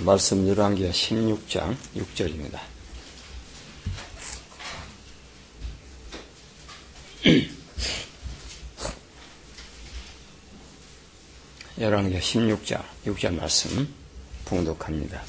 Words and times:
말씀 0.00 0.46
열왕기하 0.48 0.90
16장 0.90 1.74
6절입니다. 1.96 2.60
열왕기하 11.80 12.20
16장 12.20 12.82
6절 13.06 13.34
말씀 13.36 13.88
봉독합니다. 14.44 15.22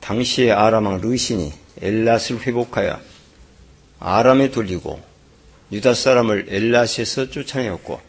당시에 0.00 0.50
아람왕 0.50 1.00
르신이 1.00 1.52
엘랏을 1.80 2.40
회복하여 2.40 3.00
아람에 4.00 4.50
돌리고 4.50 5.00
유다 5.70 5.94
사람을 5.94 6.46
엘랏에서 6.46 7.30
쫓아내었고 7.30 8.00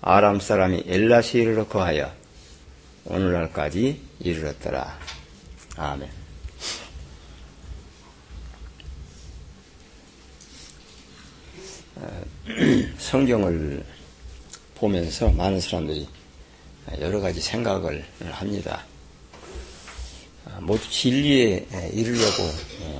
아람 0.00 0.40
사람이 0.40 0.84
이르러 0.86 1.66
거하여 1.66 2.19
오늘날까지 3.04 4.00
이르렀더라. 4.20 4.98
아멘. 5.76 6.08
어, 11.96 12.22
성경을 12.98 13.84
보면서 14.74 15.30
많은 15.30 15.60
사람들이 15.60 16.06
여러 17.00 17.20
가지 17.20 17.40
생각을 17.40 18.04
합니다. 18.30 18.84
어, 20.44 20.58
모두 20.60 20.88
진리에 20.90 21.66
이르려고 21.92 22.42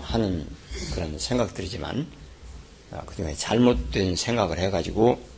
하는 0.03 0.47
그런 0.95 1.19
생각들이지만 1.19 2.07
어, 2.93 3.03
그중에 3.07 3.35
잘못된 3.35 4.17
생각을 4.17 4.59
해가지고 4.59 5.29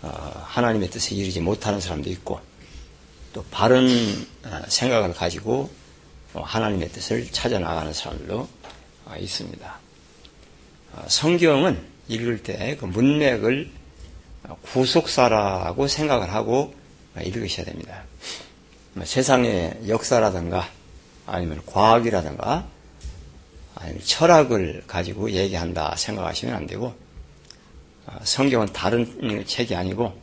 하나님의 0.00 0.90
뜻에 0.90 1.16
이르지 1.16 1.40
못하는 1.40 1.80
사람도 1.80 2.08
있고 2.10 2.40
또 3.32 3.44
바른 3.50 3.86
어, 4.44 4.62
생각을 4.68 5.14
가지고 5.14 5.70
어, 6.34 6.42
하나님의 6.42 6.88
뜻을 6.90 7.30
찾아 7.32 7.58
나가는 7.58 7.92
사람들도 7.92 8.48
어, 9.06 9.14
있습니다. 9.18 9.78
성경은 11.06 11.78
읽을 12.08 12.42
때 12.42 12.76
그 12.80 12.86
문맥을 12.86 13.70
구속사라고 14.62 15.86
생각을 15.86 16.32
하고 16.32 16.74
읽으셔야 17.20 17.66
됩니다. 17.66 18.02
뭐 18.94 19.04
세상의 19.04 19.80
역사라든가 19.88 20.68
아니면 21.26 21.60
과학이라든가 21.66 22.66
아니면 23.74 24.02
철학을 24.04 24.84
가지고 24.86 25.30
얘기한다 25.30 25.94
생각하시면 25.96 26.54
안 26.54 26.66
되고 26.66 26.94
성경은 28.24 28.72
다른 28.72 29.44
책이 29.46 29.74
아니고 29.74 30.18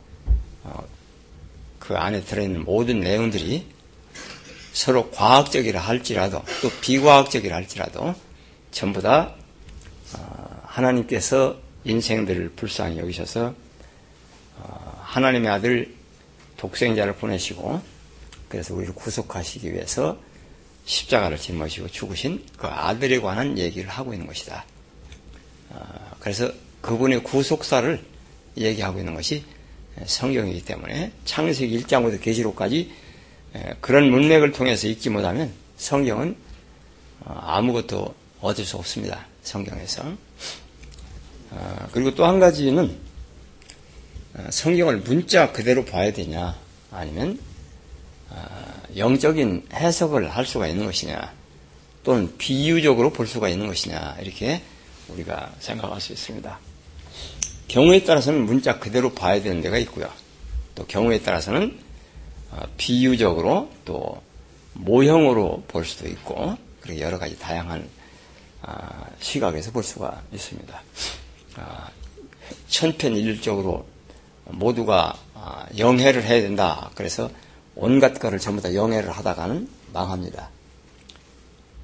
그 1.86 1.96
안에 1.96 2.22
들어있는 2.22 2.64
모든 2.64 3.00
내용들이 3.00 3.66
서로 4.72 5.10
과학적이라 5.10 5.80
할지라도 5.80 6.42
또 6.60 6.70
비과학적이라 6.80 7.54
할지라도 7.54 8.14
전부 8.72 9.00
다 9.00 9.34
어, 10.16 10.62
하나님께서 10.64 11.58
인생들을 11.84 12.50
불쌍히 12.50 12.98
여기셔서 12.98 13.54
어, 14.58 15.00
하나님의 15.04 15.50
아들 15.50 15.94
독생자를 16.56 17.14
보내시고 17.14 17.80
그래서 18.48 18.74
우리를 18.74 18.94
구속하시기 18.94 19.72
위해서 19.72 20.18
십자가를 20.84 21.38
짊어지고 21.38 21.88
죽으신 21.88 22.44
그 22.56 22.66
아들에 22.66 23.20
관한 23.20 23.58
얘기를 23.58 23.88
하고 23.88 24.12
있는 24.12 24.26
것이다. 24.26 24.64
어, 25.70 26.10
그래서 26.18 26.50
그분의 26.80 27.22
구속사를 27.22 28.04
얘기하고 28.56 28.98
있는 28.98 29.14
것이 29.14 29.44
성경이기 30.04 30.64
때문에 30.64 31.12
창세기 31.24 31.82
1장부터 31.84 32.20
계시록까지 32.20 32.90
그런 33.80 34.10
문맥을 34.10 34.52
통해서 34.52 34.86
읽지 34.88 35.10
못하면 35.10 35.52
성경은 35.76 36.36
어, 37.20 37.38
아무것도 37.42 38.14
얻을 38.40 38.64
수 38.64 38.76
없습니다. 38.76 39.26
성경에서. 39.42 40.02
어, 41.50 41.88
그리고 41.92 42.14
또 42.14 42.24
한 42.24 42.38
가지는 42.38 42.96
어, 44.34 44.46
성경을 44.50 44.98
문자 44.98 45.52
그대로 45.52 45.84
봐야 45.84 46.12
되냐 46.12 46.56
아니면 46.90 47.38
영적인 48.96 49.68
해석을 49.72 50.28
할 50.30 50.44
수가 50.46 50.66
있는 50.68 50.86
것이냐 50.86 51.32
또는 52.02 52.36
비유적으로 52.38 53.10
볼 53.12 53.26
수가 53.26 53.48
있는 53.48 53.66
것이냐 53.66 54.18
이렇게 54.20 54.62
우리가 55.08 55.54
생각할 55.60 56.00
수 56.00 56.12
있습니다. 56.12 56.58
경우에 57.76 58.04
따라서는 58.04 58.46
문자 58.46 58.78
그대로 58.78 59.12
봐야 59.12 59.42
되는 59.42 59.60
데가 59.60 59.76
있고요. 59.76 60.08
또 60.74 60.86
경우에 60.86 61.20
따라서는 61.20 61.78
어, 62.50 62.62
비유적으로 62.78 63.70
또 63.84 64.22
모형으로 64.72 65.64
볼 65.68 65.84
수도 65.84 66.08
있고 66.08 66.56
그렇게 66.80 67.02
여러 67.02 67.18
가지 67.18 67.38
다양한 67.38 67.86
아, 68.62 69.04
시각에서 69.20 69.72
볼 69.72 69.82
수가 69.82 70.22
있습니다. 70.32 70.82
아, 71.56 71.90
천편일률적으로 72.68 73.86
모두가 74.46 75.14
아, 75.34 75.66
영해를 75.76 76.24
해야 76.24 76.40
된다. 76.40 76.90
그래서 76.94 77.28
온갖 77.74 78.18
것을 78.18 78.38
전부 78.38 78.62
다 78.62 78.74
영해를 78.74 79.10
하다가는 79.10 79.68
망합니다. 79.92 80.48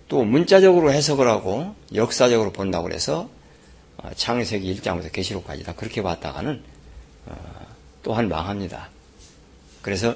또 0.08 0.24
문자적으로 0.24 0.90
해석을 0.90 1.28
하고 1.28 1.74
역사적으로 1.94 2.50
본다고 2.50 2.90
해서 2.90 3.28
어, 3.28 3.41
창세기 4.16 4.74
1장부터 4.76 5.12
계시록까지 5.12 5.64
다 5.64 5.74
그렇게 5.74 6.02
봤다가는 6.02 6.62
어, 7.26 7.66
또한 8.02 8.28
망합니다. 8.28 8.88
그래서 9.80 10.14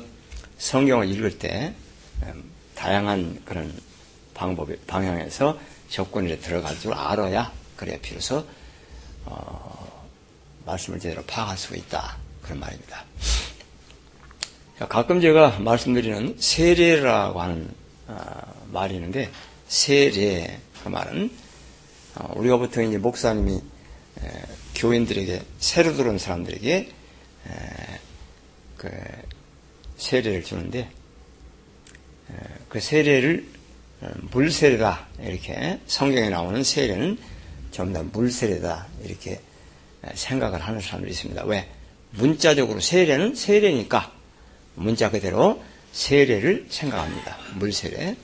성경을 0.59 1.09
읽을 1.11 1.39
때 1.39 1.75
음, 2.23 2.51
다양한 2.75 3.43
그런 3.45 3.73
방법 4.35 4.69
방향에서 4.87 5.59
접근에 5.89 6.39
들어갈 6.39 6.79
줄 6.79 6.93
알아야 6.93 7.53
그래야 7.77 7.99
비로소 8.01 8.45
어, 9.25 10.07
말씀을 10.65 10.99
제대로 10.99 11.23
파악할 11.23 11.57
수가 11.57 11.77
있다 11.77 12.17
그런 12.43 12.61
말입니다. 12.61 13.05
가끔 14.89 15.21
제가 15.21 15.59
말씀드리는 15.61 16.37
세례라고 16.39 17.41
하는 17.41 17.71
어, 18.09 18.25
말이 18.73 18.97
있는데 18.97 19.31
세례 19.69 20.61
그 20.83 20.89
말은 20.89 21.31
어, 22.17 22.33
우리가 22.37 22.59
보통 22.59 22.85
이제 22.85 22.99
목사님이 22.99 23.61
교인들에게 24.75 25.43
새로 25.59 25.95
들어온 25.95 26.19
사람들에게 26.19 26.89
그 28.77 28.91
세례를 29.97 30.45
주는데 30.45 30.89
그 32.69 32.81
세례를 32.81 33.47
어, 34.03 34.11
물세례다 34.31 35.07
이렇게 35.23 35.81
성경에 35.87 36.29
나오는 36.29 36.63
세례는 36.63 37.19
전부 37.71 37.95
다 37.95 38.03
물세례다 38.13 38.87
이렇게 39.05 39.41
생각을 40.15 40.61
하는 40.61 40.81
사람들이 40.81 41.13
있습니다. 41.13 41.45
왜? 41.45 41.69
문자적으로 42.11 42.81
세례는 42.81 43.35
세례니까 43.35 44.13
문자 44.75 45.11
그대로 45.11 45.63
세례를 45.93 46.67
생각합니다. 46.69 47.39
물세례. 47.55 48.17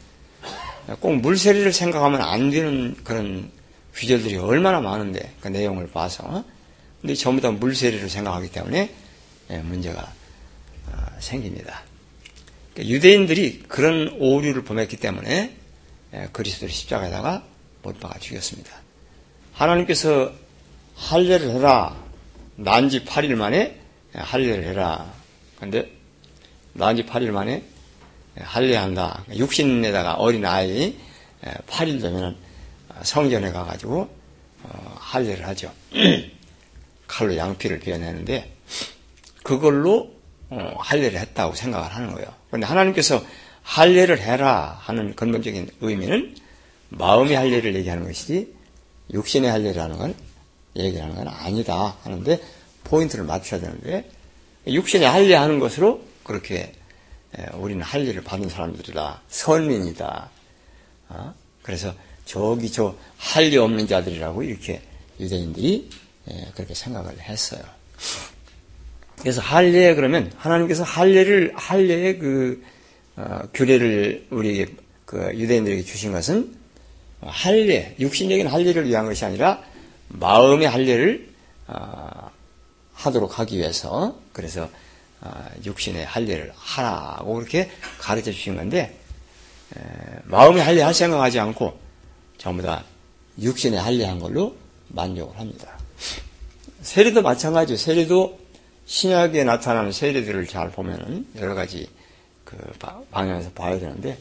꼭 1.01 1.17
물세례를 1.17 1.73
생각하면 1.73 2.21
안 2.21 2.51
되는 2.51 2.95
그런 3.05 3.51
귀절들이 3.97 4.37
얼마나 4.37 4.81
많은데 4.81 5.35
그 5.41 5.49
내용을 5.49 5.91
봐서 5.91 6.45
근데 7.01 7.15
전부 7.15 7.43
다 7.43 7.51
물세례를 7.51 8.09
생각하기 8.09 8.51
때문에 8.51 8.95
예, 9.51 9.59
문제가 9.59 10.13
어, 10.87 11.07
생깁니다. 11.19 11.83
그러니까 12.73 12.95
유대인들이 12.95 13.65
그런 13.69 14.17
오류를 14.19 14.65
범했기 14.65 14.97
때문에 14.97 15.57
예, 16.15 16.29
그리스도를 16.33 16.73
십자가에다가 16.73 17.45
못 17.83 17.99
박아 17.99 18.19
죽였습니다. 18.21 18.71
하나님께서 19.53 20.33
할례를 20.95 21.51
해라. 21.51 22.01
난지 22.57 23.05
8일 23.05 23.35
만에 23.35 23.81
예, 24.15 24.19
할례를 24.19 24.65
해라. 24.65 25.13
그런데 25.57 25.91
난지 26.73 27.05
8일 27.05 27.31
만에 27.31 27.65
할례한다. 28.39 29.25
육신에다가 29.35 30.15
어린 30.15 30.47
아이 30.47 30.97
8일 31.67 32.01
되면 32.01 32.37
성전에 33.03 33.53
가가지고 33.53 34.09
어, 34.65 34.97
할례를 34.99 35.47
하죠. 35.49 35.73
칼로 37.07 37.37
양피를 37.37 37.81
베어내는데 37.81 38.57
그걸로 39.43 40.15
어, 40.51 40.75
할례를 40.79 41.19
했다고 41.19 41.55
생각을 41.55 41.95
하는 41.95 42.13
거예요. 42.13 42.29
그런데 42.49 42.67
하나님께서 42.67 43.25
할례를 43.63 44.21
해라 44.21 44.79
하는 44.81 45.15
근본적인 45.15 45.71
의미는 45.81 46.37
마음의 46.91 47.35
할례를 47.35 47.75
얘기하는 47.77 48.05
것이지 48.05 48.55
육신의 49.13 49.51
할례라는 49.51 49.99
건 49.99 50.15
얘기하는 50.77 51.15
건 51.15 51.29
아니다 51.29 51.97
하는데 52.03 52.41
포인트를 52.85 53.25
맞춰야 53.25 53.61
되는데 53.61 54.11
육신의 54.67 55.09
할례하는 55.09 55.59
것으로 55.59 56.03
그렇게 56.25 56.73
우리는 57.55 57.83
할례를 57.83 58.23
받은 58.23 58.49
사람들이다 58.49 59.23
선민이다. 59.29 60.31
어? 61.09 61.35
그래서 61.63 61.95
저기 62.33 62.73
저 62.73 62.97
할례 63.19 63.59
없는 63.59 63.87
자들이라고 63.87 64.43
이렇게 64.43 64.81
유대인들이 65.21 65.91
예, 66.31 66.49
그렇게 66.55 66.73
생각을 66.73 67.21
했어요. 67.21 67.61
그래서 69.21 69.43
할례 69.43 69.95
그러면 69.95 70.33
하나님께서 70.39 70.83
할례를 70.83 71.53
할례의 71.55 72.19
그 72.19 72.65
어, 73.17 73.41
규례를 73.53 74.29
우리에게 74.31 74.73
그 75.05 75.31
유대인들에게 75.35 75.83
주신 75.85 76.13
것은 76.13 76.57
할례, 77.21 77.95
육신적인 78.01 78.47
할례를 78.47 78.89
위한 78.89 79.05
것이 79.05 79.27
아니라 79.27 79.63
마음의 80.09 80.67
할례를 80.67 81.29
어, 81.67 82.31
하도록 82.95 83.41
하기 83.41 83.59
위해서 83.59 84.19
그래서 84.33 84.71
어, 85.21 85.31
육신의 85.67 86.07
할례를 86.07 86.51
하라고 86.57 87.35
그렇게 87.35 87.71
가르쳐 87.99 88.33
주신 88.33 88.57
건데 88.57 88.99
마음의 90.25 90.63
할례 90.63 90.81
할 90.81 90.95
생각하지 90.95 91.39
않고 91.39 91.82
전부 92.43 92.61
다 92.61 92.85
육신의 93.39 93.81
할례한 93.81 94.19
걸로 94.19 94.57
만족을 94.89 95.39
합니다. 95.39 95.79
세례도 96.81 97.23
마찬가지죠. 97.23 97.77
세례도 97.81 98.41
신약에 98.85 99.45
나타나는 99.45 99.93
세례들을 99.93 100.49
잘 100.49 100.73
보면은 100.73 101.25
여러 101.37 101.55
가지 101.55 101.89
그 102.45 102.57
방향에서 103.13 103.53
봐야 103.53 103.79
되는데 103.79 104.19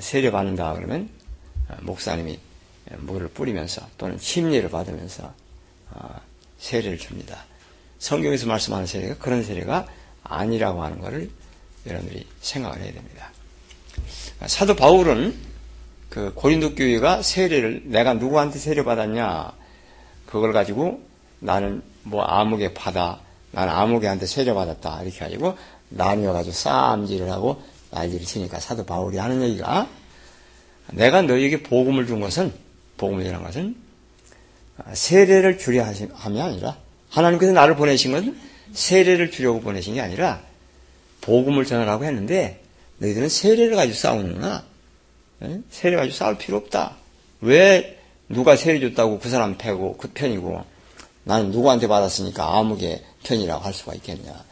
세례 0.00 0.30
받는다 0.30 0.74
그러면 0.74 1.08
어, 1.70 1.76
목사님이 1.80 2.38
물을 2.98 3.28
뿌리면서 3.28 3.80
또는 3.96 4.18
침례를 4.18 4.68
받으면서 4.68 5.32
어, 5.92 6.20
세례를 6.58 6.98
줍니다. 6.98 7.46
성경에서 8.00 8.46
말씀하는 8.48 8.86
세례가 8.86 9.16
그런 9.16 9.42
세례가 9.42 9.86
아니라고 10.24 10.82
하는 10.82 11.00
것을 11.00 11.30
여러분들이 11.86 12.26
생각을 12.42 12.82
해야 12.82 12.92
됩니다. 12.92 13.32
사도 14.46 14.76
바울은 14.76 15.55
그 16.16 16.32
고린도 16.34 16.76
교회가 16.76 17.20
세례를 17.20 17.82
내가 17.84 18.14
누구한테 18.14 18.58
세례 18.58 18.82
받았냐 18.82 19.52
그걸 20.24 20.54
가지고 20.54 21.02
나는 21.40 21.82
뭐 22.04 22.22
아무개 22.22 22.72
받아 22.72 23.20
나는 23.50 23.74
아무개한테 23.74 24.24
세례 24.24 24.54
받았다 24.54 25.02
이렇게 25.02 25.18
가지고 25.18 25.58
나뉘어 25.90 26.32
가지고 26.32 26.54
싸움질을 26.54 27.30
하고 27.30 27.60
난리를 27.90 28.24
치니까 28.24 28.60
사도 28.60 28.86
바울이 28.86 29.18
하는 29.18 29.42
얘기가 29.42 29.88
내가 30.92 31.20
너에게 31.20 31.62
복음을 31.62 32.06
준 32.06 32.20
것은 32.20 32.50
복음이라는 32.96 33.42
것은 33.42 33.76
세례를 34.94 35.58
주려 35.58 35.84
함이 36.14 36.40
아니라 36.40 36.78
하나님께서 37.10 37.52
나를 37.52 37.76
보내신 37.76 38.12
것은 38.12 38.40
세례를 38.72 39.30
주려고 39.30 39.60
보내신 39.60 39.92
게 39.92 40.00
아니라 40.00 40.40
복음을 41.20 41.66
전하라고 41.66 42.06
했는데 42.06 42.62
너희들은 43.00 43.28
세례를 43.28 43.76
가지고 43.76 43.94
싸우는구나. 43.98 44.75
세례 45.70 45.96
가지고 45.96 46.14
싸울 46.14 46.38
필요 46.38 46.56
없다. 46.56 46.96
왜 47.40 47.98
누가 48.28 48.56
세례 48.56 48.80
줬다고 48.80 49.18
그 49.18 49.28
사람 49.28 49.56
패고 49.56 49.96
그 49.96 50.10
편이고 50.12 50.64
나는 51.24 51.50
누구한테 51.50 51.88
받았으니까 51.88 52.56
아무개 52.58 53.02
편이라고 53.24 53.62
할 53.64 53.74
수가 53.74 53.94
있겠냐. 53.94 54.44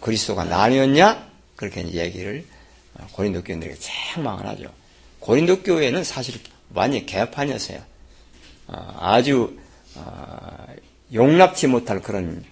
그리스도가 0.00 0.44
나뉘었냐? 0.44 1.28
그렇게 1.56 1.86
얘기를 1.86 2.44
고린도 3.12 3.42
교인들에게 3.42 3.78
책망을 3.78 4.46
하죠. 4.48 4.70
고린도 5.20 5.62
교회는 5.62 6.04
사실 6.04 6.40
완전히 6.72 7.06
개판이었어요. 7.06 7.80
어, 8.66 8.96
아주 8.98 9.56
어, 9.94 10.66
용납치 11.12 11.66
못할 11.66 12.00
그런 12.00 12.44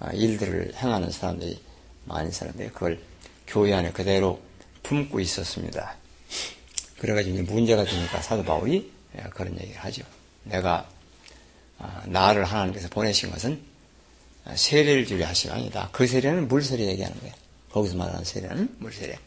어, 0.00 0.08
일들을 0.12 0.74
행하는 0.76 1.10
사람들이 1.10 1.60
많이 2.04 2.28
있었는데 2.28 2.68
그걸 2.68 3.00
교회 3.46 3.72
안에 3.72 3.92
그대로 3.92 4.40
품고 4.82 5.20
있었습니다. 5.20 5.96
그래가지고 7.00 7.42
문제가 7.42 7.84
되니까 7.84 8.20
사도 8.20 8.44
바울이 8.44 8.92
예, 9.16 9.22
그런 9.30 9.58
얘기를 9.58 9.76
하죠. 9.80 10.04
내가 10.44 10.88
나를 12.06 12.44
하나님께서 12.44 12.88
보내신 12.88 13.30
것은 13.30 13.60
세례를 14.54 15.06
주려 15.06 15.26
하신 15.26 15.50
아니다. 15.50 15.88
그 15.92 16.06
세례는 16.06 16.48
물세례 16.48 16.86
얘기하는 16.86 17.18
거예요. 17.20 17.34
거기서 17.72 17.96
말하는 17.96 18.24
세례는 18.24 18.76
물세례. 18.78 19.18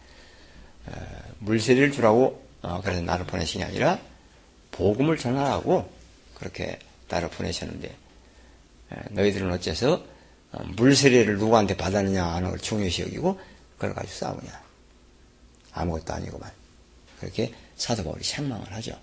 물세례를 1.39 1.91
주라고 1.91 2.43
어, 2.61 2.79
그래서 2.81 3.01
나를 3.01 3.25
보내신 3.25 3.59
게 3.59 3.65
아니라 3.65 3.99
복음을 4.71 5.17
전하라고 5.17 5.91
그렇게 6.35 6.79
나를 7.09 7.29
보내셨는데 7.29 7.93
너희들은 9.11 9.51
어째서 9.51 10.05
어, 10.51 10.63
물세례를 10.75 11.37
누구한테 11.37 11.75
받았느냐 11.75 12.23
하는 12.23 12.49
걸 12.49 12.59
중요시 12.59 13.01
여기고 13.03 13.39
그걸 13.75 13.93
가지고 13.93 14.13
싸우냐. 14.13 14.63
아무것도 15.73 16.13
아니고만. 16.13 16.51
그렇게 17.19 17.53
사도 17.83 18.03
바울이 18.05 18.23
책망을 18.23 18.71
하죠. 18.75 18.97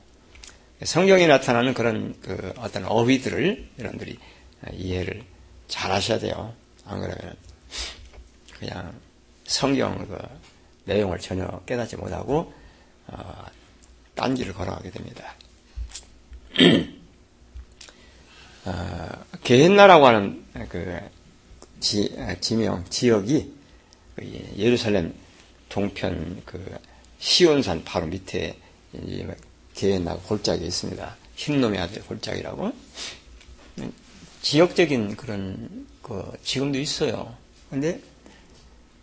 성경에 0.85 1.27
나타나는 1.27 1.75
그런 1.75 2.19
그 2.23 2.55
어떤 2.57 2.87
어휘들을 2.87 3.73
여러분들이 3.79 4.17
이해를 4.73 5.23
잘 5.69 5.93
하셔야 5.93 6.19
돼요. 6.19 6.55
안 6.87 6.99
그러면 6.99 7.37
그냥 8.59 8.99
성경 9.45 9.99
그 10.09 10.17
내용을 10.87 11.19
전혀 11.19 11.47
깨닫지 11.67 11.97
못하고 11.97 12.55
어, 13.09 13.45
딴 14.15 14.35
길을 14.35 14.55
걸어가게 14.55 14.91
됩니다. 14.91 15.35
어, 18.65 19.09
게헨나라고 19.45 20.07
하는 20.07 20.43
그 20.71 20.99
지, 21.81 22.17
지명 22.41 22.83
지역이 22.89 23.53
그 24.17 24.55
예루살렘 24.57 25.15
동편 25.69 26.45
그 26.47 26.79
시온산 27.19 27.85
바로 27.85 28.07
밑에 28.07 28.57
게헨나 29.75 30.17
골짜기에 30.17 30.67
있습니다. 30.67 31.17
흰놈의 31.37 31.81
아들 31.81 32.03
골짜기라고 32.03 32.73
지역적인 34.43 35.17
그런 35.17 35.87
그 36.03 36.33
지금도 36.43 36.79
있어요. 36.79 37.35
근데 37.69 38.01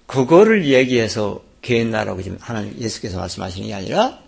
그거를 0.06 0.68
얘기해서 0.68 1.44
게헨나라고 1.62 2.22
지금 2.22 2.38
하나님 2.40 2.78
예수께서 2.80 3.18
말씀하시는 3.18 3.68
게 3.68 3.74
아니라 3.74 4.20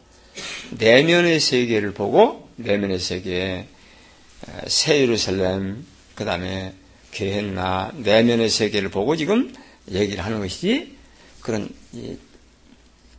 내면의 0.72 1.40
세계를 1.40 1.94
보고 1.94 2.50
내면의 2.56 3.00
세계 3.00 3.68
새 4.68 5.02
예루살렘 5.02 5.86
그 6.16 6.26
다음에 6.26 6.74
게헨나 7.12 7.94
내면의 7.98 8.50
세계를 8.50 8.90
보고 8.90 9.16
지금 9.16 9.54
얘기를 9.92 10.24
하는 10.24 10.40
것이지 10.40 10.96
그런 11.42 11.70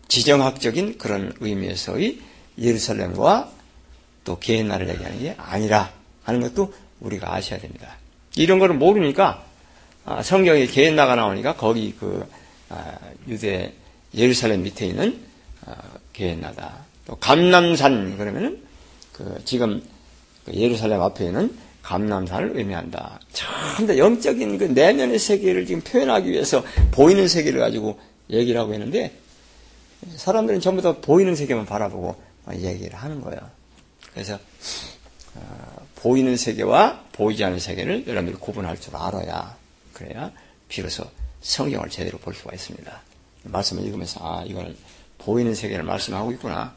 지정학적인 0.09 0.99
그런 0.99 1.33
의미에서의 1.41 2.19
예루살렘과 2.61 3.51
또 4.25 4.39
게헨나를 4.39 4.89
얘기하는 4.89 5.19
게 5.19 5.35
아니라 5.39 5.91
하는 6.25 6.41
것도 6.41 6.73
우리가 7.01 7.35
아셔야 7.35 7.59
됩니다. 7.59 7.97
이런 8.37 8.59
거를 8.59 8.75
모르니까 8.77 9.45
아, 10.05 10.23
성경에 10.23 10.67
게헨나가 10.67 11.15
나오니까 11.15 11.57
거기 11.57 11.95
그 11.99 12.27
아, 12.69 12.99
유대 13.29 13.73
예루살렘 14.15 14.63
밑에 14.63 14.87
있는. 14.87 15.19
아, 15.67 15.75
또 17.07 17.17
감남산 17.17 18.19
그러면은 18.19 18.63
그 19.13 19.41
지금 19.45 19.83
그 20.45 20.53
예루살렘 20.53 21.01
앞에 21.01 21.27
있는 21.27 21.57
감남산을 21.83 22.57
의미한다. 22.57 23.21
참다 23.33 23.97
영적인 23.97 24.59
그 24.59 24.65
내면의 24.65 25.19
세계를 25.19 25.65
지금 25.65 25.81
표현하기 25.81 26.31
위해서 26.31 26.63
보이는 26.91 27.27
세계를 27.27 27.61
가지고 27.61 27.99
얘기를 28.29 28.61
하고 28.61 28.75
있는데 28.75 29.13
사람들은 30.17 30.61
전부 30.61 30.83
다 30.83 30.95
보이는 31.01 31.35
세계만 31.35 31.67
바라보고 31.67 32.17
얘기를 32.53 32.99
하는 32.99 33.21
거예요. 33.21 33.41
그래서 34.13 34.39
어, 35.35 35.87
보이는 35.97 36.37
세계와 36.37 37.05
보이지 37.13 37.45
않는 37.45 37.59
세계를 37.59 38.07
여러분들이 38.07 38.37
구분할 38.41 38.81
줄 38.81 38.97
알아야 38.97 39.57
그래야 39.93 40.33
비로소 40.69 41.05
성경을 41.43 41.89
제대로 41.91 42.19
볼 42.19 42.35
수가 42.35 42.53
있습니다. 42.55 43.01
말씀을 43.45 43.85
읽으면서 43.85 44.21
아 44.23 44.45
이거는 44.45 44.77
보이는 45.19 45.55
세계를 45.55 45.85
말씀하고 45.85 46.33
있구나. 46.33 46.75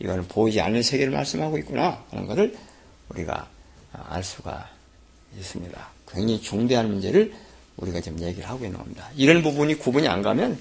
이거는 0.00 0.26
보이지 0.28 0.60
않는 0.60 0.82
세계를 0.82 1.12
말씀하고 1.12 1.58
있구나 1.58 2.04
하는 2.10 2.26
것을 2.26 2.56
우리가 3.10 3.48
알 3.92 4.24
수가 4.24 4.68
있습니다. 5.38 5.88
굉장히 6.08 6.40
중대한 6.40 6.88
문제를 6.88 7.32
우리가 7.76 8.00
지금 8.00 8.20
얘기를 8.20 8.48
하고 8.48 8.64
있는 8.64 8.78
겁니다. 8.78 9.08
이런 9.16 9.42
부분이 9.42 9.76
구분이 9.76 10.08
안 10.08 10.22
가면 10.22 10.58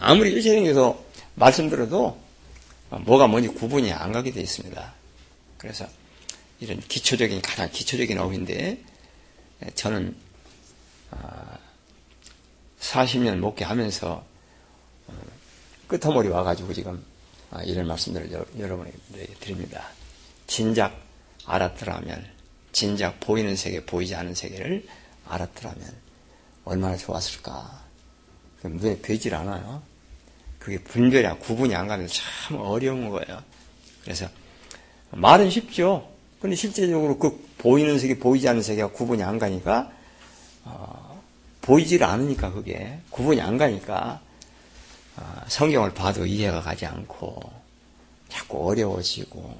아무리 0.00 0.32
일체적에서 0.32 1.04
말씀 1.34 1.68
들어도 1.68 2.18
뭐가 3.04 3.26
뭔지 3.26 3.48
구분이 3.48 3.92
안 3.92 4.12
가게 4.12 4.30
되어 4.30 4.42
있습니다. 4.42 4.94
그래서 5.58 5.86
이런 6.60 6.80
기초적인 6.80 7.42
가장 7.42 7.70
기초적인 7.70 8.18
어휘인데 8.18 8.82
저는 9.74 10.16
40년 12.80 13.32
아, 13.32 13.36
목회하면서 13.36 14.24
끄터머리 15.88 16.28
와가지고 16.28 16.72
지금 16.72 17.04
아, 17.50 17.62
이런 17.62 17.86
말씀들을 17.86 18.30
여러분에게 18.58 18.96
드립니다. 19.40 19.88
진작 20.46 21.00
알았더라면, 21.44 22.26
진작 22.72 23.20
보이는 23.20 23.54
세계, 23.56 23.84
보이지 23.84 24.14
않은 24.14 24.34
세계를 24.34 24.86
알았더라면 25.26 25.94
얼마나 26.64 26.96
좋았을까. 26.96 27.84
눈에 28.64 29.00
뵈질 29.00 29.34
않아요. 29.34 29.82
그게 30.66 30.78
분별이, 30.78 31.28
구분이 31.38 31.76
안 31.76 31.86
가면 31.86 32.08
참 32.08 32.58
어려운 32.58 33.08
거예요. 33.08 33.40
그래서 34.02 34.26
말은 35.12 35.48
쉽죠. 35.48 36.10
근데 36.40 36.56
실제적으로 36.56 37.16
그 37.20 37.48
보이는 37.56 37.96
세계, 38.00 38.18
보이지 38.18 38.48
않는 38.48 38.62
세계가 38.62 38.88
구분이 38.88 39.22
안 39.22 39.38
가니까, 39.38 39.92
어, 40.64 41.22
보이질 41.60 42.02
않으니까 42.02 42.50
그게 42.50 42.98
구분이 43.10 43.40
안 43.40 43.58
가니까 43.58 44.20
어, 45.16 45.40
성경을 45.46 45.94
봐도 45.94 46.26
이해가 46.26 46.62
가지 46.62 46.84
않고 46.84 47.40
자꾸 48.28 48.68
어려워지고 48.68 49.56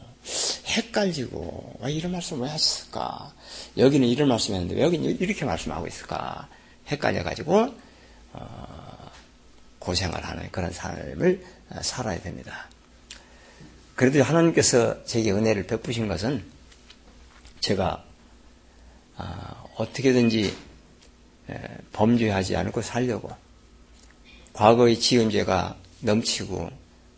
헷갈리고 0.66 1.78
왜 1.82 1.92
이런 1.92 2.10
말씀을 2.10 2.46
왜 2.46 2.50
하셨을까? 2.50 3.32
여기는 3.76 4.08
이런 4.08 4.28
말씀했는데 4.28 4.74
왜 4.74 4.82
여기는 4.82 5.20
이렇게 5.20 5.44
말씀하고 5.44 5.86
있을까? 5.86 6.48
헷갈려가지고 6.88 7.74
어, 8.32 8.75
고생을 9.86 10.24
하는 10.24 10.48
그런 10.50 10.72
삶을 10.72 11.44
살아야 11.80 12.20
됩니다. 12.20 12.68
그래도 13.94 14.22
하나님께서 14.22 15.04
제게 15.04 15.30
은혜를 15.30 15.66
베푸신 15.66 16.08
것은 16.08 16.44
제가 17.60 18.04
어, 19.16 19.70
어떻게든지 19.76 20.54
범죄하지 21.92 22.56
않고 22.56 22.82
살려고 22.82 23.30
과거의 24.52 24.98
지은 24.98 25.30
죄가 25.30 25.76
넘치고 26.00 26.68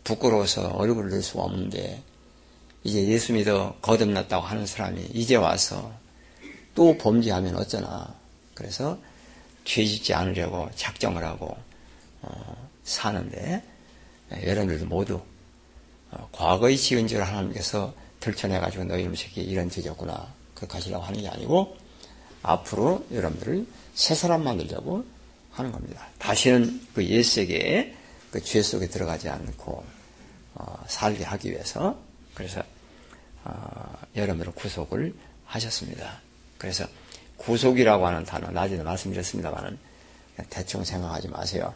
부끄러워서 0.03 0.69
얼굴을 0.69 1.09
낼 1.09 1.23
수가 1.23 1.43
없는데 1.43 2.01
이제 2.83 3.07
예수 3.07 3.33
믿어 3.33 3.75
거듭났다고 3.81 4.45
하는 4.45 4.65
사람이 4.65 5.09
이제 5.13 5.35
와서 5.35 5.91
또 6.75 6.97
범죄하면 6.97 7.55
어쩌나 7.57 8.15
그래서 8.53 8.97
죄 9.65 9.85
짓지 9.85 10.13
않으려고 10.13 10.69
작정을 10.75 11.23
하고 11.25 11.47
어, 11.47 11.68
사는데 12.83 13.63
여러분들도 14.31 14.85
모두 14.85 15.21
어, 16.11 16.29
과거의 16.31 16.77
지은 16.77 17.07
죄를 17.07 17.27
하나님께서 17.27 17.93
들춰내가지고 18.19 18.85
너희 18.85 19.05
놈 19.05 19.15
새끼 19.15 19.41
이런 19.41 19.69
죄졌구나 19.69 20.33
그렇게 20.55 20.73
하시려고 20.73 21.03
하는 21.03 21.21
게 21.21 21.27
아니고 21.29 21.77
앞으로 22.41 23.05
여러분들을 23.11 23.65
새 23.93 24.15
사람 24.15 24.43
만들려고 24.43 25.05
하는 25.51 25.71
겁니다. 25.71 26.07
다시는 26.17 26.87
그 26.93 27.05
옛세계에 27.05 27.95
그 28.31 28.41
죄 28.41 28.61
속에 28.61 28.87
들어가지 28.87 29.27
않고 29.29 29.83
어, 30.55 30.83
살게 30.87 31.23
하기 31.23 31.51
위해서 31.51 31.99
그래서 32.35 32.61
어, 33.43 33.97
여러분을 34.15 34.51
구속을 34.53 35.13
하셨습니다. 35.45 36.21
그래서 36.57 36.85
구속이라고 37.37 38.05
하는 38.05 38.23
단어 38.25 38.51
낮에도 38.51 38.83
말씀드렸습니다만은 38.83 39.77
대충 40.49 40.83
생각하지 40.83 41.27
마세요. 41.29 41.73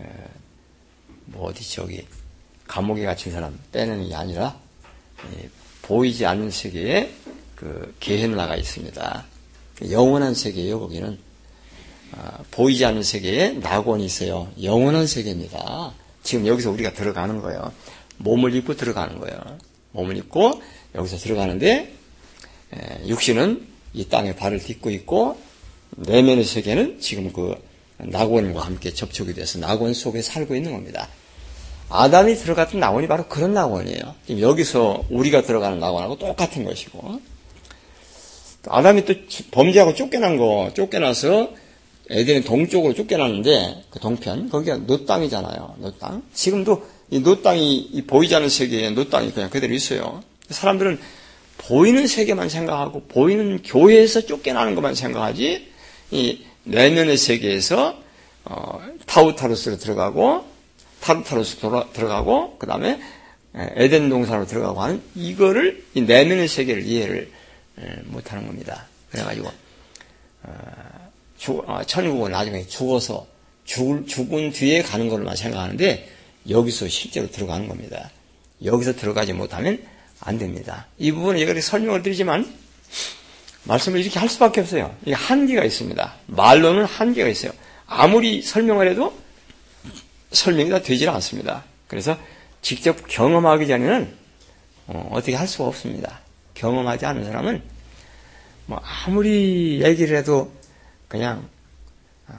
에, 0.00 0.06
뭐 1.26 1.48
어디 1.48 1.68
저기 1.70 2.06
감옥에 2.66 3.04
갇힌 3.04 3.32
사람 3.32 3.58
빼는 3.72 4.08
게 4.08 4.14
아니라 4.14 4.58
보이지 5.82 6.26
않는 6.26 6.50
세계에 6.50 7.12
그 7.54 7.94
게헨나가 7.98 8.56
있습니다. 8.56 9.24
영원한 9.90 10.34
세계예요, 10.34 10.80
거기는. 10.80 11.18
아, 12.12 12.38
보이지 12.50 12.84
않는 12.84 13.02
세계에 13.02 13.50
낙원이 13.52 14.04
있어요. 14.04 14.50
영원한 14.62 15.06
세계입니다. 15.06 15.92
지금 16.22 16.46
여기서 16.46 16.70
우리가 16.70 16.92
들어가는 16.92 17.40
거예요. 17.40 17.72
몸을 18.18 18.54
입고 18.54 18.76
들어가는 18.76 19.18
거예요. 19.18 19.40
몸을 19.92 20.16
입고 20.18 20.62
여기서 20.94 21.16
들어가는데 21.16 21.94
에, 22.74 23.08
육신은 23.08 23.66
이 23.94 24.08
땅에 24.08 24.34
발을 24.36 24.58
딛고 24.58 24.90
있고 24.90 25.40
내면의 25.90 26.44
세계는 26.44 27.00
지금 27.00 27.32
그 27.32 27.54
낙원과 27.98 28.60
함께 28.60 28.92
접촉이 28.92 29.34
돼서 29.34 29.58
낙원 29.58 29.94
속에 29.94 30.22
살고 30.22 30.54
있는 30.54 30.72
겁니다. 30.72 31.08
아담이 31.90 32.34
들어갔던 32.34 32.80
낙원이 32.80 33.08
바로 33.08 33.26
그런 33.28 33.54
낙원이에요. 33.54 34.14
지금 34.26 34.40
여기서 34.40 35.04
우리가 35.10 35.42
들어가는 35.42 35.78
낙원하고 35.78 36.18
똑같은 36.18 36.64
것이고 36.64 37.20
아담이 38.66 39.04
또 39.04 39.14
범죄하고 39.50 39.94
쫓겨난 39.94 40.36
거, 40.36 40.70
쫓겨나서 40.74 41.50
에덴의 42.10 42.44
동쪽으로 42.44 42.94
쫓겨났는데, 42.94 43.84
그 43.90 43.98
동편, 43.98 44.48
거기가 44.48 44.78
놋 44.78 45.04
땅이잖아요. 45.04 45.76
놋 45.78 45.90
땅. 45.98 46.22
지금도 46.32 46.82
이 47.10 47.18
놋 47.18 47.42
땅이 47.42 48.04
보이지 48.06 48.34
않는 48.34 48.48
세계에 48.48 48.90
놋 48.90 49.08
땅이 49.08 49.32
그냥 49.32 49.50
그대로 49.50 49.74
있어요. 49.74 50.22
사람들은 50.48 50.98
보이는 51.58 52.06
세계만 52.06 52.48
생각하고, 52.48 53.02
보이는 53.08 53.62
교회에서 53.62 54.22
쫓겨나는 54.22 54.74
것만 54.74 54.94
생각하지, 54.94 55.68
이 56.10 56.38
내면의 56.68 57.16
세계에서, 57.16 58.00
어, 58.44 58.80
타우타루스로 59.06 59.78
들어가고, 59.78 60.46
타루타루스 61.00 61.58
들어가고, 61.92 62.56
그 62.58 62.66
다음에 62.66 63.00
에덴 63.54 64.08
동산으로 64.08 64.46
들어가고 64.46 64.80
하는 64.80 65.02
이거를, 65.14 65.84
이 65.94 66.02
내면의 66.02 66.48
세계를 66.48 66.84
이해를 66.84 67.30
예, 67.80 68.02
못하는 68.06 68.46
겁니다. 68.46 68.86
그래가지고 69.10 69.50
어, 70.42 70.52
어, 71.66 71.84
천국은 71.84 72.32
나중에 72.32 72.66
죽어서 72.66 73.26
죽, 73.64 74.06
죽은 74.06 74.52
뒤에 74.52 74.82
가는 74.82 75.08
걸로만 75.08 75.36
생각하는데 75.36 76.08
여기서 76.48 76.88
실제로 76.88 77.30
들어가는 77.30 77.68
겁니다. 77.68 78.10
여기서 78.64 78.94
들어가지 78.94 79.32
못하면 79.32 79.80
안 80.20 80.38
됩니다. 80.38 80.86
이 80.98 81.12
부분은 81.12 81.38
예가 81.40 81.58
설명을 81.60 82.02
드리지만 82.02 82.52
말씀을 83.64 84.00
이렇게 84.00 84.18
할 84.18 84.28
수밖에 84.28 84.60
없어요. 84.60 84.94
이게 85.02 85.14
한계가 85.14 85.64
있습니다. 85.64 86.14
말로는 86.26 86.84
한계가 86.84 87.28
있어요. 87.28 87.52
아무리 87.86 88.42
설명을 88.42 88.88
해도 88.90 89.16
설명이 90.32 90.70
다 90.70 90.80
되질 90.82 91.08
않습니다. 91.10 91.64
그래서 91.86 92.16
직접 92.62 93.06
경험하기 93.08 93.66
전에는 93.66 94.16
어, 94.88 95.10
떻게 95.16 95.34
할 95.34 95.46
수가 95.46 95.66
없습니다. 95.66 96.20
경험하지 96.54 97.06
않은 97.06 97.24
사람은 97.24 97.62
뭐 98.66 98.80
아무리 99.06 99.82
얘기를 99.82 100.16
해도 100.16 100.52
그냥 101.08 101.48
어, 102.26 102.34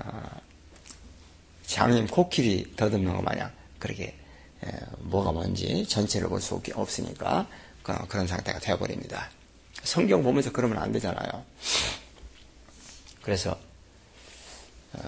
장님 1.66 2.08
코끼리 2.08 2.74
더듬는 2.76 3.16
것 3.16 3.22
마냥 3.22 3.52
그렇게 3.80 4.16
뭐가 5.00 5.32
뭔지 5.32 5.86
전체를 5.88 6.28
볼 6.28 6.42
수 6.42 6.62
없으니까 6.76 7.48
그런 8.08 8.28
상태가 8.28 8.60
되어버립니다. 8.60 9.30
성경 9.90 10.22
보면서 10.24 10.52
그러면 10.52 10.78
안 10.78 10.92
되잖아요. 10.92 11.44
그래서 13.24 13.58
어, 14.94 15.00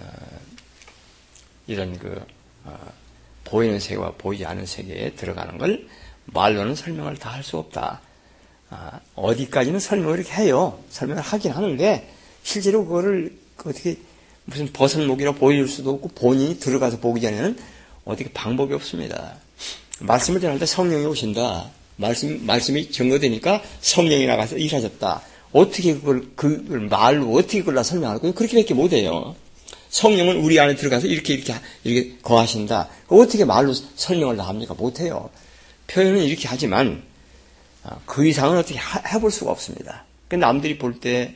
이런 1.67 1.97
그 1.99 2.23
어, 2.65 2.77
보이는 3.43 3.79
세계와 3.79 4.13
보이지 4.17 4.45
않는 4.45 4.65
세계에 4.65 5.13
들어가는 5.13 5.57
걸 5.57 5.87
말로는 6.25 6.75
설명을 6.75 7.17
다 7.17 7.31
할 7.31 7.43
수 7.43 7.57
없다. 7.57 8.01
아, 8.69 8.99
어디까지는 9.15 9.79
설명을 9.79 10.19
이렇게 10.19 10.33
해요. 10.33 10.81
설명을 10.89 11.21
하긴 11.21 11.51
하는데 11.51 12.13
실제로 12.43 12.85
그거를 12.85 13.37
어떻게 13.59 13.97
무슨 14.45 14.71
버섯목이라 14.73 15.33
보여줄 15.33 15.67
수도 15.67 15.91
없고 15.91 16.09
본인이 16.09 16.57
들어가서 16.57 16.99
보기 16.99 17.21
전에는 17.21 17.57
어떻게 18.05 18.31
방법이 18.31 18.73
없습니다. 18.73 19.35
말씀을 19.99 20.41
전할 20.41 20.57
때 20.57 20.65
성령이 20.65 21.05
오신다. 21.05 21.69
말씀, 22.01 22.45
말씀이 22.45 22.91
증거되니까 22.91 23.61
성령이 23.79 24.25
나가서 24.25 24.57
일하셨다. 24.57 25.21
어떻게 25.53 25.93
그걸, 25.93 26.27
그걸 26.35 26.81
말로 26.89 27.33
어떻게 27.33 27.59
그걸 27.59 27.75
다 27.75 27.83
설명하고 27.83 28.33
그렇게밖에 28.33 28.73
못해요. 28.73 29.35
성령은 29.89 30.37
우리 30.37 30.59
안에 30.59 30.75
들어가서 30.75 31.07
이렇게, 31.07 31.33
이렇게, 31.33 31.53
이렇게 31.83 32.17
거하신다. 32.21 32.89
어떻게 33.07 33.45
말로 33.45 33.73
설명을 33.73 34.37
다 34.37 34.47
합니까? 34.47 34.73
못해요. 34.73 35.29
표현은 35.87 36.23
이렇게 36.23 36.47
하지만, 36.47 37.03
아, 37.83 37.97
그 38.05 38.25
이상은 38.25 38.57
어떻게 38.57 38.79
해볼 39.13 39.31
수가 39.31 39.51
없습니다. 39.51 40.05
그 40.27 40.35
남들이 40.35 40.77
볼 40.77 40.99
때 40.99 41.35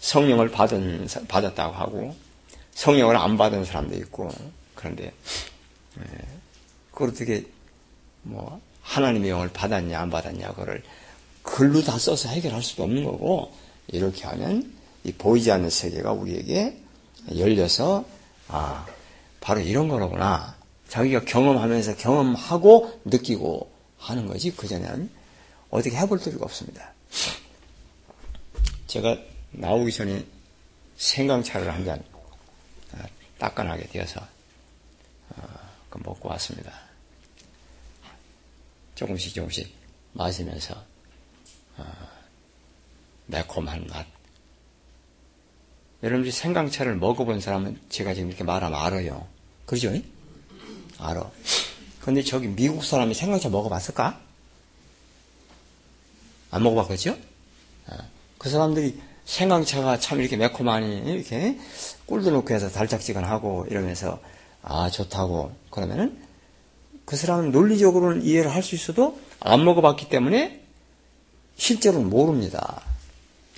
성령을 0.00 0.50
받은 0.50 1.06
받았다고 1.28 1.74
하고 1.74 2.16
성령을 2.74 3.16
안 3.16 3.36
받은 3.36 3.64
사람도 3.64 3.96
있고 3.98 4.30
그런데 4.74 5.12
그걸 6.90 7.10
어떻게 7.10 7.44
뭐 8.22 8.60
하나님의 8.82 9.30
영을 9.30 9.48
받았냐 9.48 9.98
안 9.98 10.10
받았냐 10.10 10.52
그를 10.52 10.82
글로 11.42 11.82
다 11.82 11.98
써서 11.98 12.28
해결할 12.28 12.62
수도 12.62 12.84
없는 12.84 13.04
거고 13.04 13.52
이렇게 13.88 14.24
하면 14.26 14.72
이 15.04 15.12
보이지 15.12 15.50
않는 15.50 15.70
세계가 15.70 16.12
우리에게 16.12 16.78
열려서 17.36 18.04
아 18.48 18.86
바로 19.40 19.60
이런 19.60 19.88
거로구나 19.88 20.56
자기가 20.88 21.24
경험하면서 21.24 21.96
경험하고 21.96 23.00
느끼고 23.04 23.70
하는 23.98 24.26
거지 24.26 24.54
그전에는 24.54 25.10
어떻게 25.70 25.96
해볼 25.96 26.18
필요가 26.18 26.44
없습니다. 26.44 26.92
제가 28.88 29.16
나오기 29.52 29.90
전에 29.90 30.24
생강차를 30.96 31.72
한잔 31.72 32.02
아, 32.92 33.06
따끈하게 33.38 33.88
되어서 33.88 34.20
어, 35.30 35.42
그 35.88 35.98
먹고 36.04 36.28
왔습니다. 36.28 36.72
조금씩 38.94 39.34
조금씩 39.34 39.72
마시면서 40.12 40.74
어, 41.76 41.84
매콤한 43.26 43.86
맛. 43.88 44.06
여러분들이 46.02 46.32
생강차를 46.32 46.96
먹어본 46.96 47.40
사람은 47.40 47.80
제가 47.88 48.14
지금 48.14 48.28
이렇게 48.28 48.44
말하면 48.44 48.78
알아요. 48.78 49.26
그러죠? 49.66 49.92
알아. 50.98 51.30
근데 52.00 52.22
저기 52.22 52.48
미국 52.48 52.84
사람이 52.84 53.14
생강차 53.14 53.48
먹어봤을까? 53.48 54.20
안 56.50 56.62
먹어봤겠죠? 56.62 57.16
어. 57.86 57.96
그 58.38 58.50
사람들이 58.50 59.00
생강차가 59.24 59.98
참 60.00 60.20
이렇게 60.20 60.36
매콤하니 60.36 61.12
이렇게 61.12 61.58
꿀도 62.06 62.30
넣고 62.32 62.52
해서 62.52 62.68
달짝지근하고 62.68 63.66
이러면서 63.70 64.20
아 64.62 64.90
좋다고 64.90 65.54
그러면은 65.70 66.21
그 67.04 67.16
사람은 67.16 67.50
논리적으로는 67.52 68.22
이해를 68.24 68.54
할 68.54 68.62
수 68.62 68.74
있어도 68.74 69.18
안 69.40 69.64
먹어봤기 69.64 70.08
때문에 70.08 70.60
실제로는 71.56 72.08
모릅니다. 72.10 72.82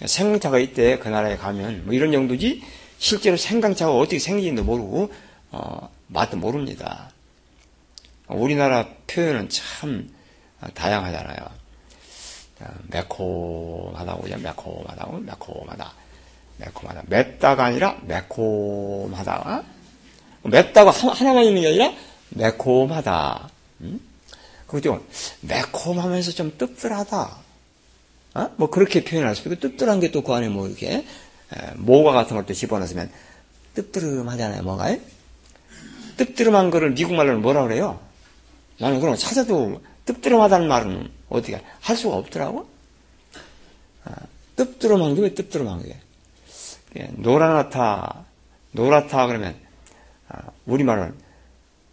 생강차가 0.04 0.58
있대 0.58 0.98
그 0.98 1.08
나라에 1.08 1.36
가면 1.36 1.84
뭐 1.84 1.94
이런 1.94 2.10
정도지 2.12 2.62
실제로 2.98 3.36
생강차가 3.36 3.92
어떻게 3.92 4.18
생긴지도 4.18 4.64
모르고 4.64 5.12
어, 5.52 5.90
맛도 6.08 6.36
모릅니다. 6.36 7.10
우리나라 8.28 8.88
표현은 9.06 9.48
참 9.50 10.10
다양하잖아요. 10.74 11.36
매콤하다고 12.88 14.26
매콤하다고 14.28 15.18
매콤하다 15.18 15.92
매콤하다 16.56 17.02
맵다가 17.08 17.64
아니라 17.64 17.98
매콤하다 18.06 19.62
맵다고 20.44 20.90
하나만 20.90 21.44
있는 21.44 21.62
게 21.62 21.68
아니라 21.68 21.92
매콤하다. 22.30 23.48
음? 23.82 24.00
그죠 24.66 25.04
매콤하면서 25.42 26.32
좀 26.32 26.52
뜨뜻하다. 26.58 27.36
어? 28.34 28.50
뭐 28.56 28.70
그렇게 28.70 29.04
표현할 29.04 29.36
수 29.36 29.42
있고 29.48 29.60
뜨뜻한 29.60 30.00
게 30.00 30.10
또 30.10 30.22
그 30.22 30.32
안에 30.32 30.48
뭐 30.48 30.66
이렇게 30.66 31.04
모가 31.76 32.12
같은 32.12 32.36
것도 32.36 32.52
집어넣으면 32.52 33.10
뜨뜨름하잖아요 33.74 34.62
뭐가 34.62 34.96
뜨뜨름한 36.16 36.70
거를 36.70 36.94
미국 36.94 37.14
말로는 37.14 37.42
뭐라 37.42 37.62
그래요? 37.64 38.00
나는 38.78 39.00
그럼 39.00 39.14
찾아도 39.16 39.80
뜨뜨름하다는 40.04 40.66
말은 40.66 41.10
어떻게 41.28 41.60
할 41.80 41.96
수가 41.96 42.16
없더라고? 42.16 42.68
아, 44.04 44.14
뜨뜨름한 44.56 45.14
게 45.14 45.20
왜 45.22 45.34
뜨뜨름한 45.34 45.84
게 45.84 45.96
예, 46.98 47.08
노랗다 47.16 48.24
노랗다 48.72 49.26
그러면 49.28 49.56
아, 50.28 50.38
우리 50.66 50.82
말은 50.84 51.14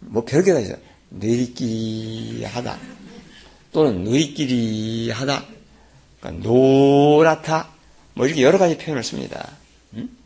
뭐 0.06 0.24
별개가 0.24 0.60
있어요 0.60 0.76
느리끼리 1.10 2.44
하다 2.44 2.78
또는 3.72 4.04
느리끼리 4.04 5.10
하다 5.10 5.44
그러니까 6.20 6.48
노랗다 6.48 7.68
뭐 8.14 8.26
이렇게 8.26 8.42
여러 8.42 8.58
가지 8.58 8.76
표현을 8.76 9.02
씁니다. 9.02 9.48
음? 9.94 10.16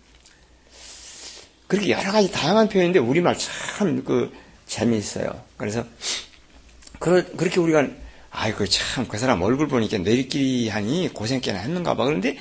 그렇게 1.69 1.91
여러 1.91 2.11
가지 2.13 2.31
다양한 2.31 2.69
표현인데 2.69 2.99
우리말 2.99 3.37
참 3.39 4.03
그 4.05 4.33
재미있어요. 4.67 5.41
그래서 5.57 5.85
그, 6.99 7.37
그렇게 7.37 7.61
우리가 7.61 7.87
아이고 8.31 8.67
참 8.67 9.07
그 9.09 9.19
사람 9.19 9.41
얼굴 9.43 9.69
보니까 9.69 9.99
내리끼리 9.99 10.69
하니 10.69 11.09
고생 11.15 11.41
꽤나 11.41 11.61
했는가 11.61 11.95
봐. 11.95 12.05
그런데 12.05 12.37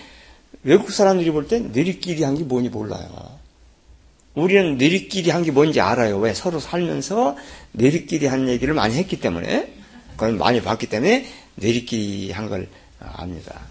외국 0.63 0.91
사람들이 0.91 1.29
볼땐 1.31 1.71
내리끼리 1.71 2.23
한 2.23 2.35
게 2.35 2.43
뭔지 2.43 2.69
몰라요. 2.69 3.39
우리는 4.35 4.77
내리끼리 4.77 5.29
한 5.31 5.43
게 5.43 5.51
뭔지 5.51 5.79
알아요. 5.81 6.17
왜? 6.19 6.33
서로 6.33 6.59
살면서 6.59 7.37
내리끼리 7.71 8.27
한 8.27 8.47
얘기를 8.49 8.73
많이 8.73 8.95
했기 8.95 9.19
때문에, 9.19 9.73
그걸 10.13 10.33
많이 10.33 10.61
봤기 10.61 10.87
때문에 10.87 11.25
내리끼리 11.55 12.31
한 12.31 12.49
걸 12.49 12.67
압니다. 12.99 13.61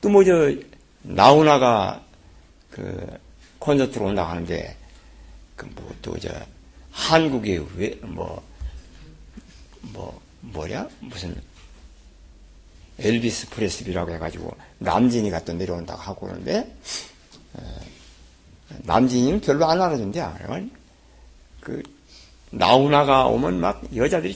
또 0.00 0.08
뭐 0.10 0.24
저 0.24 0.54
나훈아가 1.02 2.02
그 2.70 3.06
콘서트로 3.58 4.06
온다고 4.06 4.28
하는데 4.30 4.76
그 5.56 5.66
뭐 5.66 5.92
또 6.02 6.18
저 6.18 6.28
한국의 6.92 7.66
왜 7.76 7.98
뭐 8.02 8.14
뭐 8.16 8.44
뭐, 9.92 10.20
뭐냐 10.40 10.88
무슨 11.00 11.34
엘비스 12.98 13.48
프레스비라고 13.50 14.12
해가지고 14.14 14.54
남진이가 14.78 15.44
또 15.44 15.52
내려온다고 15.52 16.00
하고 16.00 16.26
그러는데 16.26 16.74
남진이는 18.84 19.40
별로 19.40 19.66
안 19.66 19.80
알아준대. 19.80 20.22
그 21.60 21.82
나훈아가 22.50 23.26
오면 23.26 23.60
막 23.60 23.82
여자들이 23.94 24.34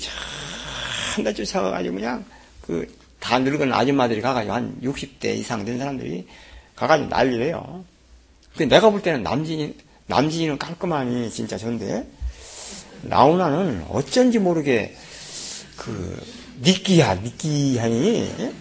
참다 1.14 1.32
쫓아가가지고 1.32 1.94
그냥 1.94 2.24
그 2.62 3.00
다 3.20 3.38
늙은 3.38 3.72
아줌마들이 3.72 4.20
가가지고 4.20 4.52
한 4.54 4.76
60대 4.82 5.36
이상 5.36 5.64
된 5.64 5.78
사람들이 5.78 6.26
가가지고 6.74 7.10
난리래요. 7.10 7.84
근데 8.56 8.74
내가 8.74 8.90
볼 8.90 9.02
때는 9.02 9.22
남진이 9.22 9.76
남진이는 10.06 10.58
깔끔하니 10.58 11.30
진짜 11.30 11.56
좋은데 11.56 12.08
나훈아는 13.02 13.84
어쩐지 13.90 14.38
모르게 14.38 14.96
그 15.76 16.20
니끼야 16.62 17.16
니끼하니 17.16 18.54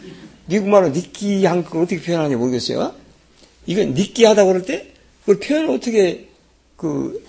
미국말로 0.46 0.89
니끼한 0.89 1.63
걸 1.63 1.84
어떻게 1.84 2.02
표현하는지 2.02 2.36
모르겠어요. 2.36 2.93
이건 3.65 3.93
니끼하다 3.93 4.46
그럴 4.46 4.63
때 4.63 4.93
그걸 5.21 5.39
표현을 5.39 5.69
어떻게 5.69 6.27
그 6.75 7.23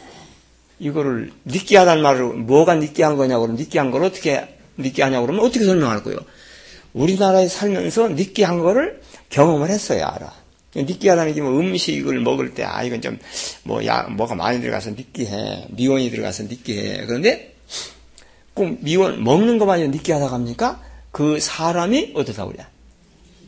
이거를 0.78 1.32
느끼하다는 1.44 2.02
말을 2.02 2.24
뭐가 2.34 2.74
느끼한 2.76 3.16
거냐고 3.16 3.46
느끼한 3.48 3.90
걸 3.90 4.04
어떻게 4.04 4.48
느끼하냐고 4.76 5.26
그러면 5.26 5.44
어떻게 5.44 5.64
설명할 5.64 6.02
거예요? 6.02 6.18
우리나라에 6.92 7.48
살면서 7.48 8.08
느끼한 8.08 8.58
거를 8.58 9.00
경험을 9.28 9.68
했어야 9.68 10.08
알아. 10.08 10.32
느끼하다는 10.74 11.34
게 11.34 11.40
뭐 11.40 11.58
음식을 11.58 12.20
먹을 12.20 12.54
때, 12.54 12.62
아, 12.62 12.82
이건 12.84 13.00
좀, 13.02 13.18
뭐, 13.64 13.84
야, 13.86 14.02
뭐가 14.04 14.34
많이 14.36 14.60
들어가서 14.60 14.90
느끼해. 14.90 15.66
미원이 15.70 16.10
들어가서 16.10 16.44
느끼해. 16.44 17.06
그런데 17.06 17.56
꼭 18.54 18.78
미원, 18.80 19.22
먹는 19.22 19.58
것만이 19.58 19.88
느끼하다고 19.88 20.32
합니까? 20.32 20.80
그 21.10 21.40
사람이 21.40 22.12
어떻다 22.14 22.46
그래? 22.46 22.66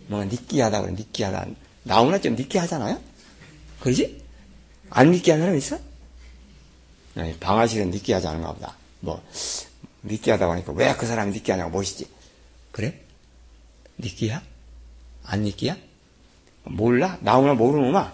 뭔가 0.08 0.28
느끼하다 0.32 0.82
그래, 0.82 0.92
느끼하다. 0.92 1.46
나오나 1.84 2.20
좀 2.20 2.34
느끼하잖아요? 2.34 2.98
그러지? 3.80 4.21
안 4.94 5.10
느끼한 5.10 5.40
사람 5.40 5.56
있어? 5.56 5.78
네, 7.14 7.34
방아실은 7.40 7.90
느끼하지 7.90 8.26
않은가 8.26 8.52
보다. 8.54 8.76
뭐, 9.00 9.22
느끼하다고 10.02 10.52
하니까 10.52 10.72
왜 10.72 10.94
그 10.96 11.06
사람이 11.06 11.32
느끼하냐고 11.32 11.70
보시지. 11.72 12.06
그래? 12.72 13.00
느끼야? 13.98 14.42
안 15.24 15.42
느끼야? 15.42 15.76
몰라? 16.64 17.18
나오나 17.20 17.54
모르는구나? 17.54 18.12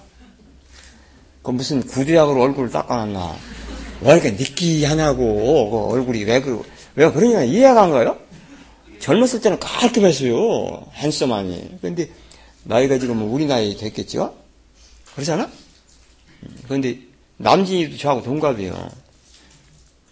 그 1.43 1.51
무슨 1.51 1.85
구두약으로 1.87 2.43
얼굴을 2.43 2.71
닦아놨나? 2.71 3.37
왜 4.03 4.13
이렇게 4.13 4.31
느끼하냐고, 4.33 5.71
그 5.71 5.95
얼굴이 5.95 6.25
왜 6.25 6.41
그, 6.41 6.63
왜 6.95 7.11
그러냐 7.11 7.43
이해가 7.45 7.83
안 7.85 7.91
가요? 7.91 8.19
젊었을 9.01 9.41
때는 9.41 9.59
깔끔했어요. 9.59 10.87
핸섬하니. 10.95 11.79
근데 11.81 12.11
나이가 12.65 12.99
지금 12.99 13.33
우리 13.33 13.47
나이 13.47 13.77
됐겠죠? 13.77 14.35
그렇잖아? 15.15 15.51
그런데 16.65 16.99
남진이도 17.39 17.97
저하고 17.97 18.23
동갑이에요. 18.23 18.89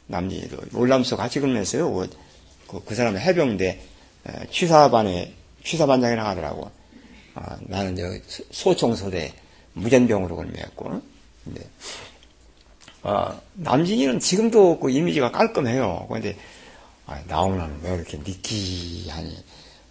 남진이도. 0.07 0.79
올람서 0.79 1.17
같이 1.17 1.41
근무했어요. 1.41 1.93
그, 1.93 2.11
그, 2.69 2.85
그 2.85 2.95
사람은 2.95 3.21
해병대 3.21 3.81
취사반에 4.51 5.35
취사반장이 5.65 6.17
나가더라고. 6.17 6.71
아, 7.35 7.57
나는 7.63 7.97
저 7.97 8.43
소총소대 8.51 9.35
무전병으로 9.75 10.37
근무했고. 10.37 11.03
근데 11.45 11.69
아, 13.03 13.39
남진이는 13.55 14.21
지금도 14.21 14.81
그 14.81 14.91
이미지가 14.91 15.33
깔끔해요. 15.33 16.07
그런데 16.09 16.37
아, 17.07 17.21
나오면 17.29 17.81
왜 17.83 17.95
이렇게 17.95 18.19
니끼하니 18.19 19.37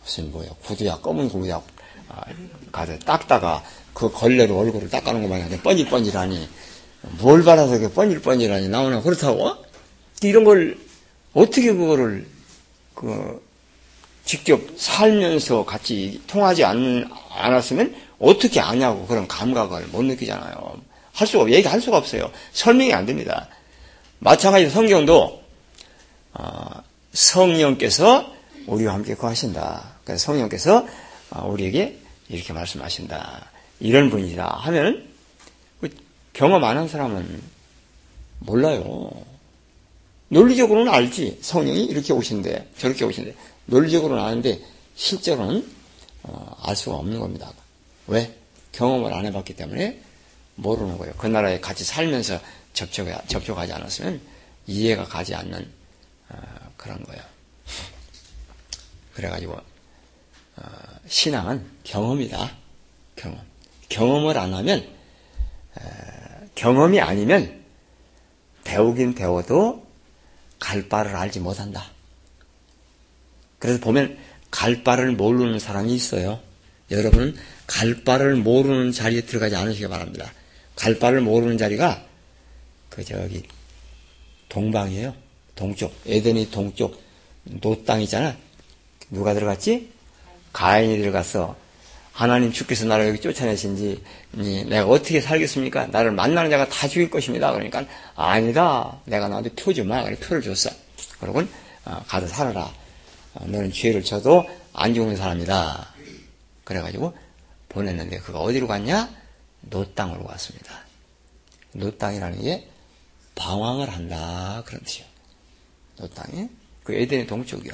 무슨 0.02 0.32
뭐야 0.32 0.50
구두야 0.64 0.98
검은 1.00 1.30
구두야 1.30 1.62
아, 2.10 2.24
가서 2.72 2.98
닦다가 3.00 3.64
그 3.96 4.12
걸레로 4.12 4.60
얼굴을 4.60 4.90
닦아놓은 4.90 5.24
것 5.24 5.30
마냥 5.30 5.50
뻔질뻔질하니 5.62 6.50
뭘 7.18 7.44
받아서 7.44 7.78
이렇게 7.78 7.92
뻔질뻔질하니 7.94 8.68
나오나 8.68 9.02
그렇다고? 9.02 9.56
이런 10.22 10.44
걸 10.44 10.78
어떻게 11.34 11.74
그거를 11.74 12.28
그 12.94 13.42
직접 14.26 14.60
살면서 14.76 15.64
같이 15.66 16.22
통하지 16.28 16.66
않, 16.66 17.10
않았으면 17.32 17.96
어떻게 18.20 18.60
아냐고 18.60 19.08
그런 19.08 19.28
감각을 19.28 19.88
못 19.88 20.04
느끼잖아요. 20.04 20.76
할 21.14 21.28
수가 21.28 21.50
얘기할 21.50 21.80
수가 21.80 21.98
없어요. 21.98 22.30
설명이 22.52 22.94
안 22.94 23.06
됩니다. 23.06 23.48
마찬가지로 24.20 24.72
성경도 24.72 25.42
어, 26.34 26.84
성령께서 27.14 28.30
우리와 28.68 28.94
함께 28.94 29.16
거하신다. 29.16 29.96
그래서 30.04 30.26
성령께서 30.26 30.86
어, 31.30 31.48
우리에게 31.48 31.98
이렇게 32.28 32.52
말씀하신다. 32.52 33.55
이런 33.86 34.10
분이다 34.10 34.48
하면 34.48 35.08
그 35.80 35.90
경험 36.34 36.64
안 36.64 36.76
한 36.78 36.88
사람은 36.88 37.42
몰라요. 38.40 39.12
논리적으로는 40.30 40.92
알지. 40.92 41.38
성령이 41.42 41.86
이렇게 41.86 42.12
오신대, 42.12 42.70
저렇게 42.80 43.06
오신대. 43.06 43.36
논리적으로는 43.66 44.24
아는데 44.24 44.60
실제로는 44.96 45.72
어, 46.24 46.58
알 46.64 46.76
수가 46.76 46.96
없는 46.96 47.20
겁니다. 47.20 47.52
왜? 48.08 48.36
경험을 48.72 49.14
안 49.14 49.26
해봤기 49.28 49.56
때문에 49.56 50.02
모르는 50.56 50.98
거예요. 50.98 51.14
그 51.18 51.28
나라에 51.28 51.60
같이 51.60 51.84
살면서 51.84 52.40
접촉, 52.74 53.08
접촉하지 53.28 53.72
않았으면 53.72 54.20
이해가 54.66 55.06
가지 55.06 55.36
않는 55.36 55.72
어, 56.30 56.38
그런 56.76 57.04
거예요. 57.04 57.22
그래가지고 59.14 59.54
어, 59.54 60.64
신앙은 61.08 61.64
경험이다. 61.84 62.52
경험. 63.16 63.55
경험을 63.90 64.38
안 64.38 64.54
하면 64.54 64.88
경험이 66.56 67.02
아니면 67.02 67.64
배우긴 68.64 69.14
배워도 69.14 69.86
갈 70.60 70.88
바를 70.88 71.16
알지 71.16 71.40
못한다. 71.40 71.92
그래서 73.60 73.80
보면 73.80 74.18
갈 74.52 74.84
바를 74.84 75.12
모르는 75.12 75.60
사람이 75.60 75.94
있어요. 75.94 76.40
여러분은 76.92 77.36
갈 77.68 78.04
바를 78.04 78.36
모르는 78.36 78.92
자리에 78.92 79.22
들어가지 79.22 79.56
않으시기 79.56 79.88
바랍니다. 79.88 80.32
갈 80.76 80.98
바를 81.00 81.22
모르는 81.22 81.58
자리가 81.58 82.06
그 82.90 83.04
저기 83.04 83.44
동방이에요. 84.50 85.16
동쪽 85.56 85.94
에덴이 86.06 86.52
동쪽 86.52 87.02
놋 87.44 87.84
땅이잖아. 87.84 88.38
누가 89.10 89.34
들어갔지? 89.34 89.92
가인이 90.54 90.98
들어갔어. 90.98 91.56
하나님 92.16 92.54
주께서 92.54 92.86
나를 92.86 93.10
여기 93.10 93.20
쫓아내신지 93.20 94.02
내가 94.70 94.88
어떻게 94.88 95.20
살겠습니까? 95.20 95.88
나를 95.88 96.12
만나는 96.12 96.50
자가 96.50 96.70
다 96.70 96.88
죽일 96.88 97.10
것입니다. 97.10 97.52
그러니까 97.52 97.84
아니다. 98.16 99.02
내가 99.04 99.28
나한테 99.28 99.50
표 99.54 99.74
주마. 99.74 100.02
그래 100.02 100.16
표를 100.16 100.42
줬어. 100.42 100.70
그러고 101.20 101.44
어, 101.84 102.04
가서 102.08 102.26
살아라. 102.26 102.74
어, 103.34 103.46
너는 103.46 103.74
죄를 103.74 104.02
져도 104.02 104.48
안 104.72 104.94
죽는 104.94 105.18
사람이다. 105.18 105.94
그래가지고 106.64 107.18
보냈는데 107.68 108.20
그가 108.20 108.40
어디로 108.40 108.68
갔냐? 108.68 109.10
놋 109.60 109.84
땅으로 109.94 110.24
갔습니다. 110.24 110.86
놋 111.74 111.98
땅이라는 111.98 112.42
게 112.42 112.70
방황을 113.36 113.90
한다 113.90 114.64
그런 114.66 114.82
뜻이요. 114.84 115.06
놋 115.98 116.08
땅이 116.08 116.48
그 116.86 116.94
에덴의 116.94 117.28
동쪽이요. 117.28 117.74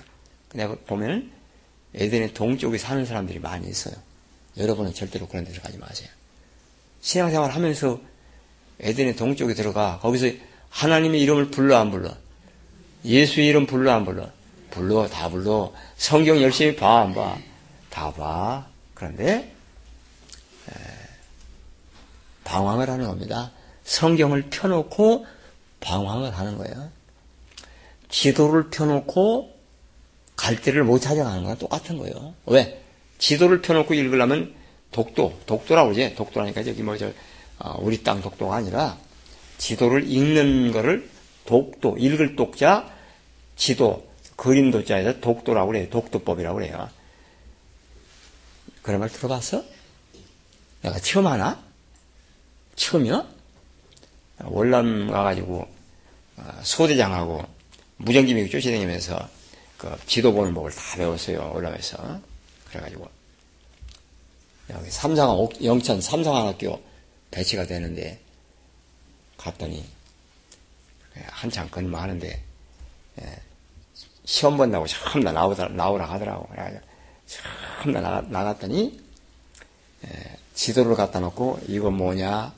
내가 0.56 0.75
보면 0.88 1.32
에덴의 1.93 2.34
동쪽에 2.34 2.80
사는 2.80 3.06
사람들이 3.06 3.38
많이 3.38 3.69
있어요. 3.69 3.93
여러분은 4.57 4.93
절대로 4.93 5.27
그런 5.27 5.45
데로 5.45 5.61
가지 5.61 5.77
마세요. 5.77 6.09
신앙생활 7.01 7.51
하면서 7.51 7.99
에덴의 8.79 9.15
동쪽에 9.15 9.53
들어가 9.53 9.99
거기서 10.01 10.27
하나님의 10.69 11.21
이름을 11.21 11.51
불러 11.51 11.77
안 11.77 11.91
불러? 11.91 12.15
예수의 13.05 13.47
이름 13.47 13.65
불러 13.65 13.91
안 13.91 14.05
불러? 14.05 14.29
불러 14.69 15.07
다 15.07 15.29
불러. 15.29 15.73
성경 15.97 16.41
열심히 16.41 16.75
봐 16.75 17.01
안 17.01 17.13
봐? 17.13 17.37
다 17.89 18.11
봐. 18.13 18.67
그런데 18.93 19.53
에, 20.69 20.73
방황을 22.43 22.89
하는 22.89 23.05
겁니다. 23.07 23.51
성경을 23.83 24.49
펴놓고 24.49 25.25
방황을 25.79 26.37
하는 26.37 26.57
거예요. 26.57 26.91
지도를 28.09 28.69
펴놓고 28.69 29.57
갈 30.35 30.61
데를 30.61 30.83
못 30.83 30.99
찾아가는 30.99 31.41
거랑 31.43 31.57
똑같은 31.57 31.97
거예요. 31.97 32.33
왜? 32.45 32.81
지도를 33.21 33.62
펴놓고 33.62 33.93
읽으려면 33.93 34.53
독도, 34.91 35.39
독도라고 35.45 35.93
그러지. 35.93 36.15
독도라니까 36.15 36.63
저기 36.63 36.81
뭐 36.81 36.97
저, 36.97 37.12
어, 37.60 37.77
우리 37.79 38.03
땅 38.03 38.19
독도가 38.19 38.55
아니라 38.55 38.97
지도를 39.57 40.12
읽는 40.12 40.71
거를 40.71 41.10
독도, 41.45 41.97
읽을 41.97 42.36
독자, 42.36 42.91
지도, 43.55 44.10
그림 44.36 44.71
도자에서 44.71 45.19
독도라고 45.21 45.67
그래요. 45.67 45.89
독도법이라고 45.89 46.57
그래요. 46.57 46.89
그런 48.81 48.99
말 48.99 49.10
들어봤어? 49.10 49.63
내가 50.81 50.97
처음 50.99 51.27
하나? 51.27 51.63
처음이요? 52.75 53.27
월남 54.39 55.12
가가지고 55.12 55.67
어, 56.38 56.60
소대장하고 56.63 57.45
무전기 57.97 58.34
미국 58.34 58.49
쫓아다니면서 58.49 59.29
그 59.77 59.95
지도 60.07 60.34
보는 60.34 60.55
법을 60.55 60.71
다 60.71 60.97
배웠어요. 60.97 61.51
월남에서. 61.53 62.31
그래가지고 62.71 63.10
여기 64.71 64.89
삼성 64.89 65.49
영천 65.63 66.01
삼성학교 66.01 66.81
배치가 67.29 67.65
되는데 67.65 68.19
갔더니 69.38 69.86
한참 71.29 71.69
근무하는데 71.69 72.43
예, 73.21 73.41
시험 74.25 74.57
본다고 74.57 74.88
처음 74.88 75.23
나 75.23 75.31
나오라, 75.31 75.67
나오라 75.67 76.10
하더라고. 76.12 76.47
그래가지고 76.47 76.81
처음 77.27 77.93
나 77.93 78.21
나갔더니 78.21 78.99
예, 80.05 80.38
지도를 80.53 80.95
갖다 80.95 81.19
놓고 81.19 81.60
이건 81.67 81.95
뭐냐, 81.95 82.53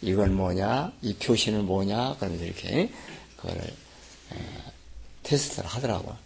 이건 0.00 0.34
뭐냐, 0.34 0.92
이 1.02 1.14
표시는 1.14 1.66
뭐냐, 1.66 2.16
그러면서 2.16 2.44
이렇게 2.44 2.90
그거를 3.36 3.62
예, 4.34 4.38
테스트를 5.24 5.68
하더라고. 5.68 6.16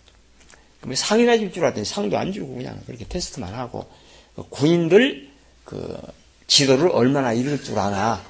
그럼 0.83 0.95
상이나 0.95 1.38
줄 1.38 1.51
줄 1.53 1.64
알았더니 1.64 1.87
상도 1.87 2.18
안 2.18 2.33
주고 2.33 2.57
그냥 2.57 2.79
그렇게 2.85 3.07
테스트만 3.07 3.55
하고 3.55 3.90
그 4.35 4.42
군인들 4.51 5.31
그 5.64 5.99
지도를 6.47 6.90
얼마나 6.90 7.33
읽을 7.33 7.62
줄 7.62 7.79
아나 7.79 8.23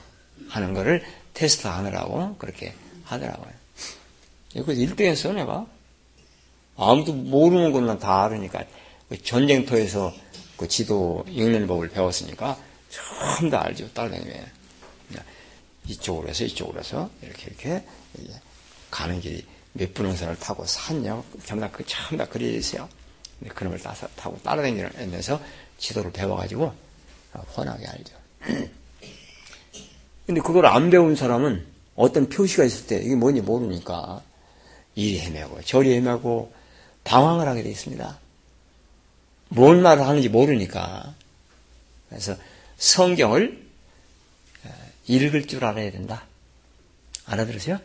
하는 0.48 0.74
거를 0.74 1.02
테스트 1.34 1.66
하느라고 1.66 2.36
그렇게 2.36 2.74
하더라고요. 3.04 3.50
그래서 4.52 4.72
1등했어 4.72 5.34
내가. 5.34 5.66
아무도 6.76 7.12
모르는 7.12 7.72
것만 7.72 7.98
다 7.98 8.24
알으니까 8.24 8.64
그 9.08 9.22
전쟁터에서 9.22 10.12
그 10.56 10.68
지도 10.68 11.24
읽는 11.28 11.66
법을 11.66 11.88
배웠으니까 11.88 12.58
처음 12.90 13.50
다 13.50 13.64
알죠. 13.64 13.92
딸내미 13.92 14.30
이쪽으로 15.88 16.28
해서 16.28 16.44
이쪽으로 16.44 16.78
해서 16.78 17.10
이렇게 17.22 17.46
이렇게 17.46 17.84
가는 18.90 19.20
길이 19.20 19.44
몇 19.74 19.94
분원선을 19.94 20.38
타고 20.38 20.64
산역 20.66 21.24
전부 21.44 21.66
다그 21.66 21.84
처음 21.86 22.18
다 22.18 22.26
그려져 22.26 22.52
있어요. 22.58 22.88
그놈을 23.48 23.78
따서 23.80 24.06
타고 24.16 24.38
따라다니면서 24.42 25.40
지도를 25.78 26.12
배워가지고 26.12 26.72
훤하게 27.56 27.86
알죠. 27.86 28.14
근데 30.26 30.40
그걸 30.40 30.66
안 30.66 30.90
배운 30.90 31.16
사람은 31.16 31.66
어떤 31.96 32.28
표시가 32.28 32.64
있을 32.64 32.86
때 32.86 32.96
이게 33.02 33.14
뭔지 33.14 33.40
모르니까 33.40 34.22
이리 34.94 35.18
헤매고 35.20 35.62
저리 35.62 35.94
헤매고 35.94 36.52
방황을 37.04 37.48
하게 37.48 37.62
되어 37.62 37.72
있습니다. 37.72 38.18
뭔 39.48 39.82
말을 39.82 40.06
하는지 40.06 40.28
모르니까. 40.28 41.14
그래서 42.08 42.36
성경을 42.76 43.62
읽을 45.08 45.46
줄 45.46 45.64
알아야 45.64 45.90
된다. 45.90 46.26
알아들으세요? 47.26 47.80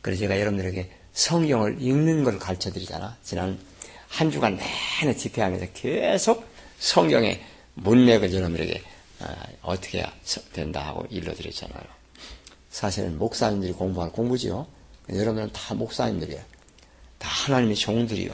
그래서 0.00 0.20
제가 0.20 0.38
여러분들에게 0.38 0.97
성경을 1.18 1.82
읽는 1.82 2.22
걸 2.22 2.38
가르쳐 2.38 2.70
드리잖아. 2.70 3.16
지난 3.24 3.58
한 4.06 4.30
주간 4.30 4.56
내내 5.02 5.16
집회하면서 5.16 5.66
계속 5.74 6.48
성경의 6.78 7.44
문맥을 7.74 8.32
여러분들에게 8.32 8.82
어떻게 9.62 9.98
해야 9.98 10.12
된다 10.52 10.86
하고 10.86 11.04
일러드렸잖아요. 11.10 11.82
사실은 12.70 13.18
목사님들이 13.18 13.72
공부할 13.72 14.12
공부지요. 14.12 14.68
여러분은 15.12 15.52
다 15.52 15.74
목사님들이에요. 15.74 16.40
다 17.18 17.28
하나님의 17.28 17.74
종들이요. 17.74 18.30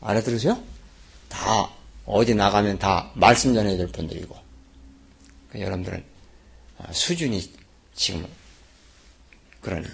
알아들으세요? 0.00 0.58
다 1.28 1.70
어디 2.06 2.34
나가면 2.34 2.78
다 2.78 3.10
말씀 3.12 3.52
전해야 3.52 3.76
될 3.76 3.88
분들이고. 3.88 4.34
그러니까 5.50 5.66
여러분들은 5.66 6.04
수준이 6.90 7.52
지금 7.94 8.26
그런 9.60 9.84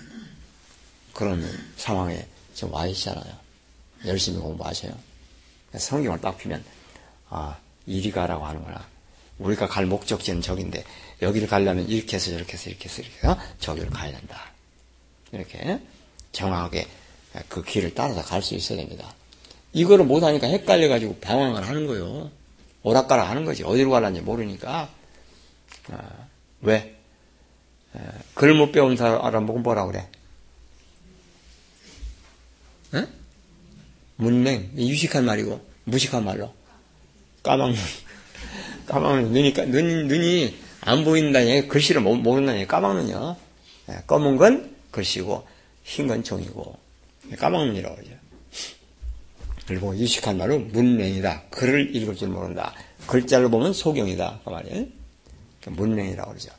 그런 1.15 1.43
상황에 1.77 2.27
지금 2.55 2.73
와 2.75 2.87
있잖아요. 2.87 3.33
열심히 4.07 4.39
공부하세요. 4.39 4.93
성경을 5.77 6.21
딱 6.21 6.37
피면 6.37 6.63
아 7.31 7.57
이리 7.87 8.11
가라고 8.11 8.45
하는구나. 8.45 8.87
우리가 9.39 9.67
갈 9.67 9.87
목적지는 9.87 10.43
저긴데 10.43 10.85
여기를 11.23 11.49
가려면 11.49 11.89
이렇게 11.89 12.17
해서 12.17 12.31
저렇게 12.31 12.53
해서 12.53 12.71
이렇게 12.71 12.89
해서 12.89 13.03
이렇게 13.03 13.17
해서 13.19 13.39
저기를 13.59 13.91
가야 13.91 14.13
된다. 14.13 14.53
이렇게 15.33 15.81
정확하게 16.33 16.87
그 17.49 17.65
길을 17.65 17.95
따라서 17.95 18.23
갈 18.23 18.43
수 18.43 18.55
있어야 18.55 18.79
됩니다. 18.79 19.13
이거를 19.73 20.05
못하니까 20.05 20.47
헷갈려가지고 20.47 21.17
방황을 21.17 21.67
하는 21.67 21.87
거요. 21.87 22.31
오락가락 22.85 23.29
하는 23.29 23.45
거지. 23.45 23.65
어디로 23.65 23.91
가는지 23.91 24.21
모르니까. 24.21 24.89
아, 25.91 26.11
왜? 26.61 26.97
글못 28.35 28.71
배운 28.73 28.97
사람 28.97 29.47
보고 29.47 29.59
뭐라 29.59 29.87
그래? 29.87 30.09
문맹. 34.17 34.73
유식한 34.77 35.25
말이고, 35.25 35.65
무식한 35.85 36.25
말로. 36.25 36.53
까막눈. 37.43 37.77
까막눈. 38.87 39.33
눈이, 39.33 39.55
눈, 39.55 40.09
눈이 40.09 40.57
안 40.83 41.05
보인다니, 41.05 41.69
글씨를 41.69 42.01
모른다니, 42.01 42.67
까막눈이요. 42.67 43.37
검은 44.07 44.37
건 44.37 44.75
글씨고, 44.91 45.47
흰 45.85 46.07
건 46.07 46.25
종이고, 46.25 46.79
까막눈이라고 47.39 47.97
그러죠. 47.97 48.15
그리고 49.67 49.97
유식한 49.97 50.37
말로 50.37 50.59
문맹이다. 50.59 51.45
글을 51.51 51.97
읽을 51.97 52.17
줄 52.17 52.29
모른다. 52.29 52.75
글자를 53.07 53.51
보면 53.51 53.73
소경이다. 53.73 54.41
그 54.45 54.51
말이에요. 54.51 54.87
문맹이라고 55.67 56.31
그러죠. 56.31 56.51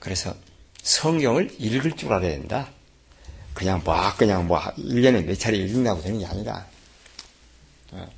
그래서 0.00 0.34
성경을 0.82 1.54
읽을 1.58 1.92
줄 1.92 2.12
알아야 2.12 2.30
된다. 2.30 2.68
그냥 3.54 3.80
뭐, 3.84 3.96
그냥 4.16 4.46
뭐, 4.46 4.60
1년에 4.60 5.24
몇 5.24 5.38
차례 5.38 5.58
읽는다고 5.58 6.02
되는 6.02 6.18
게 6.18 6.26
아니다. 6.26 6.66
어. 7.92 8.10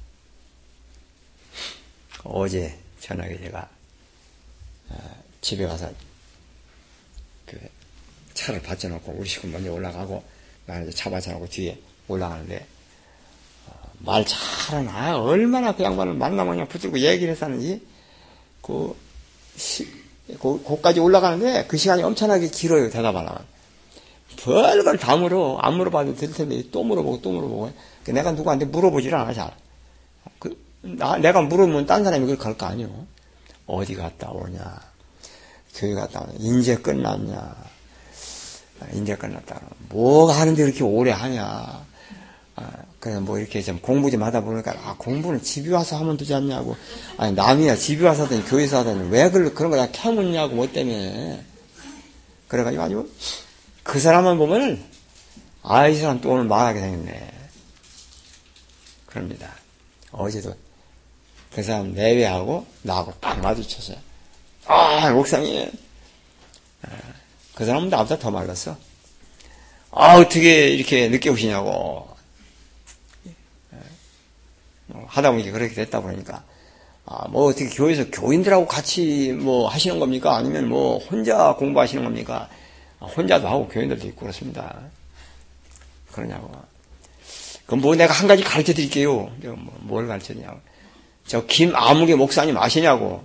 제 2.49 2.79
저녁에 3.01 3.37
제가 3.39 3.69
어, 4.91 5.23
집에 5.41 5.67
가서 5.67 5.91
그 7.47 7.59
차를 8.35 8.63
받쳐놓고 8.63 9.13
우리 9.13 9.29
식구 9.29 9.49
먼저 9.49 9.73
올라가고 9.73 10.23
나는 10.67 10.89
이제 10.89 10.97
차 10.97 11.11
받쳐놓고 11.11 11.49
뒤에 11.49 11.79
올라가는데 12.09 12.67
어, 13.67 13.73
말 13.99 14.25
잘하나 14.25 15.21
얼마나 15.21 15.75
그 15.75 15.83
양반을 15.83 16.15
만나면 16.15 16.55
그냥 16.55 16.69
붙들고 16.69 17.01
얘기를 17.01 17.33
했었는지 17.33 17.85
그 18.61 18.97
시, 19.57 19.87
그, 20.41 20.63
거까지 20.63 21.01
올라가는데 21.01 21.67
그 21.67 21.77
시간이 21.77 22.03
엄청나게 22.03 22.49
길어요 22.49 22.91
대답하려면 22.91 23.45
별걸 24.37 24.99
다 24.99 25.17
물어 25.17 25.59
안 25.59 25.75
물어봐도 25.77 26.17
될 26.17 26.33
텐데 26.33 26.63
또 26.71 26.83
물어보고 26.85 27.21
또 27.23 27.31
물어보고 27.33 27.73
그 28.05 28.11
내가 28.11 28.33
누구한테 28.33 28.65
물어보질 28.67 29.15
않아 29.15 29.33
잘 29.33 29.55
그, 30.39 30.57
나, 30.83 31.17
내가 31.19 31.41
물으면 31.43 31.87
딴 31.87 32.05
사람이 32.05 32.27
그걸 32.27 32.39
갈 32.39 32.55
거 32.57 32.67
아니요 32.67 32.89
어디 33.67 33.95
갔다 33.95 34.31
오냐 34.31 34.81
교회 35.77 35.95
갔다 35.95 36.21
오냐 36.23 36.33
인제 36.39 36.77
끝났냐 36.77 37.55
인제 38.95 39.15
끝났다. 39.17 39.61
뭐가 39.91 40.41
하는데 40.41 40.61
그렇게 40.61 40.83
오래 40.83 41.13
하냐. 41.13 41.87
아, 42.57 42.71
그래, 42.99 43.21
뭐 43.21 43.39
이렇게 43.39 43.63
좀 43.63 43.79
공부 43.81 44.11
좀 44.11 44.25
하다 44.25 44.41
보니까, 44.41 44.73
아, 44.85 44.97
공부는 44.99 45.41
집에 45.41 45.73
와서 45.73 45.97
하면 46.01 46.17
되지 46.17 46.35
않냐고. 46.35 46.75
아니, 47.17 47.33
남이야 47.33 47.77
집에 47.77 48.05
와서 48.05 48.25
하더니 48.25 48.45
교회에서 48.45 48.79
하더니 48.79 49.09
왜 49.11 49.31
그런, 49.31 49.55
그런 49.55 49.71
거 49.71 49.77
다 49.77 49.89
캐묻냐고, 49.93 50.57
뭐 50.57 50.67
때문에. 50.71 51.45
그래가지고 52.49 52.83
아주, 52.83 53.09
그 53.83 53.99
사람만 54.01 54.39
보면은, 54.39 54.83
아, 55.63 55.87
이 55.89 55.97
사람 55.97 56.21
또 56.21 56.31
오늘 56.31 56.45
말하게 56.45 56.81
생겼네. 56.81 57.33
그럽니다. 59.07 59.53
어제도 60.11 60.55
그 61.55 61.63
사람 61.63 61.93
내외하고 61.93 62.67
나하고 62.83 63.13
딱 63.21 63.41
마주쳤어요. 63.41 63.97
아, 64.67 65.11
목사님. 65.11 65.71
그 67.55 67.67
사람은 67.67 67.91
나보다 67.91 68.19
더 68.19 68.31
말랐어. 68.31 68.77
아, 69.91 70.17
어떻게 70.17 70.71
이렇게 70.71 71.09
늦게 71.09 71.29
오시냐고. 71.29 72.09
뭐 74.87 75.07
하다 75.07 75.33
보니까 75.33 75.53
그렇게 75.53 75.75
됐다 75.75 76.01
보니까. 76.01 76.45
아, 77.05 77.29
뭐 77.29 77.47
어떻게 77.47 77.69
교회에서 77.69 78.11
교인들하고 78.11 78.67
같이 78.67 79.33
뭐 79.33 79.69
하시는 79.69 79.99
겁니까? 79.99 80.37
아니면 80.37 80.69
뭐 80.69 80.99
혼자 80.99 81.55
공부하시는 81.59 82.03
겁니까? 82.03 82.49
아, 83.03 83.07
혼자도 83.07 83.49
하고 83.49 83.69
교인들도 83.69 84.07
있고 84.09 84.21
그렇습니다. 84.21 84.79
그러냐고. 86.13 86.51
그럼 87.67 87.81
뭐 87.81 87.97
내가 87.97 88.13
한 88.13 88.29
가지 88.29 88.43
가르쳐 88.45 88.73
드릴게요. 88.73 89.31
뭐, 89.43 89.77
뭘 89.81 90.07
가르쳐 90.07 90.35
드냐고. 90.35 90.61
저 91.27 91.45
김아무개 91.47 92.15
목사님 92.15 92.57
아시냐고. 92.57 93.25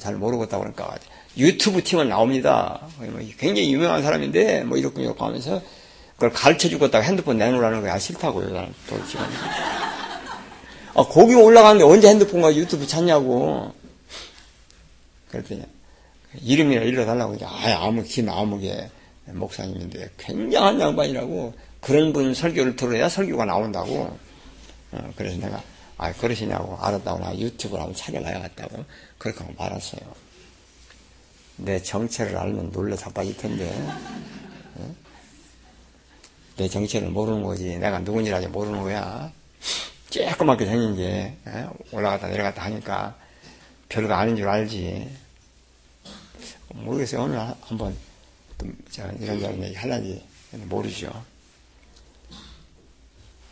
잘 0.00 0.16
모르겠다고 0.16 0.64
그러니까. 0.64 0.98
유튜브 1.36 1.82
팀은 1.82 2.08
나옵니다. 2.08 2.80
뭐 2.98 3.20
굉장히 3.38 3.72
유명한 3.72 4.02
사람인데, 4.02 4.64
뭐 4.64 4.76
이렇게 4.76 5.02
이렇게 5.02 5.18
하면서 5.18 5.62
그걸 6.14 6.30
가르쳐 6.30 6.68
주겠다고 6.68 7.04
핸드폰 7.04 7.38
내놓으라는 7.38 7.80
거야. 7.80 7.98
싫다고요. 7.98 8.50
나는 8.50 8.74
도대체. 8.88 9.18
아, 9.18 11.04
거기 11.04 11.34
올라가는데 11.34 11.84
언제 11.84 12.08
핸드폰과 12.08 12.54
유튜브 12.54 12.86
찾냐고. 12.86 13.72
그랬더니, 15.30 15.62
이름이나 16.42 16.82
일러달라고. 16.82 17.36
아, 17.44 17.86
아무, 17.86 18.02
김아무개 18.02 18.90
목사님인데, 19.32 20.10
굉장한 20.18 20.80
양반이라고. 20.80 21.54
그런 21.80 22.12
분 22.12 22.34
설교를 22.34 22.76
들어야 22.76 23.08
설교가 23.08 23.44
나온다고. 23.44 24.18
어, 24.92 25.12
그래서 25.16 25.38
내가, 25.38 25.62
아, 25.96 26.12
그러시냐고. 26.12 26.76
알았다고. 26.80 27.18
나 27.20 27.36
유튜브를 27.38 27.82
한번 27.82 27.96
찾아봐야겠다고. 27.96 28.84
그렇게 29.18 29.40
하고 29.40 29.52
말았어요. 29.58 30.00
내 31.56 31.82
정체를 31.82 32.36
알면 32.36 32.70
놀라 32.72 32.96
자빠질 32.96 33.36
텐데. 33.36 33.70
어? 34.76 34.94
내 36.56 36.68
정체를 36.68 37.08
모르는 37.10 37.42
거지. 37.42 37.78
내가 37.78 37.98
누군지라도 38.00 38.48
모르는 38.48 38.82
거야. 38.82 39.32
쬐끄맣게 40.10 40.64
생긴 40.64 40.96
게 40.96 41.36
예? 41.46 41.66
올라갔다 41.92 42.28
내려갔다 42.28 42.64
하니까 42.64 43.16
별거 43.88 44.14
아닌 44.14 44.36
줄 44.36 44.48
알지. 44.48 45.08
모르겠어요. 46.74 47.22
오늘 47.22 47.38
한번 47.60 47.96
제가 48.90 49.12
이런 49.12 49.40
저런 49.40 49.62
얘기 49.62 49.74
할란지 49.74 50.24
모르죠. 50.52 51.24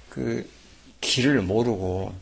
그 0.09 0.49
길을 1.01 1.43
모르고 1.43 2.15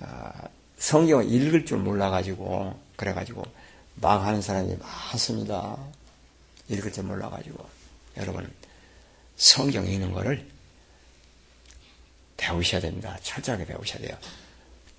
아, 0.00 0.48
성경을 0.78 1.30
읽을 1.30 1.64
줄 1.64 1.78
몰라가지고 1.78 2.78
그래가지고 2.96 3.44
망하는 3.96 4.42
사람이 4.42 4.76
많습니다. 4.76 5.76
읽을 6.68 6.92
줄 6.92 7.04
몰라가지고 7.04 7.64
여러분 8.16 8.50
성경 9.36 9.86
읽는 9.86 10.12
거를 10.12 10.46
배우셔야 12.36 12.80
됩니다. 12.80 13.16
철저하게 13.22 13.66
배우셔야 13.66 14.02
돼요. 14.02 14.16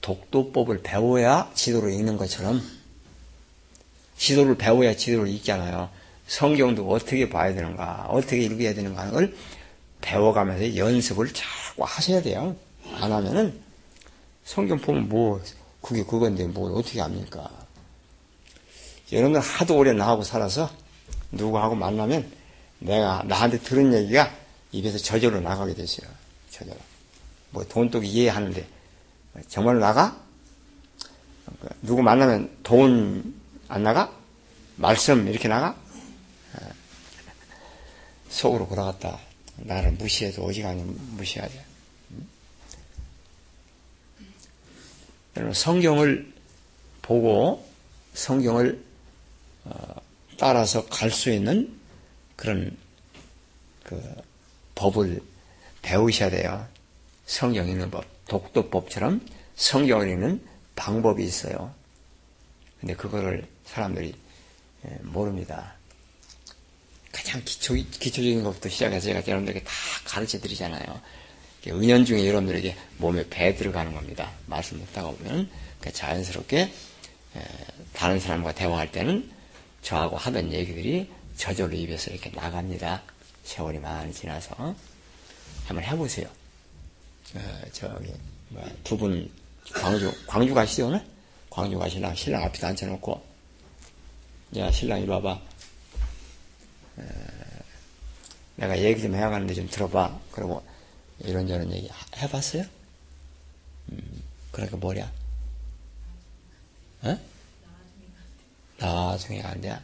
독도법을 0.02 0.82
배워야 0.84 1.52
지도를 1.54 1.92
읽는 1.94 2.18
것처럼 2.18 2.62
지도를 4.18 4.58
배워야 4.58 4.96
지도를 4.96 5.28
읽잖아요. 5.30 5.90
성경도 6.28 6.90
어떻게 6.90 7.30
봐야 7.30 7.54
되는가, 7.54 8.08
어떻게 8.10 8.42
읽어야 8.42 8.74
되는가를 8.74 9.36
배워가면서 10.02 10.76
연습을 10.76 11.34
자꾸 11.34 11.84
하셔야 11.84 12.22
돼요. 12.22 12.56
안 12.96 13.12
하면은 13.12 13.60
성경 14.44 14.78
보면 14.80 15.10
뭐 15.10 15.42
그게 15.82 16.04
그건데 16.04 16.46
뭘 16.46 16.74
어떻게 16.74 17.02
합니까? 17.02 17.50
여러분들 19.12 19.40
하도 19.42 19.78
오래 19.78 19.94
나하고 19.94 20.24
살아서 20.24 20.70
누구하고 21.32 21.76
만나면 21.76 22.30
내가 22.80 23.24
나한테 23.26 23.60
들은 23.60 23.94
얘기가 23.94 24.32
입에서 24.72 24.98
저절로 24.98 25.40
나가게 25.40 25.74
됐어요. 25.74 26.10
저절로. 26.52 26.78
뭐 27.52 27.64
돈독이 27.66 28.08
이해하는데 28.08 28.66
정말로 29.48 29.80
나가? 29.80 30.18
누구 31.82 32.04
만나면 32.04 32.58
돈 32.64 33.38
안 33.70 33.84
나가? 33.84 34.12
말씀 34.78 35.28
이렇게 35.28 35.48
나가? 35.48 35.76
속으로 38.30 38.68
돌아갔다. 38.68 39.20
나를 39.58 39.92
무시해도 39.94 40.46
어지간히 40.46 40.84
무시해야 40.84 41.48
돼. 41.48 41.66
여러분 45.36 45.54
성경을 45.54 46.34
보고 47.02 47.68
성경을 48.14 48.84
어, 49.66 50.02
따라서 50.38 50.86
갈 50.88 51.12
수 51.12 51.32
있는 51.32 51.78
그런 52.36 52.76
그 53.84 54.02
법을 54.76 55.22
배우셔야 55.82 56.30
돼요. 56.30 56.68
성경 57.26 57.68
읽는 57.68 57.92
법, 57.92 58.06
독도법처럼 58.28 59.26
성경을 59.56 60.10
읽는 60.10 60.46
방법이 60.76 61.24
있어요. 61.24 61.74
근데 62.80 62.96
그거를 62.96 63.48
사람들이 63.66 64.14
예, 64.86 64.98
모릅니다. 65.02 65.77
가장 67.28 67.44
기초, 67.44 67.74
기초적인 67.74 68.44
것부터 68.44 68.70
시작해서 68.70 69.08
제가 69.08 69.22
여러분들에게 69.28 69.64
다 69.66 69.72
가르쳐 70.06 70.40
드리잖아요. 70.40 71.02
은연 71.68 72.06
중에 72.06 72.26
여러분들에게 72.26 72.76
몸에 72.98 73.28
배 73.30 73.54
들어가는 73.54 73.94
겁니다. 73.94 74.32
말씀 74.46 74.80
듣다가 74.80 75.12
보면 75.12 75.50
자연스럽게 75.92 76.72
예, 77.36 77.42
다른 77.94 78.20
사람과 78.20 78.54
대화할 78.54 78.92
때는 78.94 79.30
저하고 79.82 80.16
하던 80.16 80.54
얘기들이 80.54 81.12
저절로 81.36 81.76
입에서 81.76 82.12
이렇게 82.12 82.30
나갑니다. 82.30 83.04
세월이 83.44 83.80
많이 83.80 84.14
지나서 84.14 84.74
한번 85.66 85.84
해보세요. 85.84 86.28
어, 87.36 87.62
저기 87.74 88.14
두분 88.86 89.30
광주 89.74 90.14
광주 90.26 90.54
가시죠 90.54 90.88
오늘? 90.88 91.06
광주 91.50 91.78
가시나 91.78 92.16
신랑 92.16 92.44
앞에 92.44 92.66
앉혀놓고 92.66 93.22
야 94.56 94.72
신랑 94.72 95.02
이리 95.02 95.10
와봐. 95.10 95.47
어, 96.98 97.04
내가 98.56 98.80
얘기 98.80 99.02
좀 99.02 99.16
해가는데 99.16 99.54
좀 99.54 99.68
들어봐. 99.70 100.20
그리고 100.32 100.64
이런저런 101.20 101.72
얘기 101.74 101.90
해봤어요? 102.18 102.64
음, 103.92 104.24
그러니까 104.52 104.78
뭐냐? 104.78 105.12
어? 107.04 107.20
나중에 108.80 109.42
간대. 109.42 109.78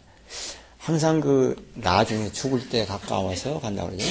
항상 0.78 1.22
그 1.22 1.72
나중에 1.76 2.32
죽을 2.32 2.68
때 2.70 2.86
가까워서 2.86 3.60
간다고 3.60 3.90
그러죠. 3.90 4.06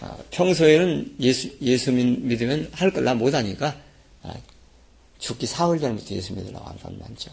아, 0.00 0.16
평소에는 0.30 1.16
예수, 1.20 1.54
예수 1.60 1.92
믿으면 1.92 2.70
할 2.72 2.90
걸 2.90 3.04
나 3.04 3.14
못하니까, 3.14 3.76
아, 4.22 4.34
죽기 5.18 5.46
사흘 5.46 5.78
전부터 5.78 6.14
예수 6.14 6.32
믿으려고 6.32 6.64
하는 6.64 6.78
사람 6.80 6.98
많죠. 7.00 7.30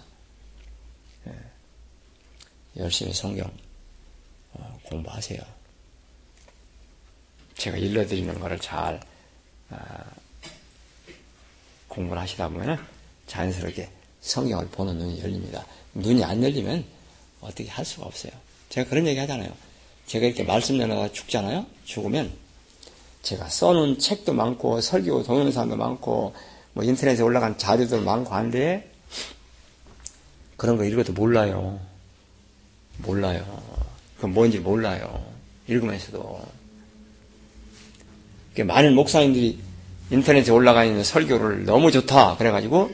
예. 1.28 1.32
열심히 2.76 3.14
성경 3.14 3.48
어, 3.48 3.52
공부하세요. 4.84 5.40
제가 7.58 7.78
일러드리는 7.78 8.40
거를 8.40 8.60
잘 8.60 9.00
아, 9.70 9.78
공부를 11.88 12.22
하시다 12.22 12.50
보면 12.50 12.78
자연스럽게 13.26 13.90
성경을 14.22 14.68
보는 14.68 14.98
눈이 14.98 15.22
열립니다. 15.22 15.66
눈이 15.94 16.24
안 16.24 16.44
열리면 16.44 16.86
어떻게 17.42 17.70
할 17.70 17.84
수가 17.84 18.06
없어요. 18.06 18.32
제가 18.70 18.90
그런 18.90 19.08
얘기 19.08 19.20
하잖아요. 19.20 19.52
제가 20.06 20.26
이렇게 20.26 20.44
말씀 20.44 20.78
전하다가 20.78 21.12
죽잖아요. 21.12 21.66
죽으면 21.86 22.32
제가 23.24 23.50
써놓은 23.50 24.00
책도 24.00 24.34
많고 24.34 24.80
설교 24.82 25.24
동영상도 25.24 25.76
많고 25.76 26.34
뭐 26.74 26.84
인터넷에 26.84 27.24
올라간 27.24 27.58
자료도 27.58 28.02
많고 28.02 28.34
한데 28.34 28.92
그런 30.56 30.78
거 30.78 30.86
읽어도 30.86 31.14
몰라요. 31.14 31.80
몰라요. 33.00 33.67
그건 34.18 34.34
뭔지 34.34 34.60
몰라요. 34.60 35.24
읽으면서도. 35.68 36.46
많은 38.66 38.96
목사님들이 38.96 39.60
인터넷에 40.10 40.52
올라가 40.52 40.84
있는 40.84 41.04
설교를 41.04 41.66
너무 41.66 41.92
좋다. 41.92 42.38
그래가지고 42.38 42.90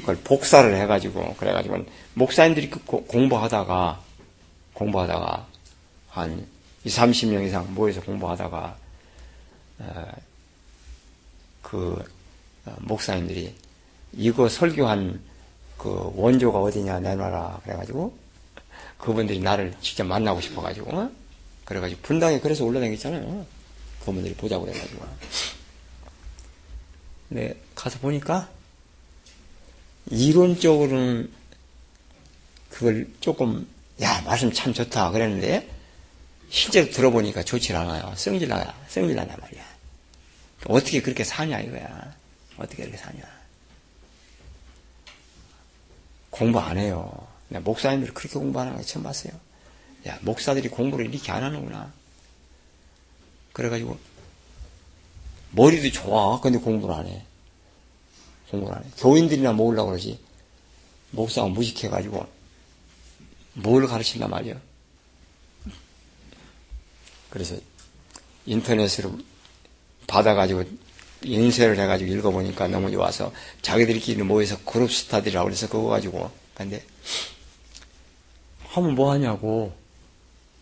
그걸 0.00 0.16
복사를 0.22 0.74
해가지고 0.74 1.34
그래가지고 1.34 1.84
목사님들이 2.14 2.70
그 2.70 2.80
공부하다가 2.80 4.00
공부하다가 4.74 5.46
한 6.08 6.46
2, 6.84 6.88
30명 6.88 7.44
이상 7.46 7.74
모여서 7.74 8.00
공부하다가 8.00 8.76
어, 9.80 10.12
그 11.62 12.02
어, 12.64 12.76
목사님들이 12.80 13.54
이거 14.12 14.48
설교한 14.48 15.20
그 15.76 16.12
원조가 16.14 16.58
어디냐 16.58 17.00
내놔라 17.00 17.60
그래가지고 17.64 18.16
그분들이 18.98 19.40
나를 19.40 19.74
직접 19.80 20.04
만나고 20.04 20.40
싶어가지고 20.40 20.96
어? 20.96 21.10
그래가지고 21.64 22.00
분당에 22.02 22.40
그래서 22.40 22.64
올라다녔잖아요 22.64 23.46
그분들이 24.00 24.34
보자고 24.34 24.64
그래가지고 24.64 25.04
네 27.28 27.54
가서 27.74 27.98
보니까 27.98 28.48
이론적으로는 30.10 31.30
그걸 32.70 33.08
조금 33.20 33.68
야 34.00 34.22
말씀 34.22 34.52
참 34.52 34.72
좋다 34.72 35.10
그랬는데 35.10 35.68
실제로 36.50 36.90
들어보니까 36.90 37.42
좋지 37.42 37.74
않아요. 37.74 38.14
성질나야 38.16 38.86
성질나냐 38.88 39.36
말이야. 39.36 39.64
어떻게 40.66 41.02
그렇게 41.02 41.24
사냐 41.24 41.60
이거야. 41.60 42.14
어떻게 42.56 42.84
그렇게 42.84 42.96
사냐. 42.96 43.20
공부 46.30 46.58
안 46.58 46.78
해요. 46.78 47.26
내 47.48 47.58
목사님들이 47.58 48.12
그렇게 48.12 48.38
공부하는 48.38 48.76
거 48.76 48.82
처음 48.82 49.02
봤어요. 49.02 49.32
야 50.06 50.18
목사들이 50.22 50.68
공부를 50.68 51.12
이렇게 51.12 51.32
안 51.32 51.42
하는구나. 51.42 51.92
그래가지고 53.52 53.98
머리도 55.52 55.90
좋아. 55.90 56.40
근데 56.40 56.58
공부를 56.58 56.94
안 56.94 57.06
해. 57.06 57.24
공부를 58.50 58.76
안 58.76 58.84
해. 58.84 58.88
교인들이나 58.98 59.52
모으려고 59.52 59.90
그러지. 59.90 60.18
목사가 61.10 61.48
무식해가지고 61.48 62.26
뭘 63.54 63.86
가르친단 63.86 64.30
말이야. 64.30 64.60
그래서 67.30 67.56
인터넷으로 68.46 69.18
받아가지고 70.06 70.64
인쇄를 71.22 71.78
해가지고 71.78 72.12
읽어보니까 72.12 72.68
너무 72.68 72.90
좋아서 72.90 73.32
자기들끼리 73.60 74.22
모여서 74.22 74.58
그룹 74.64 74.92
스타디라고 74.92 75.46
그래서 75.46 75.68
그거 75.68 75.88
가지고 75.88 76.30
근데 76.54 76.84
하면 78.78 78.94
뭐 78.94 79.12
하냐고 79.12 79.76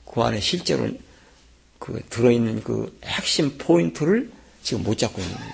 그 0.05 0.23
안에 0.23 0.41
실제로 0.41 0.89
그 1.79 2.03
들어있는 2.11 2.63
그 2.63 2.99
핵심 3.05 3.59
포인트를 3.59 4.31
지금 4.63 4.83
못 4.83 4.97
잡고 4.99 5.21
있는 5.21 5.37
거예요. 5.37 5.53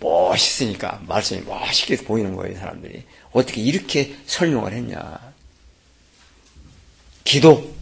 멋있으니까 0.00 1.02
말씀이 1.06 1.42
멋있게 1.42 1.96
보이는 1.98 2.34
거예요 2.34 2.56
사람들이 2.56 3.04
어떻게 3.32 3.60
이렇게 3.60 4.16
설명을 4.24 4.72
했냐 4.72 5.18
기도 7.22 7.74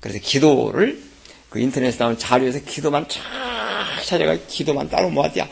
그래서 0.00 0.18
기도를 0.18 1.02
그 1.50 1.58
인터넷에 1.58 1.96
나온 1.96 2.18
자료에서 2.18 2.60
기도만 2.60 3.08
쫙 3.08 3.22
찾아가 4.04 4.36
기도만 4.46 4.88
따로 4.88 5.10
모았야. 5.10 5.48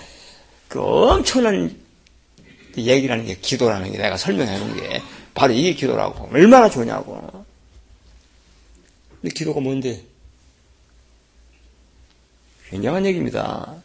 그 0.69 0.81
엄청난 0.81 1.77
그 2.75 2.83
얘기라는 2.83 3.27
게 3.27 3.37
기도라는 3.37 3.93
게 3.93 3.99
내가 3.99 4.17
설명해 4.17 4.59
놓은 4.59 4.77
게 4.77 5.03
바로 5.37 5.53
이게 5.53 5.75
기도라고. 5.75 6.29
얼마나 6.33 6.69
좋냐고. 6.71 7.45
근데 9.21 9.35
기도가 9.35 9.61
뭔데? 9.61 10.03
굉장한 12.71 13.05
얘기입니다. 13.05 13.83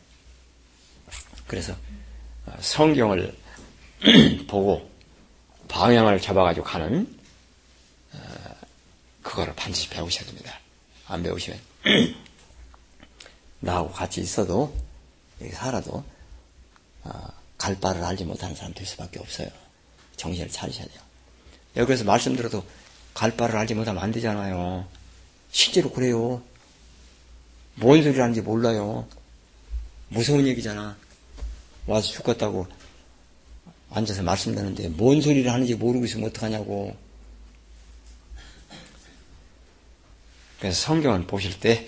그래서 1.48 1.76
성경을 2.62 3.38
보고 4.48 4.90
방향을 5.68 6.22
잡아가지고 6.22 6.66
가는 6.66 7.20
그거를 9.22 9.54
반드시 9.54 9.90
배우셔야 9.90 10.26
됩니다. 10.26 10.58
안 11.08 11.22
배우시면 11.22 11.60
나하고 13.60 13.92
같이 13.92 14.22
있어도 14.22 14.74
여기 15.42 15.52
살아도 15.52 16.04
어, 17.04 17.12
갈 17.58 17.78
바를 17.80 18.04
알지 18.04 18.24
못하는 18.24 18.56
사람 18.56 18.74
될 18.74 18.86
수밖에 18.86 19.20
없어요. 19.20 19.50
정신을 20.16 20.50
차리셔야 20.50 20.88
돼요. 20.88 21.11
여기서 21.76 22.04
말씀 22.04 22.36
들어도 22.36 22.64
갈 23.14 23.36
바를 23.36 23.56
알지 23.58 23.74
못하면 23.74 24.02
안 24.04 24.12
되잖아요. 24.12 24.88
실제로 25.52 25.92
그래요. 25.92 26.42
뭔 27.76 28.02
소리를 28.02 28.22
하는지 28.22 28.42
몰라요. 28.42 29.08
무서운 30.10 30.48
얘기잖아. 30.48 30.98
와서 31.88 32.08
죽겠다고 32.08 32.68
앉아서 33.92 34.24
말씀 34.24 34.56
듣는데 34.56 34.90
뭔 34.90 35.22
소리를 35.22 35.52
하는지 35.52 35.76
모르고 35.76 36.06
있으면 36.06 36.30
어떡하냐고. 36.30 36.96
그래서 40.60 40.80
성경을 40.80 41.26
보실 41.26 41.60
때 41.60 41.88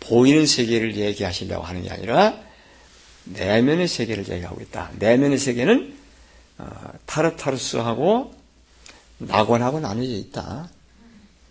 보이는 0.00 0.46
세계를 0.46 0.96
얘기하시려고 0.96 1.64
하는 1.64 1.82
게 1.82 1.90
아니라 1.90 2.38
내면의 3.24 3.88
세계를 3.88 4.28
얘기하고 4.28 4.60
있다. 4.60 4.92
내면의 4.98 5.38
세계는 5.38 5.96
어, 6.58 6.92
타르타르스하고 7.06 8.34
낙원하고 9.18 9.80
나눠져 9.80 10.10
있다. 10.10 10.70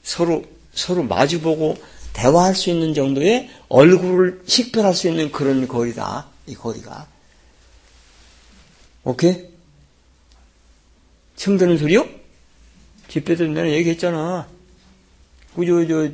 서로 0.03 0.43
서로 0.73 1.03
마주보고 1.03 1.77
대화할 2.13 2.55
수 2.55 2.69
있는 2.69 2.93
정도의 2.93 3.49
얼굴을 3.69 4.43
식별할 4.45 4.93
수 4.93 5.07
있는 5.09 5.31
그런 5.31 5.67
거리다. 5.67 6.27
이 6.47 6.53
거리가. 6.53 7.07
오케이? 9.03 9.45
청 11.35 11.57
드는 11.57 11.77
소리요? 11.77 12.07
집회 13.07 13.35
때 13.35 13.47
내가 13.47 13.69
얘기했잖아. 13.69 14.47
그저 15.55 15.87
저 15.87 16.09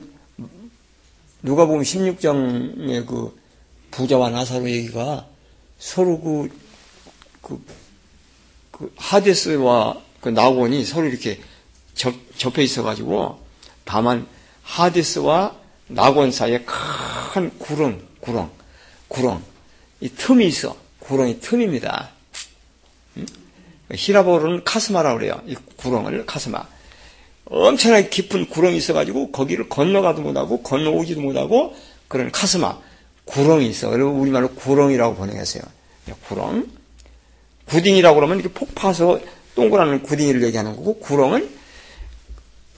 누가 1.41 1.65
보면 1.65 1.83
16장의 1.83 3.05
그 3.05 3.39
부자와 3.91 4.29
나사로 4.29 4.69
얘기가 4.69 5.27
서로 5.79 6.19
그, 6.19 6.49
그, 7.41 7.63
그 8.71 8.93
하데스와 8.95 10.01
그 10.21 10.29
나곤이 10.29 10.85
서로 10.85 11.07
이렇게 11.07 11.39
접, 11.95 12.13
접해 12.37 12.63
있어가지고 12.63 13.39
다만 13.83 14.27
하데스와 14.63 15.55
나곤 15.87 16.31
사이에 16.31 16.63
큰 17.33 17.51
구렁, 17.59 18.01
구렁, 18.21 18.49
구렁. 19.07 19.43
이 19.99 20.09
틈이 20.09 20.47
있어. 20.47 20.77
구렁이 20.99 21.39
틈입니다. 21.41 22.11
히라보로는 23.93 24.63
카스마라고 24.63 25.19
그래요. 25.19 25.41
이 25.45 25.55
구렁을 25.75 26.25
카스마. 26.25 26.65
엄청나게 27.45 28.09
깊은 28.09 28.47
구렁이 28.47 28.77
있어가지고 28.77 29.31
거기를 29.31 29.67
건너가도 29.67 30.21
못하고 30.21 30.61
건너오지도 30.61 31.19
못하고 31.19 31.75
그런 32.07 32.31
카스마 32.31 32.79
구렁이 33.25 33.67
있어. 33.67 33.89
그리고 33.89 34.11
우리말로 34.11 34.49
구렁이라고 34.51 35.15
번역했어요. 35.15 35.63
구렁. 36.27 36.67
구딩이라고 37.65 38.15
그러면 38.15 38.39
이렇게 38.39 38.53
폭 38.53 38.73
파서 38.75 39.19
동그라는 39.55 40.03
구딩이를 40.03 40.43
얘기하는 40.43 40.75
거고 40.75 40.99
구렁은 40.99 41.49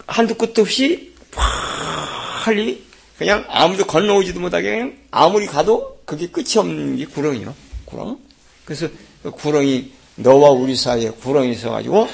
한두 0.07 0.35
끝도 0.35 0.63
없이 0.63 1.13
빨리 1.31 2.83
그냥 3.17 3.45
아무도 3.47 3.85
건너오지도 3.85 4.39
못하게 4.39 4.71
그냥 4.71 4.97
아무리 5.11 5.45
가도 5.45 6.01
그게 6.05 6.27
끝이 6.27 6.57
없는 6.57 6.97
게 6.97 7.05
구렁이요. 7.05 7.53
구렁. 7.85 8.19
그래서 8.65 8.87
그 9.21 9.31
구렁이 9.31 9.93
너와 10.15 10.51
우리 10.51 10.75
사이에 10.75 11.09
구렁이 11.11 11.51
있어가지고 11.53 12.07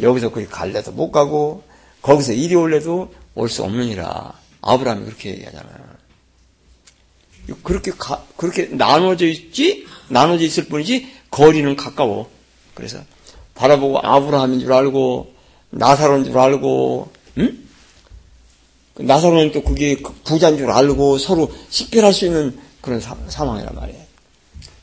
여기서 0.00 0.30
거기 0.30 0.46
갈래도 0.46 0.92
못 0.92 1.10
가고 1.10 1.64
거기서 2.02 2.32
이리 2.32 2.54
올래도 2.54 3.12
올 3.34 3.48
수 3.48 3.62
없느니라. 3.64 4.32
아브라함이 4.60 5.04
그렇게 5.06 5.30
얘기하잖아요. 5.30 5.82
그렇게 7.64 7.90
가, 7.92 8.24
그렇게 8.36 8.66
나눠져 8.70 9.26
있지 9.26 9.86
나눠져 10.08 10.44
있을 10.44 10.66
뿐이지 10.66 11.10
거리는 11.30 11.74
가까워. 11.76 12.30
그래서 12.74 13.00
바라보고 13.54 14.00
아브라함인 14.02 14.60
줄 14.60 14.72
알고 14.72 15.34
나사로인 15.70 16.24
줄 16.24 16.38
알고, 16.38 17.10
응? 17.38 17.58
그 18.94 19.02
나사로는 19.02 19.52
또 19.52 19.62
그게 19.62 19.96
그 19.96 20.12
부자인 20.24 20.58
줄 20.58 20.70
알고 20.70 21.18
서로 21.18 21.50
식별할 21.70 22.12
수 22.12 22.26
있는 22.26 22.58
그런 22.80 23.00
사, 23.00 23.16
상황이란 23.28 23.74
말이에요. 23.74 24.02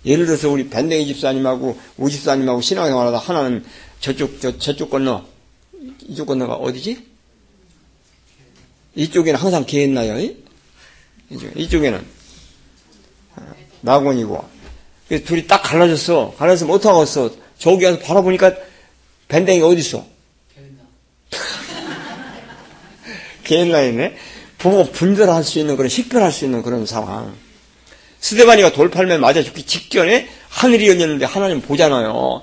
예를 0.05 0.25
들어서 0.25 0.49
우리 0.49 0.69
밴댕이 0.69 1.05
집사님하고 1.07 1.77
우 1.97 2.09
집사님하고 2.09 2.61
신앙생활하다 2.61 3.17
하나는 3.17 3.63
저쪽 3.99 4.39
저, 4.39 4.57
저쪽 4.57 4.89
건너 4.89 5.25
이쪽 6.07 6.25
건너가 6.25 6.55
어디지? 6.55 7.05
이쪽에는 8.95 9.39
항상 9.39 9.65
개했나요? 9.65 10.29
이쪽에는 11.29 12.05
낙원이고 13.81 14.43
둘이 15.25 15.47
딱 15.47 15.61
갈라졌어. 15.61 16.35
못하고 16.65 16.99
왔어. 16.99 17.31
저기 17.59 17.85
가서 17.85 17.99
바라보니까 17.99 18.53
밴댕이가 19.27 19.67
어딨어? 19.67 20.03
개했나이네. 23.43 24.15
보고 24.57 24.91
분별할 24.91 25.43
수 25.43 25.59
있는 25.59 25.77
그런 25.77 25.89
식별할 25.89 26.31
수 26.31 26.45
있는 26.45 26.63
그런 26.63 26.85
상황. 26.85 27.35
스데바니가 28.19 28.73
돌팔면 28.73 29.21
맞아 29.21 29.43
죽기 29.43 29.63
직전에 29.63 30.27
하늘이 30.49 30.89
열렸는데 30.89 31.25
하나님 31.25 31.61
보잖아요. 31.61 32.41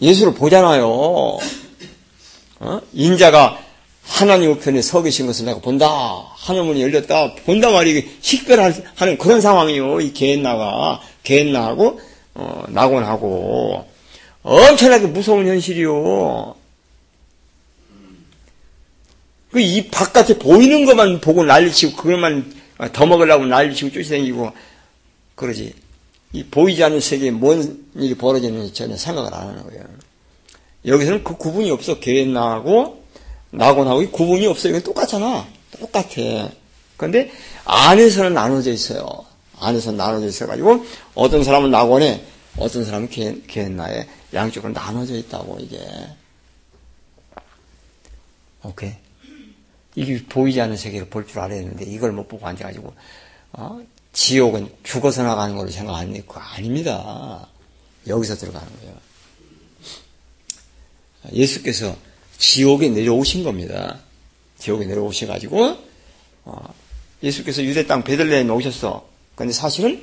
예수를 0.00 0.34
보잖아요. 0.34 1.38
어? 2.60 2.80
인자가 2.92 3.58
하나님 4.02 4.52
우편에 4.52 4.82
서 4.82 5.02
계신 5.02 5.26
것을 5.26 5.46
내가 5.46 5.60
본다. 5.60 5.88
하늘문이 6.36 6.82
열렸다. 6.82 7.34
본다 7.46 7.70
말이 7.70 8.16
식별하는 8.20 9.18
그런 9.18 9.40
상황이요. 9.40 10.00
이 10.00 10.12
개나가 10.12 11.00
개나하고 11.22 12.00
어, 12.34 12.64
낙원하고 12.68 13.86
엄청나게 14.42 15.06
무서운 15.06 15.46
현실이요. 15.46 16.56
그 19.54 19.60
이 19.60 19.86
바깥에 19.88 20.36
보이는 20.36 20.84
것만 20.84 21.20
보고 21.20 21.44
난리치고 21.44 21.96
그것만 21.96 22.52
더 22.92 23.06
먹으려고 23.06 23.46
난리치고 23.46 23.92
쫓아다니고 23.92 24.52
그러지. 25.36 25.72
이 26.32 26.42
보이지 26.42 26.82
않는 26.82 26.98
세계에 26.98 27.30
뭔 27.30 27.86
일이 27.94 28.16
벌어지는지 28.16 28.74
전혀 28.74 28.96
생각을 28.96 29.32
안 29.32 29.46
하는 29.48 29.62
거예요. 29.62 29.84
여기서는 30.84 31.22
그 31.22 31.36
구분이 31.36 31.70
없어. 31.70 32.00
개나하고 32.00 33.04
낙원하고 33.52 34.10
구분이 34.10 34.44
없어. 34.48 34.68
이건 34.68 34.82
똑같잖아. 34.82 35.46
똑같아. 35.78 36.50
그런데 36.96 37.30
안에서는 37.64 38.34
나눠져 38.34 38.72
있어요. 38.72 39.24
안에서 39.64 39.92
나눠져 39.92 40.26
있어가지고 40.26 40.84
어떤 41.14 41.42
사람은 41.44 41.70
낙원에 41.70 42.24
어떤 42.58 42.84
사람은 42.84 43.08
개나에 43.46 44.06
양쪽으로 44.32 44.72
나눠져 44.72 45.14
있다고 45.16 45.58
이게. 45.60 45.80
오케이. 48.62 48.92
이게 49.96 50.24
보이지 50.24 50.60
않는 50.60 50.76
세계를 50.76 51.08
볼 51.08 51.26
줄 51.26 51.38
알아야 51.40 51.60
되는데 51.60 51.84
이걸 51.84 52.12
못 52.12 52.26
보고 52.28 52.46
앉아가지고 52.46 52.94
어? 53.52 53.80
지옥은 54.12 54.68
죽어서 54.82 55.22
나가는 55.22 55.54
걸로 55.56 55.70
생각 55.70 55.96
안 55.96 56.14
했고 56.14 56.38
아닙니다. 56.40 57.46
여기서 58.06 58.36
들어가는 58.36 58.68
거예요. 58.80 58.94
예수께서 61.32 61.96
지옥에 62.38 62.88
내려오신 62.88 63.44
겁니다. 63.44 63.98
지옥에 64.58 64.84
내려오셔가지고 64.86 65.76
어, 66.44 66.74
예수께서 67.22 67.62
유대 67.64 67.86
땅 67.86 68.04
베들레헴에 68.04 68.50
오셨어. 68.50 69.13
그런데 69.34 69.52
사실은 69.52 70.02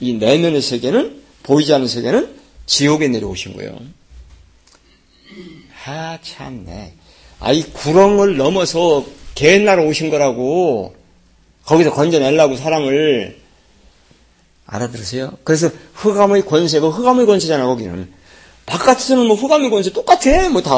이 0.00 0.14
내면의 0.14 0.62
세계는 0.62 1.22
보이지 1.42 1.72
않는 1.74 1.88
세계는 1.88 2.36
지옥에 2.66 3.08
내려오신 3.08 3.56
거예요. 3.56 3.78
아 5.86 6.18
참네. 6.22 6.94
아이 7.40 7.62
구렁을 7.62 8.36
넘어서 8.36 9.06
개나라 9.34 9.82
오신 9.82 10.10
거라고 10.10 10.94
거기서 11.64 11.92
건져내려고 11.92 12.56
사람을 12.56 13.38
알아들으세요? 14.66 15.38
그래서 15.44 15.70
흑암의 15.94 16.44
권세가 16.44 16.88
흑암의 16.88 17.24
권세잖아 17.26 17.64
거기는 17.66 18.12
바깥에서는 18.66 19.26
뭐 19.26 19.34
흑암의 19.36 19.70
권세 19.70 19.92
똑같아 19.92 20.50
뭐 20.50 20.60
다 20.60 20.70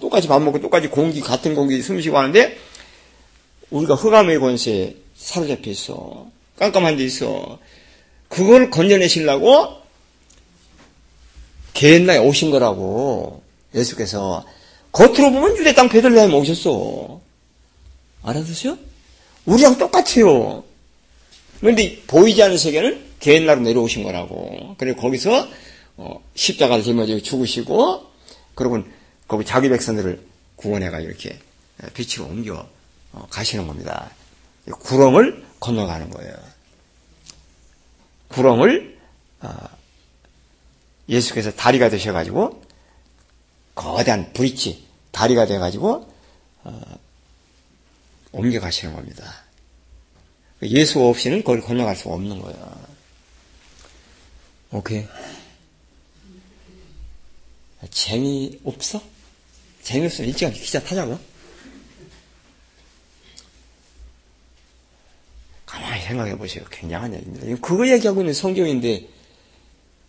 똑같이 0.00 0.26
밥 0.26 0.40
먹고 0.42 0.60
똑같이 0.60 0.88
공기 0.88 1.20
같은 1.20 1.54
공기 1.54 1.80
숨쉬고 1.80 2.18
하는데 2.18 2.56
우리가 3.70 3.94
흑암의 3.94 4.40
권세에 4.40 4.96
사로잡혀 5.14 5.70
있어 5.70 6.26
깜깜한 6.58 6.96
데 6.96 7.04
있어 7.04 7.58
그걸 8.28 8.70
건져내시려고 8.70 9.78
개나에 11.74 12.18
오신 12.18 12.50
거라고 12.50 13.42
예수께서 13.74 14.44
겉으로 14.92 15.30
보면 15.30 15.56
유대 15.58 15.74
땅 15.74 15.88
베들레헴 15.88 16.32
오셨어. 16.32 17.20
알아두세요? 18.22 18.76
우리랑 19.46 19.78
똑같아요. 19.78 20.64
그런데 21.60 22.00
보이지 22.06 22.42
않는 22.42 22.58
세계는 22.58 23.04
개인나로 23.20 23.60
내려오신 23.60 24.02
거라고. 24.02 24.74
그래 24.78 24.94
거기서 24.94 25.48
어, 25.96 26.22
십자가를 26.34 26.84
짊어지고 26.84 27.22
죽으시고 27.22 28.06
그러고 28.54 28.82
거기 29.26 29.44
자기 29.44 29.68
백성들을 29.68 30.20
구원해가 30.56 31.00
이렇게 31.00 31.38
빛으로 31.94 32.26
옮겨 32.26 32.66
어, 33.12 33.26
가시는 33.30 33.66
겁니다. 33.66 34.10
구렁을 34.80 35.44
건너가는 35.60 36.10
거예요. 36.10 36.34
구렁을 38.28 38.98
어, 39.40 39.50
예수께서 41.08 41.50
다리가 41.50 41.88
되셔가지고 41.88 42.68
거대한 43.78 44.32
브릿지, 44.32 44.84
다리가 45.12 45.46
돼가지고, 45.46 46.12
어, 46.64 46.98
옮겨가시는 48.32 48.92
겁니다. 48.92 49.44
예수 50.62 51.00
없이는 51.00 51.44
거기 51.44 51.60
건너갈 51.60 51.94
수 51.94 52.08
없는 52.08 52.40
거예요. 52.40 52.88
오케이. 54.72 55.06
재미없어? 57.88 59.00
재미없으면 59.82 60.30
일찍 60.30 60.52
기자 60.54 60.82
타자고? 60.82 61.16
가만히 65.68 66.02
생각해 66.02 66.38
보세요. 66.38 66.64
굉장한 66.70 67.14
얘기입니다. 67.14 67.60
그거 67.60 67.86
얘기하고 67.86 68.20
있는 68.20 68.32
성경인데, 68.32 69.06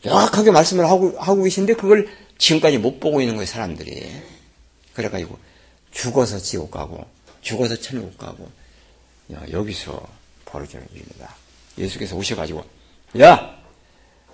명확하게 0.04 0.52
말씀을 0.52 0.86
하고, 0.86 1.16
하고 1.20 1.44
계신데, 1.44 1.74
그걸 1.74 2.08
지금까지 2.38 2.78
못 2.78 3.00
보고 3.00 3.20
있는 3.20 3.36
거예요, 3.36 3.46
사람들이. 3.46 4.10
그래가지고 4.94 5.38
죽어서 5.92 6.40
지옥 6.40 6.72
가고 6.72 7.06
죽어서 7.42 7.76
천국 7.80 8.18
가고 8.18 8.50
여기서 9.52 10.06
벌어지는 10.46 10.86
일입니다. 10.94 11.36
예수께서 11.78 12.16
오셔가지고 12.16 12.66
야 13.22 13.58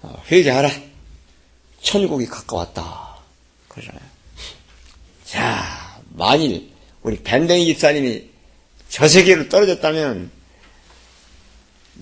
어, 0.01 0.23
회개하라 0.31 0.69
천국이 1.81 2.25
가까웠다 2.25 3.17
그러잖아요. 3.67 4.01
자 5.23 6.01
만일 6.09 6.71
우리 7.03 7.21
밴댕이 7.21 7.65
집사님이 7.67 8.29
저 8.89 9.07
세계로 9.07 9.49
떨어졌다면 9.49 10.31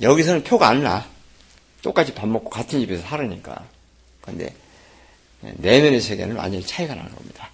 여기서는 0.01 0.43
표가 0.43 0.67
안 0.67 0.83
나. 0.83 1.07
똑같이 1.81 2.13
밥 2.13 2.27
먹고 2.27 2.49
같은 2.49 2.79
집에서 2.79 3.03
살으니까. 3.03 3.67
근데 4.21 4.55
내면의 5.41 5.99
세계는 5.99 6.35
완전히 6.35 6.65
차이가 6.65 6.95
나는 6.95 7.13
겁니다. 7.13 7.49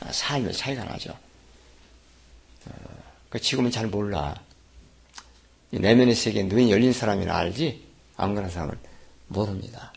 아, 0.00 0.10
삶의 0.10 0.54
차이가 0.54 0.84
나죠. 0.84 1.10
어, 2.66 2.72
그 3.28 3.38
지금은 3.38 3.70
잘 3.70 3.86
몰라. 3.86 4.40
내면의 5.70 6.14
세계에 6.14 6.44
눈이 6.44 6.70
열린 6.70 6.92
사람이나 6.92 7.34
알지, 7.36 7.84
안 8.16 8.34
그런 8.34 8.50
사람은 8.50 8.74
모릅니다. 9.28 9.92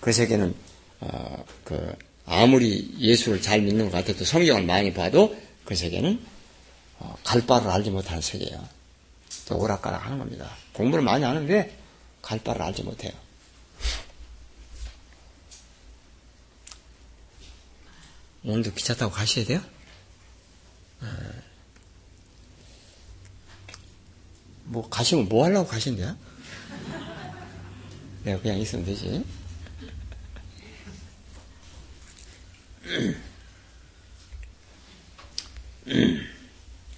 그 0.00 0.12
세계는, 0.12 0.54
어, 1.00 1.44
그, 1.64 1.96
아무리 2.26 2.94
예수를 2.98 3.42
잘 3.42 3.60
믿는 3.60 3.90
것 3.90 3.98
같아도 3.98 4.24
성경을 4.24 4.64
많이 4.64 4.92
봐도 4.94 5.36
그 5.64 5.74
세계는 5.74 6.20
어, 6.98 7.16
갈 7.22 7.44
바를 7.44 7.70
알지 7.70 7.90
못하는 7.90 8.22
세계예요. 8.22 8.66
또 9.48 9.58
오락가락 9.58 10.04
하는 10.04 10.18
겁니다. 10.18 10.50
공부를 10.72 11.04
많이 11.04 11.24
하는데 11.24 11.78
갈 12.22 12.38
바를 12.38 12.62
알지 12.62 12.82
못해요. 12.82 13.12
오늘도 18.44 18.72
기차 18.74 18.94
타고 18.94 19.12
가셔야 19.12 19.44
돼요? 19.44 19.60
어. 21.00 21.06
뭐 24.64 24.88
가시면 24.88 25.28
뭐 25.28 25.44
하려고 25.44 25.68
가신대요? 25.68 26.16
내가 28.24 28.40
그냥 28.40 28.58
있으면 28.58 28.84
되지. 28.84 29.24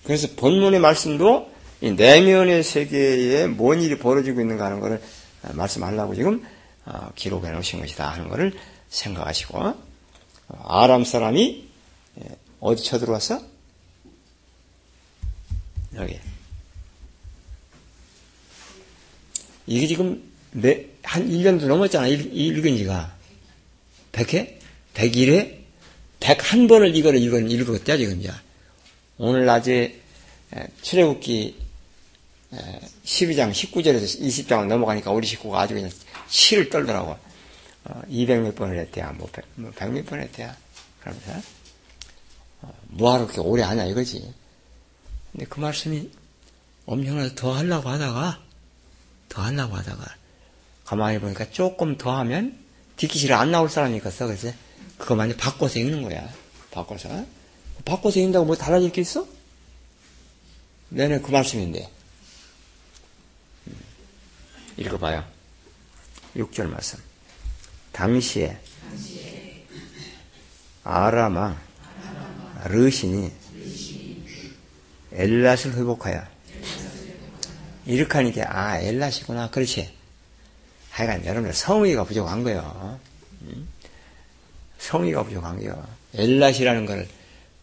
그래서 0.05 0.29
본문의 0.37 0.79
말씀도 0.79 1.56
이 1.87 1.93
내면의 1.93 2.65
세계에 2.65 3.47
뭔 3.47 3.81
일이 3.81 3.97
벌어지고 3.99 4.41
있는가 4.41 4.65
하는 4.67 4.81
것을 4.81 5.01
말씀하려고 5.53 6.15
지금 6.15 6.45
어, 6.85 7.11
기록해 7.15 7.51
놓으신 7.53 7.81
것이다 7.81 8.11
하는 8.11 8.29
것을 8.29 8.53
생각하시고 8.89 9.75
아람 10.65 11.05
사람이 11.05 11.69
예, 12.21 12.37
어디 12.61 12.83
쳐들어왔어? 12.83 13.41
여기. 15.95 16.19
이게 19.67 19.87
지금 19.87 20.23
매, 20.53 20.87
한 21.03 21.29
1년도 21.29 21.67
넘었잖아, 21.67 22.07
읽은 22.07 22.77
지가. 22.77 23.15
100회? 24.13 24.59
101회? 24.95 25.57
101번을 26.21 26.95
이거를 26.95 27.21
읽은, 27.21 27.51
읽었대, 27.51 27.99
지금, 27.99 28.21
이제. 28.21 28.31
오늘 29.19 29.45
낮에 29.45 30.01
출애굽기 30.83 31.66
12장 32.53 33.51
19절에서 33.51 34.21
20장을 34.21 34.67
넘어가니까 34.67 35.11
우리 35.11 35.27
식구가 35.27 35.61
아주 35.61 35.75
그냥 35.75 35.91
치를 36.29 36.71
떨더라고. 36.71 37.17
200몇 38.09 38.49
어, 38.49 38.55
번을 38.55 38.79
했대야, 38.81 39.13
뭐, 39.13 39.29
100, 39.31 39.45
뭐몇 39.55 40.07
번을 40.07 40.25
했대야. 40.25 40.57
그러면서, 41.01 41.33
어, 42.63 42.75
뭐하러 42.89 43.27
그렇게 43.27 43.41
오래 43.41 43.63
하냐, 43.63 43.85
이거지. 43.85 44.33
근데 45.33 45.47
그 45.47 45.61
말씀이 45.61 46.11
엄청나게 46.87 47.35
더 47.37 47.53
하려고 47.53 47.89
하다가, 47.89 48.43
더 49.29 49.43
하려고 49.43 49.77
하다가, 49.77 50.05
가만히 50.85 51.21
보니까 51.21 51.51
조금 51.51 51.97
더 51.97 52.17
하면, 52.19 52.59
뒷기실에 52.97 53.35
안 53.35 53.53
나올 53.53 53.69
사람이 53.69 53.97
있었어. 53.99 54.27
그래서, 54.27 54.53
그거만 54.99 55.37
바꿔서 55.37 55.79
읽는 55.79 56.03
거야. 56.03 56.29
바꿔서. 56.71 57.25
바꿔서 57.85 58.19
읽는다고 58.19 58.47
뭐 58.47 58.57
달라질 58.57 58.91
게 58.91 59.01
있어? 59.03 59.27
내내 60.89 61.21
그 61.21 61.31
말씀인데. 61.31 61.96
음. 64.79 64.83
읽어봐요. 64.83 65.25
6절 66.37 66.69
말씀. 66.69 66.99
당시에 67.93 68.59
아라마 70.85 71.57
르신이 72.65 73.33
엘랏을 75.13 75.75
회복하여 75.77 76.23
이렇게 77.87 78.19
하니까 78.19 78.45
아 78.49 78.81
엘랏이구나 78.81 79.51
그렇지 79.51 79.91
하여간 80.91 81.25
여러분들 81.25 81.55
성의가 81.55 82.05
부족한 82.05 82.45
거예요 82.45 83.01
음? 83.43 83.69
성의가 84.79 85.25
부족한 85.25 85.57
거예요 85.57 85.87
엘랏이라는 86.15 86.87
걸 86.87 87.09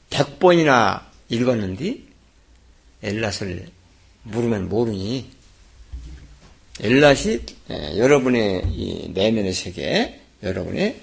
100번이나 0.09 1.03
읽었는데 1.29 1.99
엘랏을 3.03 3.69
물으면 4.23 4.67
모르니 4.67 5.31
엘랏이 6.79 7.41
예, 7.69 7.97
여러분의 7.97 9.11
내면의 9.13 9.53
세계, 9.53 10.19
여러분의 10.41 10.99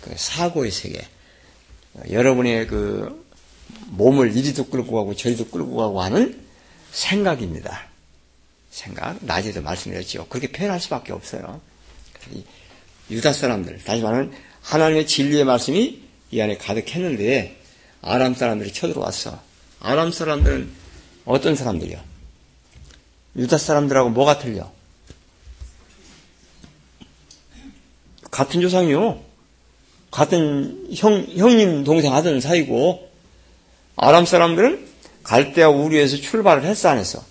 그 0.00 0.14
사고의 0.16 0.70
세계, 0.70 1.06
여러분의 2.10 2.66
그 2.66 3.24
몸을 3.88 4.36
이리도 4.36 4.66
끌고 4.66 4.96
가고 4.96 5.14
저리도 5.14 5.46
끌고 5.48 5.76
가고 5.76 6.00
하는 6.02 6.40
생각입니다. 6.92 7.88
생각. 8.70 9.18
낮에도 9.20 9.62
말씀드렸죠. 9.62 10.26
그렇게 10.28 10.50
표현할 10.50 10.80
수밖에 10.80 11.12
없어요. 11.12 11.60
유다 13.10 13.32
사람들, 13.32 13.82
다시 13.84 14.02
말하면 14.02 14.32
하나님의 14.62 15.06
진리의 15.06 15.44
말씀이 15.44 16.00
이 16.30 16.40
안에 16.40 16.56
가득했는데 16.56 17.60
아람 18.02 18.34
사람들이 18.34 18.72
쳐들어왔어. 18.72 19.40
아람 19.80 20.12
사람들은 20.12 20.70
어떤 21.24 21.56
사람들이야? 21.56 22.02
유다 23.36 23.58
사람들하고 23.58 24.10
뭐가 24.10 24.38
틀려? 24.38 24.72
같은 28.30 28.60
조상이요. 28.60 29.20
같은 30.10 30.88
형, 30.94 31.24
형님, 31.36 31.84
동생 31.84 32.14
하던 32.14 32.40
사이고, 32.40 33.08
아람 33.96 34.26
사람들은 34.26 34.88
갈대아 35.22 35.68
우리에서 35.68 36.16
출발을 36.16 36.64
했어, 36.64 36.88
안 36.88 36.98
했어? 36.98 37.22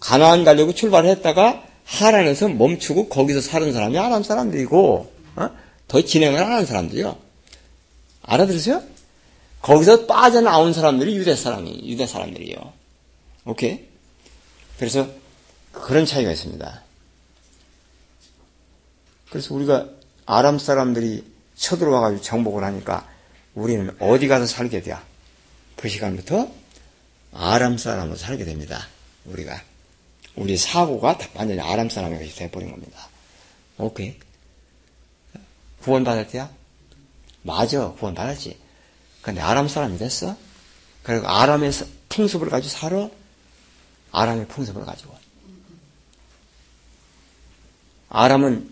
가나안 0.00 0.44
가려고 0.44 0.74
출발을 0.74 1.10
했다가 1.10 1.64
하란에서 1.84 2.48
멈추고 2.48 3.08
거기서 3.08 3.40
사는 3.40 3.72
사람이 3.72 3.98
아람 3.98 4.22
사람들이고, 4.22 5.12
어? 5.36 5.50
더 5.88 6.02
진행을 6.02 6.42
안 6.42 6.52
하는 6.52 6.66
사람들이요. 6.66 7.16
알아들으세요? 8.22 8.82
거기서 9.60 10.06
빠져나온 10.06 10.72
사람들이 10.72 11.14
유대 11.16 11.36
사람이, 11.36 11.82
유대 11.84 12.06
사람들이요. 12.06 12.56
오케이? 13.44 13.80
그래서 14.78 15.08
그런 15.72 16.06
차이가 16.06 16.32
있습니다. 16.32 16.82
그래서 19.30 19.54
우리가 19.54 19.88
아람 20.26 20.58
사람들이 20.58 21.24
쳐들어와가지고 21.56 22.22
정복을 22.22 22.64
하니까 22.64 23.08
우리는 23.54 23.94
어디 24.00 24.28
가서 24.28 24.46
살게 24.46 24.82
돼요? 24.82 24.98
그 25.76 25.88
시간부터 25.88 26.50
아람 27.34 27.78
사람으로 27.78 28.16
살게 28.16 28.44
됩니다. 28.44 28.86
우리가. 29.24 29.60
우리 30.34 30.56
사고가 30.56 31.18
완전히 31.34 31.60
아람 31.60 31.90
사람이 31.90 32.26
돼버린 32.30 32.70
겁니다. 32.70 33.08
오케이. 33.78 34.18
구원받았대요? 35.82 36.48
맞아. 37.42 37.90
구원받았지. 37.92 38.58
근데 39.20 39.40
아람 39.40 39.68
사람이 39.68 39.98
됐어? 39.98 40.36
그리고 41.02 41.28
아람의 41.28 41.72
풍습을 42.08 42.48
가지고 42.48 42.68
살아? 42.70 43.10
아람의 44.12 44.48
풍습을 44.48 44.84
가지고. 44.84 45.16
아람은 48.08 48.71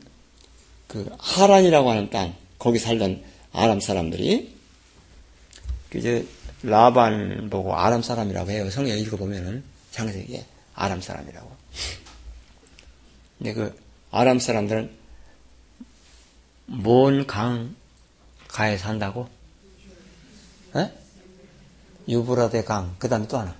그 0.91 1.09
하란이라고 1.21 1.89
하는 1.89 2.11
땅 2.11 2.35
거기 2.59 2.81
살던 2.81 3.23
아람 3.53 3.79
사람들이 3.79 4.57
그 5.89 5.99
이제 5.99 6.27
라반 6.65 7.49
보고 7.49 7.77
아람 7.77 8.03
사람이라고 8.03 8.51
해요. 8.51 8.69
성경 8.71 8.99
읽어보면은 8.99 9.63
장세기에 9.93 10.45
아람 10.75 11.01
사람이라고. 11.01 11.57
근데 13.39 13.55
그 13.55 13.79
아람 14.11 14.41
사람들은 14.41 14.91
먼 16.67 17.25
강가에 17.27 18.77
산다고? 18.77 19.29
에? 20.75 20.93
유브라데 22.09 22.65
강, 22.65 22.97
그 22.99 23.09
다음에 23.09 23.29
또 23.29 23.39
하나. 23.39 23.55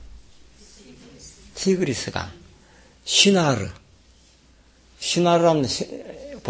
티그리스 1.55 2.11
강, 2.11 2.29
시나르. 3.05 3.69
시나르라는 4.99 5.65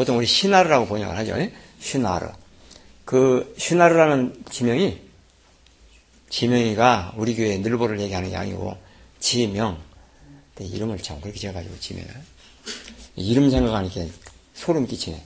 보통 0.00 0.16
우리 0.16 0.24
시나르라고 0.24 0.86
번역을 0.86 1.14
하죠. 1.18 1.38
예? 1.40 1.52
시나르. 1.78 2.26
그 3.04 3.54
시나르라는 3.58 4.44
지명이 4.50 4.98
지명이가 6.30 7.12
우리 7.18 7.36
교회 7.36 7.58
늘보를 7.58 8.00
얘기하는 8.00 8.30
게 8.30 8.36
아니고 8.36 8.78
지명. 9.18 9.78
이름을 10.58 11.02
참 11.02 11.20
그렇게 11.20 11.38
지어가지고 11.38 11.78
지명을. 11.80 12.08
이름 13.16 13.50
생각하니까 13.50 14.06
소름 14.54 14.86
끼치네. 14.86 15.22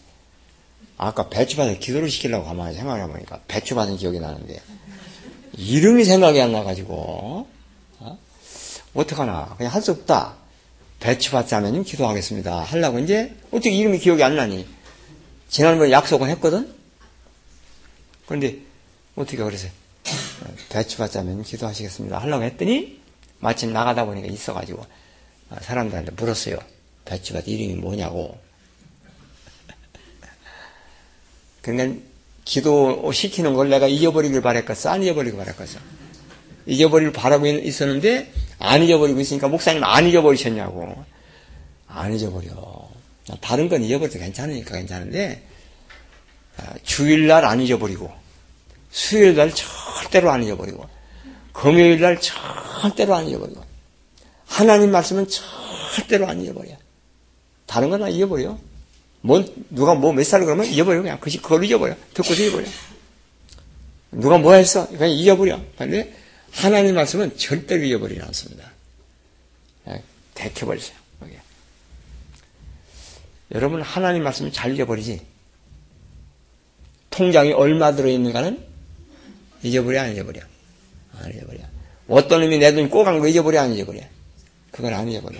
아까 0.96 1.28
배추밭에 1.28 1.78
기도를 1.78 2.10
시키려고 2.10 2.44
가만히 2.44 2.74
생각해 2.74 3.06
보니까 3.06 3.42
배추밭은 3.46 3.96
기억이 3.98 4.18
나는데 4.18 4.60
이름이 5.56 6.04
생각이 6.04 6.40
안 6.40 6.50
나가지고 6.50 7.46
어? 8.00 8.18
어떡하나 8.92 9.54
그냥 9.56 9.72
할 9.72 9.80
수 9.82 9.92
없다. 9.92 10.34
배추밭 11.04 11.48
자매님 11.48 11.84
기도하겠습니다. 11.84 12.60
하려고 12.60 12.98
이제 12.98 13.36
어떻게 13.50 13.70
이름이 13.72 13.98
기억이 13.98 14.22
안 14.22 14.36
나니? 14.36 14.66
지난번에 15.50 15.90
약속은 15.90 16.30
했거든? 16.30 16.74
그런데 18.24 18.56
어떻게 19.14 19.36
그래서 19.36 19.68
배추밭 20.70 21.12
자매님 21.12 21.42
기도하시겠습니다. 21.42 22.16
하려고 22.16 22.44
했더니 22.44 23.02
마침 23.38 23.74
나가다 23.74 24.06
보니까 24.06 24.28
있어가지고 24.28 24.86
사람들한테 25.60 26.12
물었어요. 26.12 26.56
배추밭 27.04 27.48
이름이 27.48 27.74
뭐냐고. 27.74 28.38
그러니까 31.60 32.00
기도 32.46 33.12
시키는 33.12 33.52
걸 33.52 33.68
내가 33.68 33.88
잊어버리길 33.88 34.40
바랬겠어? 34.40 34.88
안 34.88 35.02
잊어버리길 35.02 35.36
바랬겠어? 35.36 35.80
잊어버리길 36.64 37.12
바라고 37.12 37.46
있었는데 37.46 38.32
안 38.58 38.82
잊어버리고 38.82 39.20
있으니까 39.20 39.48
목사님 39.48 39.82
안 39.84 40.06
잊어버리셨냐고. 40.06 41.04
안 41.88 42.12
잊어버려. 42.14 42.88
다른 43.40 43.68
건 43.68 43.82
잊어버려도 43.82 44.18
괜찮으니까 44.18 44.76
괜찮은데 44.76 45.42
아, 46.58 46.74
주일날 46.82 47.44
안 47.44 47.60
잊어버리고 47.60 48.12
수요일날 48.90 49.52
절대로 49.54 50.30
안 50.30 50.42
잊어버리고 50.42 50.86
금요일날 51.52 52.20
절대로 52.20 53.14
안 53.14 53.26
잊어버리고 53.26 53.64
하나님 54.46 54.90
말씀은 54.92 55.26
절대로 55.28 56.28
안 56.28 56.40
잊어버려. 56.40 56.70
다른 57.66 57.90
건 57.90 58.00
다 58.00 58.08
잊어버려. 58.08 58.58
뭐 59.22 59.42
누가 59.70 59.94
뭐 59.94 60.12
몇 60.12 60.22
살 60.24 60.44
그러면 60.44 60.66
잊어버려 60.66 61.00
그냥 61.02 61.18
그걸 61.20 61.64
잊어버려. 61.64 61.94
듣고서 62.12 62.42
잊어버려. 62.42 62.66
누가 64.12 64.38
뭐 64.38 64.52
했어? 64.52 64.86
그냥 64.88 65.10
잊어버려. 65.10 65.60
근데 65.78 66.14
하나님 66.54 66.94
말씀은 66.94 67.36
절대로 67.36 67.82
잊어버리지 67.84 68.20
않습니다. 68.22 68.70
예, 69.88 70.02
대켜버리세요. 70.34 71.04
여러분 73.52 73.82
하나님 73.82 74.24
말씀을 74.24 74.52
잘 74.52 74.72
잊어버리지. 74.72 75.20
통장이 77.10 77.52
얼마 77.52 77.94
들어있는가는 77.94 78.66
잊어버려 79.62 80.02
안 80.02 80.12
잊어버려? 80.12 80.40
안 81.12 81.32
잊어버려. 81.32 81.60
어떤 82.08 82.40
놈이 82.40 82.58
내 82.58 82.72
돈 82.72 82.88
꼬간 82.90 83.20
거 83.20 83.28
잊어버려 83.28 83.60
안 83.60 83.72
잊어버려? 83.72 84.00
그건 84.70 84.94
안 84.94 85.08
잊어버려. 85.08 85.38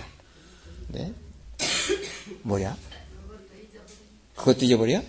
네? 0.88 1.12
뭐야? 2.42 2.76
그것도 4.36 4.66
잊어버려? 4.66 5.02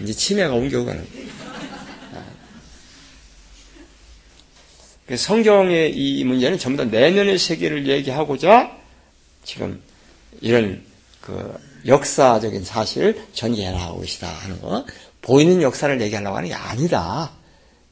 이제 0.00 0.12
치매가 0.12 0.52
옮겨가는. 0.52 1.04
그 1.04 1.24
성경의 5.14 5.94
이 5.94 6.24
문제는 6.24 6.58
전부 6.58 6.82
다 6.82 6.90
내면의 6.90 7.38
세계를 7.38 7.86
얘기하고자 7.86 8.76
지금 9.44 9.82
이런 10.40 10.82
그 11.20 11.58
역사적인 11.86 12.64
사실을 12.64 13.26
전개해 13.34 13.70
나가고 13.70 14.00
계시다 14.00 14.28
하는 14.28 14.60
거. 14.60 14.86
보이는 15.20 15.60
역사를 15.62 16.00
얘기하려고 16.00 16.36
하는 16.36 16.48
게 16.48 16.54
아니다. 16.54 17.32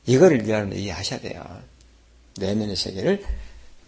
이거를 0.07 0.49
여러분 0.49 0.77
이해하셔야 0.77 1.21
돼요. 1.21 1.45
내면의 2.39 2.77
세계를 2.77 3.25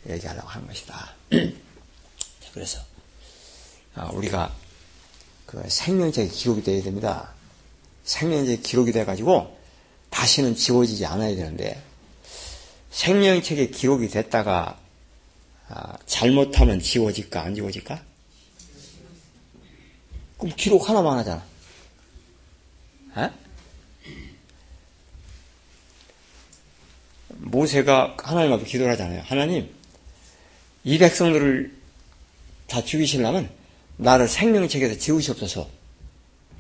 얘기하려고 0.09 0.49
하는 0.49 0.67
것이다. 0.69 1.15
그래서 2.53 2.81
아, 3.95 4.11
우리가 4.13 4.55
그 5.47 5.63
생명체의 5.67 6.29
기록이 6.29 6.63
되어야 6.63 6.83
됩니다. 6.83 7.33
생명체의 8.05 8.61
기록이 8.61 8.93
돼가지고 8.93 9.57
다시는 10.11 10.55
지워지지 10.55 11.07
않아야 11.07 11.35
되는데 11.35 11.83
생명책에 12.95 13.69
기록이 13.69 14.09
됐다가 14.09 14.79
아, 15.69 15.97
잘못하면 16.07 16.79
지워질까 16.81 17.43
안 17.43 17.55
지워질까? 17.55 18.01
그럼 20.39 20.55
기록 20.57 20.89
하나만 20.89 21.19
하잖아. 21.19 21.45
에? 23.19 23.31
모세가 27.31 28.17
하나님 28.23 28.53
앞에 28.53 28.65
기도를 28.65 28.93
하잖아요. 28.93 29.23
하나님, 29.25 29.69
이 30.85 30.97
백성들을 30.99 31.77
다 32.69 32.85
죽이시려면 32.85 33.51
나를 33.97 34.29
생명책에서 34.29 34.99
지우시옵소서. 35.01 35.69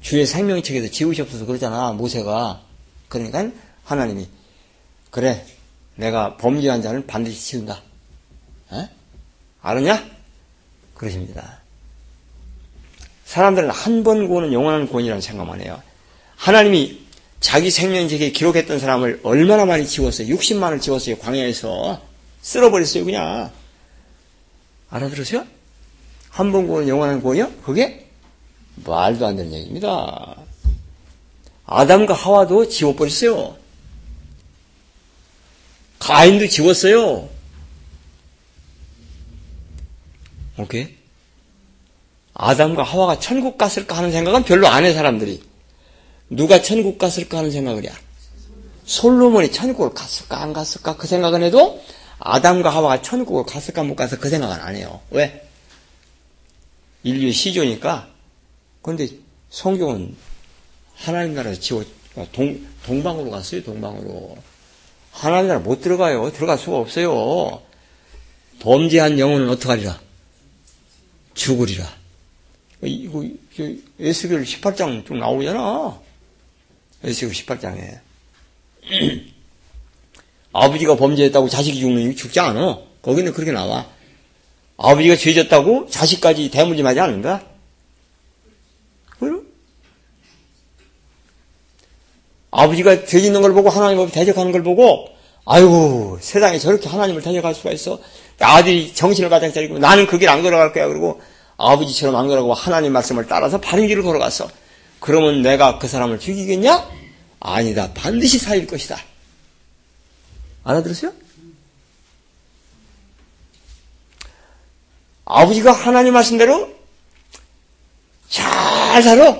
주의 0.00 0.26
생명책에서 0.26 0.90
지우시옵소서 0.90 1.46
그러잖아, 1.46 1.92
모세가. 1.92 2.64
그러니까 3.08 3.50
하나님이 3.84 4.28
그래, 5.10 5.46
내가 5.96 6.36
범죄한 6.36 6.82
자는 6.82 7.06
반드시 7.06 7.40
지운다. 7.46 7.80
에? 8.72 8.88
알았냐? 9.62 10.04
그러십니다. 10.94 11.60
사람들은 13.24 13.70
한 13.70 14.02
번 14.04 14.28
구원은 14.28 14.52
영원한 14.52 14.86
구원이라는 14.88 15.20
생각만 15.20 15.60
해요. 15.60 15.80
하나님이 16.36 17.00
자기 17.40 17.70
생명책에 17.70 18.30
기록했던 18.32 18.78
사람을 18.78 19.20
얼마나 19.22 19.64
많이 19.64 19.86
지웠어요? 19.86 20.28
60만을 20.34 20.80
지웠어요. 20.80 21.18
광야에서. 21.18 22.00
쓸어버렸어요, 22.42 23.04
그냥. 23.04 23.50
알아들으세요? 24.90 25.44
한 26.30 26.52
번 26.52 26.66
구원은 26.66 26.88
영원한 26.88 27.20
구원이요? 27.20 27.50
그게 27.64 28.08
말도 28.84 29.26
안 29.26 29.36
되는 29.36 29.52
얘기입니다. 29.52 30.36
아담과 31.66 32.12
하와도 32.14 32.68
지워버렸어요. 32.68 33.56
가인도 36.04 36.46
지웠어요. 36.48 37.30
오케이? 40.58 40.94
아담과 42.34 42.82
하와가 42.82 43.18
천국 43.18 43.56
갔을까 43.56 43.96
하는 43.96 44.12
생각은 44.12 44.44
별로 44.44 44.68
안 44.68 44.84
해, 44.84 44.92
사람들이. 44.92 45.42
누가 46.28 46.60
천국 46.60 46.98
갔을까 46.98 47.38
하는 47.38 47.50
생각을 47.50 47.84
해. 47.84 47.90
솔로몬이 48.84 49.50
천국을 49.50 49.94
갔을까, 49.94 50.42
안 50.42 50.52
갔을까, 50.52 50.96
그 50.96 51.06
생각은 51.06 51.42
해도 51.42 51.82
아담과 52.18 52.68
하와가 52.68 53.00
천국을 53.00 53.44
갔을까, 53.46 53.82
못 53.82 53.96
갔을까, 53.96 54.22
그 54.22 54.28
생각은 54.28 54.56
안 54.56 54.76
해요. 54.76 55.00
왜? 55.10 55.48
인류 57.02 57.32
시조니까. 57.32 58.08
그런데 58.82 59.08
성경은 59.48 60.14
하나님 60.96 61.34
나라에서 61.34 61.58
지워, 61.62 61.82
동, 62.32 62.66
동방으로 62.84 63.30
갔어요, 63.30 63.64
동방으로. 63.64 64.36
하나님 65.14 65.46
나라 65.48 65.60
못 65.60 65.80
들어가요. 65.80 66.32
들어갈 66.32 66.58
수가 66.58 66.78
없어요. 66.78 67.62
범죄한 68.58 69.18
영혼은 69.18 69.48
어떡하리라? 69.50 70.00
죽으리라. 71.34 71.88
이거, 72.82 73.24
에스겔 74.00 74.42
18장 74.42 75.06
좀 75.06 75.20
나오잖아. 75.20 76.00
에스겔 77.04 77.32
18장에. 77.32 78.00
아버지가 80.52 80.96
범죄했다고 80.96 81.48
자식이 81.48 81.78
죽는 81.78 82.10
게 82.10 82.14
죽지 82.16 82.40
않아. 82.40 82.80
거기는 83.00 83.32
그렇게 83.32 83.52
나와. 83.52 83.88
아버지가 84.76 85.16
죄졌다고 85.16 85.88
자식까지 85.90 86.50
대물림하지 86.50 86.98
않는다. 87.00 87.46
그럼? 89.18 89.46
아버지가 92.56 93.04
죄 93.06 93.20
짓는 93.20 93.42
걸 93.42 93.52
보고 93.52 93.68
하나님 93.68 93.98
앞에 94.00 94.12
대적하는 94.12 94.52
걸 94.52 94.62
보고 94.62 95.08
아이고 95.44 96.18
세상에 96.20 96.58
저렇게 96.58 96.88
하나님을 96.88 97.20
대적할 97.20 97.52
수가 97.54 97.72
있어. 97.72 97.98
아들이 98.38 98.94
정신을 98.94 99.28
가장 99.28 99.52
차리고 99.52 99.78
나는 99.78 100.06
그 100.06 100.18
길 100.18 100.28
안 100.28 100.42
걸어갈 100.42 100.72
거야. 100.72 100.86
그리고 100.86 101.20
아버지처럼 101.56 102.14
안 102.16 102.28
걸어가고 102.28 102.54
하나님 102.54 102.92
말씀을 102.92 103.26
따라서 103.26 103.60
바른 103.60 103.86
길을 103.88 104.02
걸어갔어. 104.04 104.48
그러면 105.00 105.42
내가 105.42 105.78
그 105.78 105.88
사람을 105.88 106.18
죽이겠냐? 106.20 106.88
아니다. 107.40 107.92
반드시 107.92 108.38
살릴 108.38 108.66
것이다. 108.68 108.98
알아들으세요? 110.62 111.12
아버지가 115.26 115.72
하나님 115.72 116.14
말씀대로 116.14 116.72
잘 118.28 119.02
살아. 119.02 119.38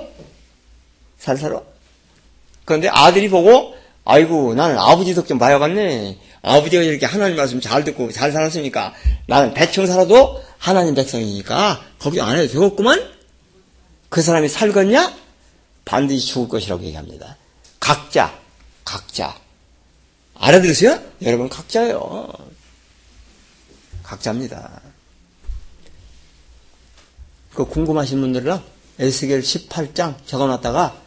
잘 1.21 1.37
살아. 1.37 1.61
그런데 2.65 2.89
아들이 2.89 3.29
보고 3.29 3.75
아이고 4.05 4.55
나는 4.55 4.79
아버지 4.79 5.15
덕 5.15 5.27
좀 5.27 5.39
봐야겠네. 5.39 6.19
아버지가 6.43 6.83
이렇게 6.83 7.07
하나님 7.07 7.37
말씀 7.37 7.61
잘 7.61 7.85
듣고 7.85 8.12
잘 8.12 8.31
살았으니까 8.33 8.93
나는 9.27 9.55
대충 9.55 9.87
살아도 9.87 10.43
하나님 10.59 10.95
백성이니까 10.95 11.81
걱정 11.99 12.29
안 12.29 12.37
해도 12.37 12.53
되겠구만. 12.53 13.12
그 14.11 14.23
사람이 14.23 14.49
살겠냐? 14.49 15.15
반드시 15.85 16.27
죽을 16.27 16.49
것이라고 16.49 16.85
얘기합니다. 16.85 17.37
각자, 17.81 18.39
각자. 18.85 19.37
알아들으세요? 20.35 21.01
여러분 21.23 21.49
각자예요. 21.49 22.33
각자입니다. 24.03 24.81
그 27.55 27.65
궁금하신 27.65 28.21
분들은 28.21 28.59
에스겔 28.99 29.41
18장 29.43 30.15
적어놨다가 30.27 31.03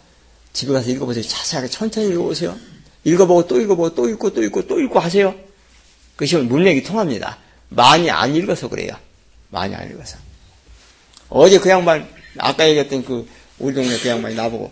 집에 0.57 0.73
가서 0.73 0.89
읽어보세요. 0.89 1.23
자세하게 1.23 1.69
천천히 1.69 2.07
읽어보세요. 2.09 2.57
읽어보고 3.03 3.45
또 3.45 3.61
읽어보고 3.61 3.93
또 3.93 4.09
읽고 4.09 4.33
또 4.33 4.41
읽고 4.41 4.65
또 4.65 4.79
읽고 4.79 4.99
하세요. 4.99 5.35
그것이 6.15 6.35
문맥이 6.37 6.81
통합니다. 6.81 7.37
많이 7.69 8.09
안 8.09 8.35
읽어서 8.35 8.67
그래요. 8.67 8.93
많이 9.49 9.75
안 9.75 9.87
읽어서. 9.91 10.17
어제 11.29 11.59
그 11.59 11.69
양반, 11.69 12.09
아까 12.39 12.67
얘기했던 12.67 13.05
그 13.05 13.27
우리 13.59 13.75
동네 13.75 13.99
그 13.99 14.09
양반이 14.09 14.33
나보고 14.33 14.71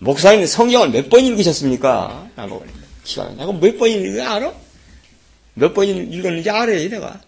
목사님 0.00 0.44
성경을 0.44 0.90
몇 0.90 1.08
번 1.08 1.24
읽으셨습니까? 1.24 2.28
나보고 2.36 2.66
기가 3.02 3.30
내가 3.30 3.52
몇번 3.52 3.88
읽는지 3.88 4.20
알아? 4.20 4.52
몇 5.54 5.72
번 5.72 5.88
읽었는지 5.88 6.50
알아요, 6.50 6.90
내가. 6.90 7.18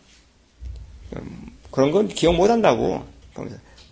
그런 1.71 1.91
건 1.91 2.09
기억 2.09 2.35
못 2.35 2.51
한다고. 2.51 3.03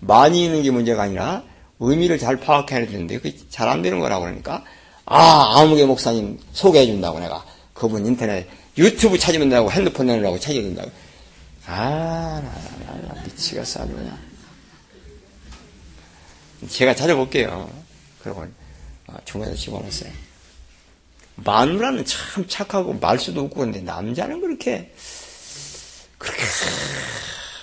많이 0.01 0.45
읽는 0.45 0.65
게 0.65 0.71
문제가 0.71 1.05
아니라 1.05 1.45
의미를 1.81 2.19
잘 2.19 2.37
파악해야 2.39 2.87
되는데 2.87 3.19
그게 3.19 3.37
잘 3.51 3.69
안 3.69 3.83
되는 3.83 3.99
거라고 3.99 4.25
그러니까? 4.25 4.65
아 5.05 5.61
아무개 5.61 5.85
목사님 5.85 6.39
소개해 6.53 6.87
준다고 6.87 7.19
내가. 7.19 7.45
그분 7.75 8.07
인터넷 8.07 8.47
유튜브 8.79 9.19
찾으면 9.19 9.49
된다고 9.49 9.71
핸드폰 9.71 10.07
내놓으라고 10.07 10.39
찾아야 10.39 10.63
된다고. 10.63 10.91
아 11.67 12.41
나, 12.43 12.93
나, 12.93 13.15
나 13.15 13.23
미치겠어 13.25 13.83
아주 13.83 13.93
그냥. 13.93 14.19
제가 16.69 16.95
찾아볼게요. 16.95 17.69
그러고 18.23 18.47
아, 19.09 19.17
중간에 19.25 19.55
집어넣었어요. 19.55 20.11
마누라는 21.37 22.05
참 22.05 22.47
착하고 22.47 22.95
말수도 22.95 23.41
없고 23.43 23.57
그런데 23.57 23.81
남자는 23.81 24.41
그렇게 24.41 24.93
그렇게 26.19 26.43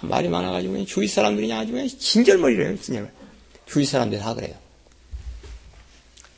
말이 0.02 0.28
많아가지고 0.28 0.86
주위 0.86 1.08
사람들이 1.08 1.52
아주 1.54 1.72
그냥 1.72 1.88
진절머리래요 1.88 2.78
진짜 2.82 3.08
주위 3.70 3.86
사람들이 3.86 4.20
다 4.20 4.34
그래요 4.34 4.60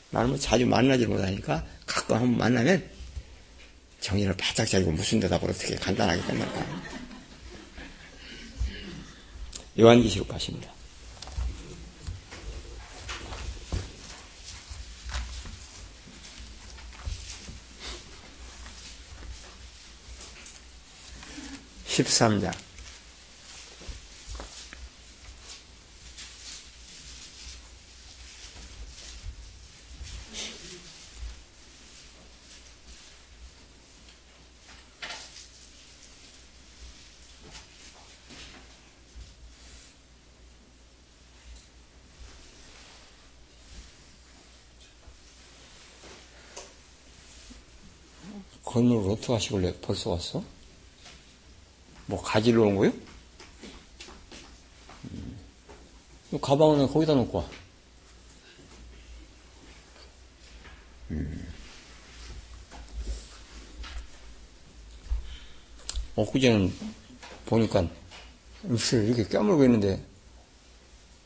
나는 0.10 0.30
뭐 0.32 0.38
자주 0.38 0.66
만나지 0.66 1.06
못하니까 1.06 1.66
가끔 1.86 2.18
한번 2.18 2.38
만나면 2.38 2.90
정의를 4.02 4.36
바짝 4.36 4.66
차리고 4.66 4.92
무슨 4.92 5.20
대답으로 5.20 5.54
어떻게 5.54 5.76
간단하게 5.76 6.22
끝날까. 6.24 6.66
요한기시록 9.80 10.28
가십니다. 10.28 10.70
십삼장 21.86 22.52
건물을 48.72 49.12
어떻게 49.12 49.34
하시길래 49.34 49.76
벌써 49.82 50.12
왔어? 50.12 50.44
뭐 52.06 52.22
가지러 52.22 52.64
온 52.64 52.76
거요? 52.76 52.92
음. 55.12 55.38
가방은 56.42 56.88
거기다 56.88 57.14
놓고 57.16 57.38
와. 57.40 57.46
음. 61.12 61.48
엊그제는 66.16 66.74
보니까 67.46 67.88
입술 68.70 69.06
이렇게 69.06 69.28
깨물고 69.28 69.64
있는데 69.66 70.02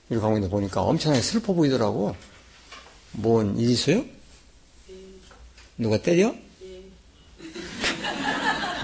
이렇게 0.09 0.23
하고 0.23 0.37
있는데 0.37 0.51
보니까 0.51 0.81
엄청나게 0.81 1.21
슬퍼 1.21 1.53
보이더라고. 1.53 2.15
뭔 3.11 3.57
일 3.57 3.69
있어요? 3.71 4.03
누가 5.77 6.01
때려? 6.01 6.33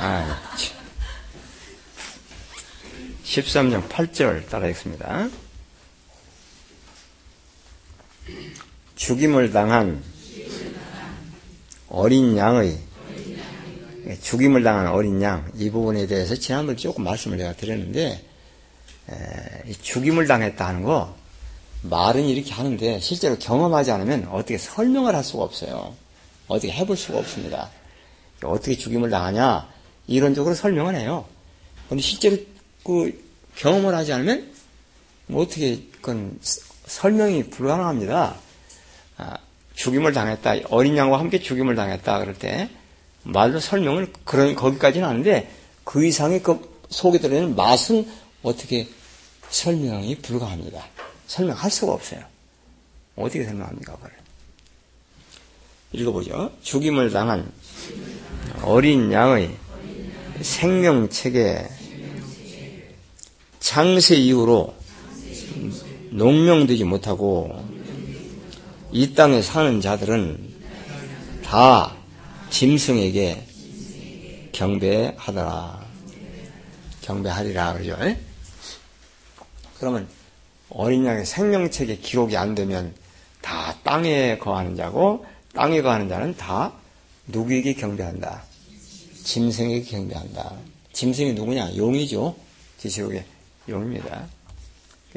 아, 0.04 0.42
13장 3.24 3.88
8절 3.88 4.50
따라했습니다. 4.50 5.30
죽임을 8.96 9.52
당한 9.52 10.04
어린 11.88 12.36
양의 12.36 12.80
죽임을 14.24 14.64
당한 14.64 14.88
어린 14.88 15.22
양 15.22 15.52
이 15.56 15.70
부분에 15.70 16.08
대해서 16.08 16.34
지난번에 16.36 16.76
조금 16.78 17.04
말씀을 17.04 17.38
제가 17.38 17.54
드렸는데 17.54 18.26
에, 19.10 19.72
죽임을 19.84 20.26
당했다 20.26 20.68
하는 20.68 20.82
거 20.82 21.16
말은 21.84 22.24
이렇게 22.24 22.54
하는데 22.54 23.00
실제로 23.00 23.38
경험하지 23.38 23.92
않으면 23.92 24.30
어떻게 24.30 24.58
설명을 24.58 25.16
할 25.16 25.24
수가 25.24 25.44
없어요. 25.44 25.96
어떻게 26.48 26.72
해볼 26.72 26.98
수가 26.98 27.20
없습니다. 27.20 27.70
어떻게 28.44 28.76
죽임을 28.76 29.12
당하냐 29.12 29.70
이론적으로 30.08 30.56
설명을 30.56 30.96
해요. 30.96 31.26
그런데 31.86 32.02
실제로 32.02 32.38
그 32.84 33.24
경험을 33.56 33.94
하지 33.94 34.14
않으면 34.14 34.52
뭐 35.28 35.44
어떻게 35.44 35.84
그건 35.94 36.40
설명이 36.86 37.50
불가능합니다. 37.50 38.36
아, 39.18 39.38
죽임을 39.76 40.14
당했다 40.14 40.68
어린 40.70 40.98
양과 40.98 41.20
함께 41.20 41.40
죽임을 41.40 41.76
당했다 41.76 42.20
그럴 42.20 42.38
때 42.38 42.70
말로 43.24 43.60
설명을 43.60 44.12
그런 44.24 44.56
거기까지는 44.56 45.08
하는데 45.08 45.52
그 45.84 46.06
이상의 46.06 46.42
그 46.44 46.70
속에 46.90 47.20
들어있는 47.20 47.56
맛은 47.56 48.08
어떻게 48.44 48.88
설명이 49.50 50.16
불가합니다. 50.18 50.84
설명할 51.28 51.70
수가 51.70 51.94
없어요. 51.94 52.22
어떻게 53.16 53.44
설명합니까, 53.44 53.96
그걸? 53.96 54.12
읽어보죠. 55.94 56.52
죽임을 56.62 57.12
당한 57.12 57.52
어린 58.64 59.12
양의 59.12 59.56
생명체계 60.44 61.68
창세 63.60 64.16
이후로 64.16 64.74
농명되지 66.12 66.84
못하고 66.84 67.64
이 68.92 69.14
땅에 69.14 69.42
사는 69.42 69.80
자들은 69.80 70.52
다 71.44 71.96
짐승에게 72.50 73.48
경배하더라. 74.52 75.82
경배하리라 77.02 77.74
그러죠. 77.74 77.98
그러면 79.80 80.08
어린 80.70 81.06
양의 81.06 81.26
생명책에 81.26 81.98
기록이 81.98 82.38
안 82.38 82.56
되면 82.56 82.94
다 83.42 83.76
땅에 83.84 84.38
거하는 84.38 84.76
자고 84.76 85.26
땅에 85.54 85.82
거하는 85.82 86.10
자는 86.10 86.36
다 86.36 86.74
누구에게 87.28 87.74
경배한다. 87.74 88.44
짐승에게 89.32 89.84
경배한다. 89.84 90.58
짐승이 90.92 91.34
누구냐? 91.34 91.78
용이죠. 91.78 92.36
지시록의 92.80 93.24
용입니다. 93.70 94.28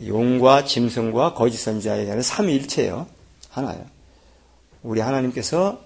용과 0.07 0.65
짐승과 0.65 1.35
거짓 1.35 1.59
선지자에게는 1.59 2.23
삼위일체예요. 2.23 3.09
하나예요. 3.51 3.85
우리 4.85 5.01
하나님께서 5.01 5.83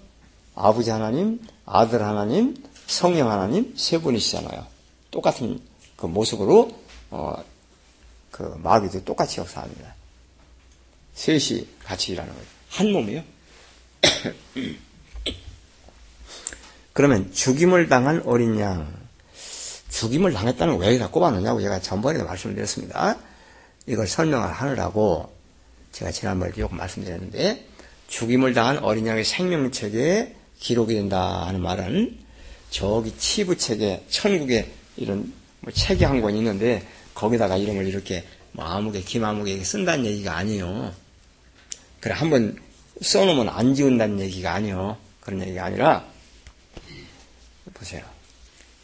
아버지 0.55 0.91
하나님, 0.91 1.41
아들 1.65 2.03
하나님, 2.03 2.63
성령 2.87 3.31
하나님 3.31 3.75
세 3.79 3.99
분이시잖아요. 3.99 4.67
똑같은 5.11 5.61
그 5.97 6.05
모습으로 6.05 6.71
어, 7.11 7.35
그 8.31 8.43
마귀도 8.63 9.05
똑같이 9.05 9.41
역사합니다. 9.41 9.95
셋이 11.15 11.67
같이 11.83 12.13
일하는 12.13 12.31
거예요. 12.33 12.47
한 12.69 12.93
몸이요. 12.93 13.23
그러면 16.99 17.33
죽임을 17.33 17.89
당한 17.89 18.23
어린 18.25 18.59
양, 18.59 18.93
죽임을 19.89 20.33
당했다는 20.33 20.79
왜 20.79 20.99
갖고 20.99 21.21
봤느냐고 21.21 21.61
제가 21.61 21.81
전번에도 21.81 22.25
말씀드렸습니다. 22.25 23.17
이걸 23.87 24.09
설명을 24.09 24.51
하느라고 24.51 25.33
제가 25.93 26.11
지난번에 26.11 26.51
조금 26.51 26.77
말씀드렸는데 26.77 27.65
죽임을 28.09 28.53
당한 28.53 28.79
어린 28.79 29.07
양의 29.07 29.25
생명책에 29.25 30.35
기록이 30.59 30.95
된다 30.95 31.47
하는 31.47 31.61
말은 31.61 32.19
저기 32.71 33.17
치부책에 33.17 34.07
천국에 34.11 34.69
이런 34.97 35.33
뭐 35.61 35.73
책이 35.73 36.03
한 36.03 36.21
권 36.21 36.35
있는데 36.35 36.85
거기다가 37.15 37.57
이름을 37.59 37.87
이렇게 37.87 38.25
뭐 38.51 38.65
아무개 38.65 39.03
김아무개 39.03 39.63
쓴다는 39.63 40.05
얘기가 40.05 40.37
아니에요. 40.37 40.93
그래 42.01 42.17
한번 42.17 42.57
써놓으면 43.01 43.51
안 43.51 43.77
지운다는 43.77 44.19
얘기가 44.19 44.53
아니에요. 44.53 44.97
그런 45.21 45.43
얘기가 45.43 45.65
아니라 45.65 46.18
보세요. 47.79 48.03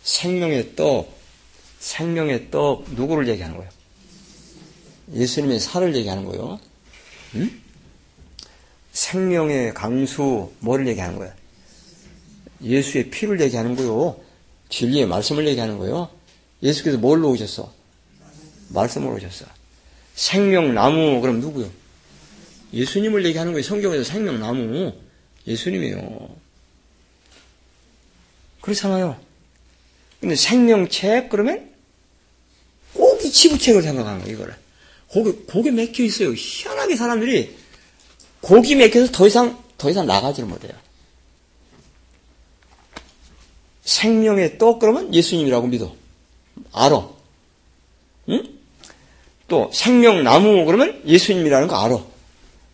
생명의 0.03 0.76
떡, 0.76 1.09
생명의 1.78 2.51
떡 2.51 2.84
누구를 2.95 3.28
얘기하는 3.28 3.57
거예요? 3.57 3.70
예수님의 5.12 5.61
살을 5.61 5.95
얘기하는 5.97 6.24
거예요. 6.24 6.59
응? 7.34 7.61
생명의 8.92 9.74
강수 9.74 10.53
뭐를 10.61 10.86
얘기하는 10.88 11.18
거예요? 11.18 11.32
예수의 12.62 13.11
피를 13.11 13.40
얘기하는 13.40 13.76
거요. 13.76 14.20
진리의 14.68 15.07
말씀을 15.07 15.47
얘기하는 15.49 15.78
거요. 15.78 16.09
예수께서 16.62 16.97
뭘로 16.99 17.30
오셨어? 17.30 17.72
말씀으로 18.68 19.16
오셨어. 19.16 19.47
생명나무 20.14 21.20
그럼 21.20 21.40
누구요? 21.40 21.70
예수님을 22.72 23.24
얘기하는 23.26 23.53
거예요. 23.53 23.62
성경에서 23.62 24.05
생명나무 24.05 24.92
예수님이에요. 25.47 26.43
그렇잖아요. 28.65 29.21
근데 30.21 30.37
생명책 30.37 31.29
그러면 31.29 31.71
꼭이 32.95 33.31
치부책을 33.31 33.83
생각하는 33.83 34.21
거예요. 34.21 34.35
이거를. 34.35 34.55
거기 35.11 35.33
고기 35.33 35.71
맥혀 35.71 36.03
있어요. 36.03 36.33
희한하게 36.35 36.97
사람들이 36.97 37.55
고기 38.41 38.75
맥혀서 38.75 39.12
더 39.12 39.27
이상 39.27 39.62
더 39.77 39.91
이상 39.91 40.07
나가지를 40.07 40.49
못해요. 40.49 40.73
생명의 43.85 44.57
떡 44.57 44.79
그러면 44.79 45.12
예수님이라고 45.12 45.67
믿어. 45.67 45.95
알아. 46.73 47.07
응? 48.31 48.59
또 49.47 49.71
생명나무 49.75 50.65
그러면 50.65 51.03
예수님이라는 51.07 51.69
거 51.69 51.77
알아. 51.77 52.03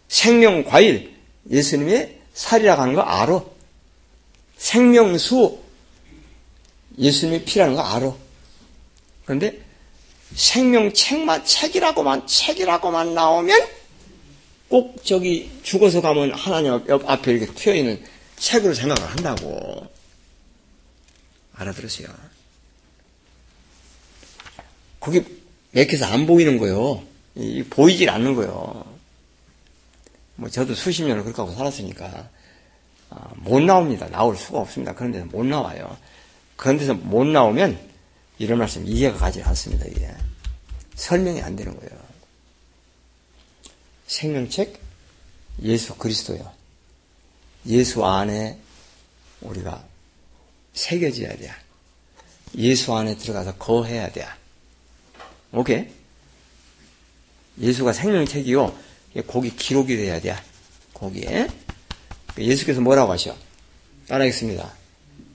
생명과일 0.07 1.17
예수님의 1.51 2.21
살이라고 2.33 2.81
하는 2.81 2.95
거 2.95 3.01
알아. 3.01 3.43
생명수 4.57 5.70
예수님의 6.99 7.45
피라는 7.45 7.75
거 7.75 7.83
알아. 7.83 8.13
그런데 9.25 9.61
생명책만 10.35 11.45
책이라고만 11.45 12.27
책이라고만 12.27 13.15
나오면 13.15 13.69
꼭 14.69 15.05
저기 15.05 15.51
죽어서 15.63 16.01
가면 16.01 16.33
하나님 16.35 16.73
앞에 16.73 17.33
이렇게 17.33 17.53
튀어 17.55 17.75
있는 17.75 18.05
책으로 18.37 18.75
생각을 18.75 19.11
한다고. 19.11 19.89
알아들으세요. 21.55 22.09
그게 24.99 25.25
맥혀서 25.73 26.07
안 26.07 26.27
보이는 26.27 26.59
거요. 26.59 27.03
보이질 27.71 28.09
않는 28.11 28.35
거요. 28.35 28.85
뭐 30.37 30.49
저도 30.49 30.75
수십 30.75 31.03
년을 31.03 31.23
그렇게 31.23 31.43
하고 31.43 31.53
살았으니까 31.55 32.29
아, 33.11 33.31
못 33.37 33.61
나옵니다. 33.61 34.09
나올 34.09 34.37
수가 34.37 34.61
없습니다. 34.61 34.95
그런 34.95 35.13
데서 35.13 35.27
못 35.27 35.45
나와요. 35.45 35.97
그런 36.61 36.77
데서 36.77 36.93
못 36.93 37.25
나오면 37.25 37.81
이런 38.39 38.59
말씀 38.59 38.87
이해가 38.87 39.17
가지 39.17 39.43
않습니다. 39.43 39.87
이게 39.87 40.13
설명이 40.95 41.41
안 41.41 41.57
되는 41.57 41.75
거예요. 41.75 41.91
생명책 44.07 44.79
예수 45.63 45.95
그리스도요. 45.95 46.53
예수 47.67 48.05
안에 48.05 48.59
우리가 49.41 49.83
새겨져야 50.75 51.35
돼. 51.39 51.51
예수 52.59 52.95
안에 52.95 53.17
들어가서 53.17 53.55
거해야 53.57 54.13
돼. 54.13 54.27
오케이? 55.53 55.89
예수가 57.59 57.95
생명책이요. 57.95 58.79
거기 59.27 59.57
기록이 59.57 59.97
돼야 59.97 60.21
돼. 60.21 60.37
거기에. 60.93 61.49
예수께서 62.37 62.83
뭐라고 62.83 63.13
하셔? 63.13 63.35
따라하겠습니다. 64.09 64.71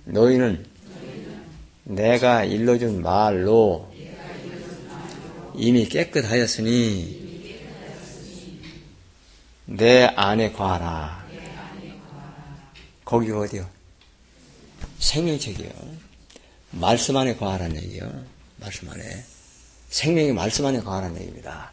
너희는 0.05 0.74
내가 1.85 2.43
일러준 2.43 3.01
말로 3.01 3.91
이미 5.53 5.87
깨끗하였으니 5.87 7.25
내 9.65 10.03
안에 10.03 10.51
과하라. 10.51 11.25
거기가 13.05 13.39
어디요? 13.39 13.69
생명책이요. 14.99 15.69
말씀 16.71 17.15
안에 17.17 17.35
과하라는 17.35 17.81
얘기요. 17.83 18.11
말씀 18.57 18.89
안에. 18.89 19.03
생명이 19.89 20.31
말씀 20.33 20.65
안에 20.65 20.79
과하라는 20.81 21.21
얘기입니다. 21.21 21.71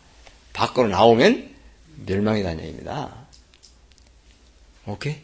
밖으로 0.52 0.88
나오면 0.88 1.54
멸망이라는 2.06 2.62
얘기입니다. 2.62 3.26
오케이? 4.86 5.16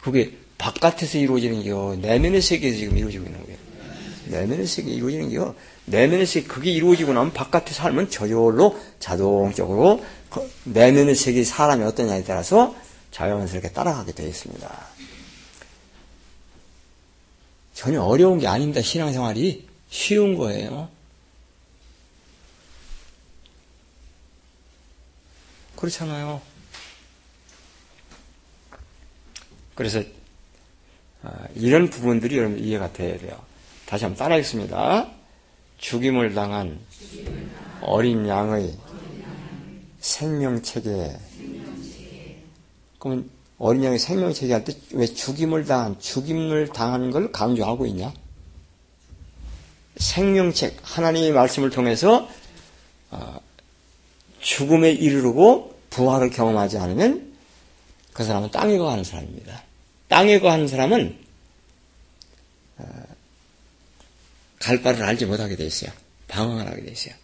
그게 0.00 0.36
바깥에서 0.58 1.18
이루어지는 1.18 1.62
게요. 1.62 1.94
내면의 1.96 2.42
세계에서 2.42 2.78
지금 2.78 2.98
이루어지고 2.98 3.26
있는 3.26 3.42
거예요. 3.44 3.67
내면의 4.28 4.66
세계에 4.66 4.94
이루어지는 4.94 5.30
게요. 5.30 5.54
내면의 5.86 6.26
세계, 6.26 6.46
그게 6.46 6.70
이루어지고 6.70 7.12
나면 7.12 7.32
바깥에 7.32 7.72
살면 7.72 8.10
저절로 8.10 8.78
자동적으로 8.98 10.04
그 10.30 10.50
내면의 10.64 11.14
세계 11.14 11.44
사람이 11.44 11.84
어떠냐에 11.84 12.24
따라서 12.24 12.74
자연스럽게 13.10 13.72
따라가게 13.72 14.12
되어 14.12 14.26
있습니다. 14.26 14.86
전혀 17.74 18.02
어려운 18.02 18.38
게 18.38 18.46
아닙니다. 18.46 18.82
신앙생활이 18.82 19.66
쉬운 19.88 20.36
거예요. 20.36 20.88
그렇잖아요. 25.76 26.42
그래서 29.76 30.02
아, 31.22 31.46
이런 31.54 31.88
부분들이 31.88 32.36
여러분 32.36 32.58
이해가 32.58 32.92
돼야 32.92 33.16
돼요. 33.16 33.47
다시 33.88 34.04
한번 34.04 34.18
따라하겠습니다. 34.18 35.08
죽임을 35.78 36.34
당한 36.34 36.78
어린 37.80 38.28
양의 38.28 38.74
생명체계. 40.00 41.16
그러면 42.98 43.30
어린 43.58 43.84
양의 43.84 43.98
생명체계 43.98 44.52
할 44.52 44.64
때 44.64 44.74
왜 44.92 45.06
죽임을 45.06 45.64
당한, 45.64 45.98
죽임을 45.98 46.68
당하는 46.68 47.10
걸 47.10 47.32
강조하고 47.32 47.86
있냐? 47.86 48.12
생명책, 49.96 50.76
하나님의 50.82 51.32
말씀을 51.32 51.70
통해서 51.70 52.28
아, 53.10 53.40
죽음에 54.40 54.90
이르르고 54.92 55.78
부활을 55.88 56.28
경험하지 56.28 56.76
않으면 56.76 57.32
그 58.12 58.22
사람은 58.22 58.50
땅에 58.50 58.76
거하는 58.76 59.02
사람입니다. 59.02 59.62
땅에 60.08 60.38
거하는 60.40 60.68
사람은 60.68 61.16
어, 62.78 62.84
갈 64.58 64.82
바를 64.82 65.02
알지 65.04 65.26
못하게 65.26 65.56
돼 65.56 65.64
있어요. 65.64 65.90
방황을 66.28 66.66
하게 66.66 66.84
돼 66.84 66.92
있어요. 66.92 67.14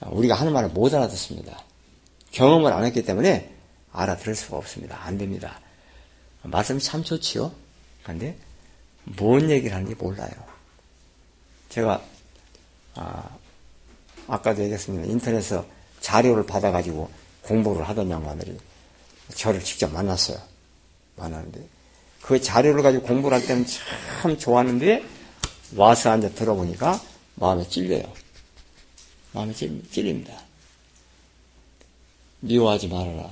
우리가 0.00 0.34
하는 0.34 0.52
말을 0.52 0.70
못 0.70 0.92
알아듣습니다. 0.92 1.62
경험을 2.32 2.72
안 2.72 2.84
했기 2.84 3.04
때문에 3.04 3.52
알아들을 3.92 4.34
수가 4.34 4.56
없습니다. 4.58 4.98
안 5.02 5.16
됩니다. 5.16 5.60
말씀이 6.42 6.80
참 6.80 7.02
좋지요. 7.02 7.52
그런데 8.02 8.36
뭔 9.04 9.50
얘기를 9.50 9.74
하는지 9.74 9.94
몰라요. 9.94 10.30
제가 11.68 12.02
아, 12.94 13.36
아까도 14.26 14.62
얘기했습니다. 14.62 15.10
인터넷에서 15.10 15.66
자료를 16.00 16.46
받아가지고 16.46 17.10
공부를 17.42 17.88
하던 17.88 18.10
양반들이 18.10 18.58
저를 19.34 19.62
직접 19.62 19.92
만났어요. 19.92 20.38
만났는데 21.16 21.60
그 22.22 22.40
자료를 22.40 22.82
가지고 22.82 23.04
공부를 23.04 23.38
할 23.38 23.46
때는 23.46 23.64
참 23.66 24.36
좋았는데 24.36 25.15
와서 25.74 26.10
앉아 26.10 26.30
들어보니까 26.30 27.00
마음에 27.34 27.66
찔려요. 27.68 28.04
마음에 29.32 29.52
찔, 29.52 29.82
찔립니다. 29.90 30.32
미워하지 32.40 32.88
말아라. 32.88 33.30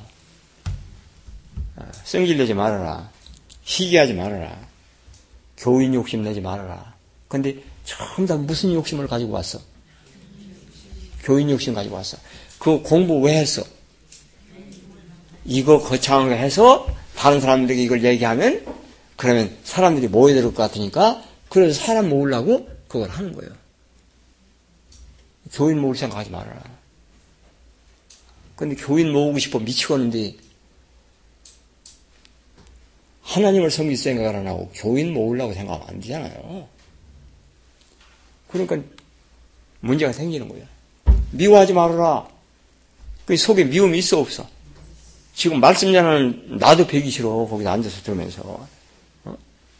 아, 1.77 1.93
성질내지 2.05 2.55
말아라. 2.55 3.11
희귀하지 3.63 4.15
말아라. 4.15 4.59
교인 5.57 5.95
욕심 5.95 6.23
내지 6.23 6.41
말아라. 6.41 6.95
근데 7.29 7.57
처음 7.85 8.27
다 8.27 8.37
무슨 8.37 8.73
욕심을 8.75 9.07
가지고 9.07 9.33
왔어? 9.33 9.61
교인 11.23 11.51
욕심 11.51 11.75
가지고 11.75 11.97
왔어. 11.97 12.19
그 12.59 12.83
공부 12.83 13.21
왜 13.21 13.39
했어? 13.39 13.63
이거 15.45 15.79
거창하게 15.81 16.37
해서 16.37 16.87
다른 17.17 17.41
사람들에게 17.41 17.83
이걸 17.83 18.05
얘기하면 18.05 18.65
그러면 19.17 19.57
사람들이 19.65 20.09
모여들 20.09 20.43
것 20.43 20.55
같으니까 20.55 21.23
그래서 21.55 21.81
사람 21.81 22.09
모으려고 22.09 22.69
그걸 22.89 23.09
하는 23.11 23.33
거예요. 23.33 23.53
교인 25.53 25.79
모을 25.79 25.95
생각하지 25.95 26.31
말아라. 26.31 26.61
근데 28.57 28.75
교인 28.75 29.13
모으고 29.13 29.39
싶어 29.39 29.61
미치겠는데 29.61 30.35
하나님을 33.23 33.71
섬길 33.71 33.97
생각을 33.97 34.35
안 34.35 34.49
하고 34.49 34.69
교인 34.75 35.15
모으려고 35.15 35.55
생각하면 35.55 35.89
안 35.89 36.01
되잖아요. 36.01 36.69
그러니까 38.49 38.79
문제가 39.79 40.13
생기는 40.13 40.49
거예요. 40.49 40.67
미워하지 41.31 41.73
말아라. 41.73 42.29
그 43.27 43.37
속에 43.37 43.63
미움이 43.63 43.99
있어 43.99 44.19
없어. 44.19 44.45
지금 45.37 45.61
말씀 45.61 45.93
전하는 45.93 46.59
나도 46.59 46.89
배기 46.89 47.11
싫어. 47.11 47.29
거기서 47.47 47.71
앉아서 47.71 48.03
들으면서. 48.03 48.67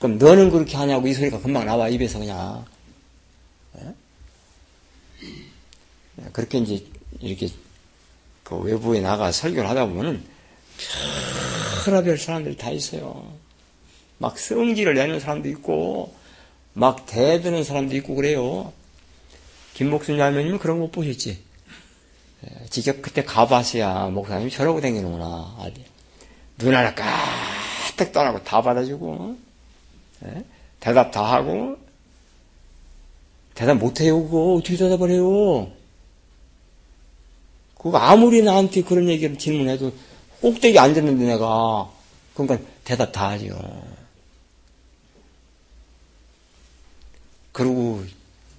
어? 0.05 0.07
그럼 0.07 0.19
너는 0.19 0.51
그렇게 0.51 0.77
하냐고 0.77 1.07
이 1.09 1.15
소리가 1.15 1.41
금방 1.41 1.65
나와 1.65 1.89
입에서 1.89 2.19
그냥. 2.19 2.65
예? 3.79 3.95
예, 6.21 6.25
그렇게 6.33 6.59
이제 6.59 6.85
이렇게 7.21 7.49
그 8.43 8.57
외부에 8.57 9.01
나가 9.01 9.33
설교를 9.33 9.69
하다 9.69 9.87
보면은 9.87 10.23
별별 11.85 12.19
사람들이 12.19 12.57
다 12.57 12.71
있어요. 12.71 13.33
막 14.19 14.39
성질을 14.39 14.95
내는 14.95 15.21
사람도 15.21 15.49
있고 15.49 16.15
막 16.75 17.07
대드는 17.07 17.65
사람도 17.65 17.97
있고 17.97 18.15
그래요. 18.15 18.73
김목순 19.75 20.21
할머님은 20.21 20.59
그런 20.59 20.79
거 20.79 20.85
못 20.85 20.93
보셨지? 20.93 21.39
예, 22.45 22.67
직접 22.69 23.01
그때 23.01 23.25
가봤어야 23.25 24.09
목사님이 24.09 24.51
저러고 24.51 24.81
다니는구나. 24.83 25.57
눈 26.59 26.75
하나 26.75 26.95
까딱 26.95 28.13
떠나고 28.13 28.45
다 28.45 28.63
받아주고, 28.63 29.37
예? 29.39 29.54
대답 30.81 31.13
다 31.13 31.25
하고, 31.25 31.79
대답 33.55 33.79
못해요, 33.79 34.23
그거. 34.23 34.55
어떻게 34.55 34.77
대답을 34.77 35.11
해요? 35.11 35.71
그거 37.79 37.99
아무리 37.99 38.43
나한테 38.43 38.83
그런 38.83 39.09
얘기를 39.09 39.39
질문해도 39.39 39.93
꼭대기 40.41 40.79
앉았는데 40.79 41.25
내가. 41.25 41.91
그러니까 42.35 42.67
대답 42.83 43.13
다 43.13 43.31
하죠. 43.31 43.57
그러고 47.53 48.03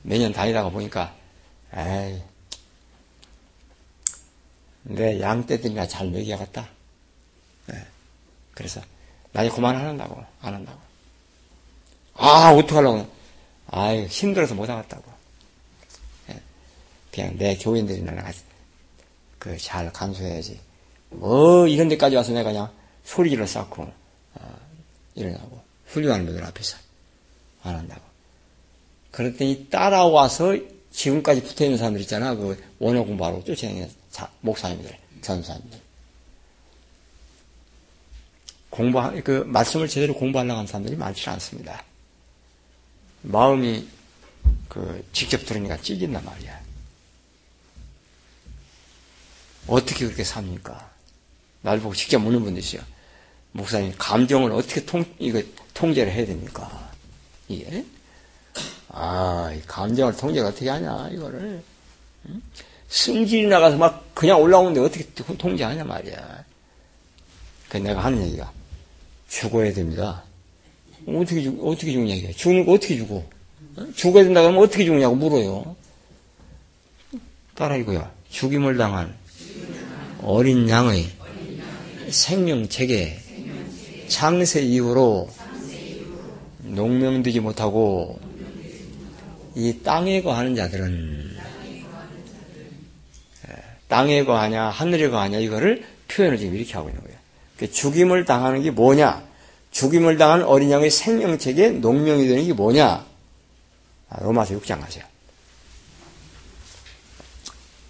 매년 0.03 0.31
다니다가 0.31 0.69
보니까, 0.69 1.13
에이, 1.75 2.21
내 4.83 5.19
양떼들이나 5.19 5.87
잘 5.87 6.07
먹여야겠다. 6.09 6.69
네. 7.67 7.85
그래서 8.53 8.81
나이 9.31 9.49
그만 9.49 9.75
안 9.75 9.87
한다고 9.87 10.23
안 10.41 10.53
한다고. 10.53 10.84
아 12.15 12.53
어떡하려고. 12.53 13.07
아유 13.67 14.05
힘들어서 14.05 14.55
못 14.55 14.69
하겠다고. 14.69 15.03
네. 16.27 16.41
그냥 17.11 17.37
내 17.37 17.55
교인들이나 17.57 18.31
그잘 19.39 19.91
간수해야지. 19.91 20.59
뭐 21.09 21.67
이런 21.67 21.87
데까지 21.89 22.15
와서 22.15 22.31
내가 22.31 22.49
그냥 22.49 22.71
소리를 23.03 23.45
쌓고 23.47 23.83
어, 24.33 24.59
일어나고 25.15 25.61
훌륭한 25.87 26.25
분들 26.25 26.43
앞에서 26.43 26.77
안 27.63 27.75
한다고. 27.75 28.01
그랬더니 29.11 29.67
따라와서 29.69 30.57
지금까지 30.91 31.43
붙어 31.43 31.65
있는 31.65 31.77
사람들 31.77 32.01
있잖아. 32.01 32.35
그 32.35 32.61
원어 32.79 33.03
공부하러 33.03 33.43
쫓아다니는 33.43 33.89
목사님들, 34.41 34.97
전사님들. 35.21 35.79
공부, 38.69 38.99
그, 39.23 39.43
말씀을 39.47 39.87
제대로 39.87 40.13
공부하려고 40.13 40.57
하는 40.57 40.67
사람들이 40.67 40.97
많지 40.97 41.29
않습니다. 41.29 41.81
마음이, 43.25 43.87
그, 44.69 45.03
직접 45.11 45.45
들으니까 45.45 45.77
찢긴단 45.81 46.23
말이야. 46.23 46.59
어떻게 49.67 50.05
그렇게 50.05 50.23
삽니까? 50.23 50.91
날 51.61 51.79
보고 51.79 51.95
직접 51.95 52.19
묻는 52.19 52.55
있어요. 52.57 52.81
목사님, 53.51 53.93
감정을 53.97 54.51
어떻게 54.51 54.85
통, 54.85 55.05
이거, 55.19 55.41
통제를 55.73 56.11
해야 56.11 56.25
됩니까? 56.25 56.91
이게? 57.47 57.85
아, 58.89 59.53
감정을 59.67 60.15
통제를 60.15 60.49
어떻게 60.49 60.69
하냐, 60.69 61.09
이거를. 61.09 61.63
응? 62.27 62.41
승질이 62.87 63.47
나가서 63.47 63.77
막 63.77 64.13
그냥 64.13 64.39
올라오는데 64.39 64.79
어떻게 64.79 65.03
통제하냐 65.37 65.83
말이야. 65.83 66.45
그 67.69 67.77
내가 67.77 68.03
하는 68.03 68.21
얘기가 68.25 68.51
죽어야 69.27 69.73
됩니다. 69.73 70.23
어떻게 71.07 71.41
죽, 71.41 71.59
어떻게 71.65 71.91
죽냐, 71.91 72.15
이게. 72.15 72.31
죽는 72.31 72.65
거 72.65 72.73
어떻게 72.73 72.97
죽어? 72.97 73.15
어? 73.77 73.87
죽어야 73.95 74.23
된다 74.23 74.41
그러면 74.41 74.63
어떻게 74.63 74.85
죽냐고 74.85 75.15
물어요. 75.15 75.75
따라 77.53 77.75
이거야. 77.77 78.11
죽임을 78.29 78.77
당한 78.77 79.13
어린 80.21 80.67
양의 80.67 81.07
생명체계 82.09 83.19
창세 84.07 84.61
이후로 84.61 85.29
농명되지 86.63 87.39
못하고 87.39 88.19
이 89.55 89.79
땅에 89.83 90.21
거하는 90.21 90.55
자들은 90.55 91.31
예, 93.47 93.53
땅에 93.87 94.25
거하냐 94.25 94.65
하늘에 94.69 95.09
거하냐 95.09 95.39
이거를 95.39 95.85
표현을 96.07 96.37
지금 96.37 96.55
이렇게 96.55 96.73
하고 96.73 96.89
있는 96.89 97.01
거예요. 97.03 97.17
그 97.57 97.71
죽임을 97.71 98.25
당하는 98.25 98.61
게 98.63 98.71
뭐냐? 98.71 99.23
죽임을 99.75 100.17
당한 100.17 100.41
어린 100.43 100.71
양의 100.71 100.89
생명체계 100.89 101.69
농명이 101.71 102.27
되는 102.27 102.45
게 102.45 102.53
뭐냐? 102.53 103.05
아, 104.07 104.23
로마서 104.23 104.57
6장 104.57 104.79
가세요. 104.79 105.03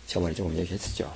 저번에 0.07 0.33
조금 0.33 0.57
얘기했었죠. 0.57 1.13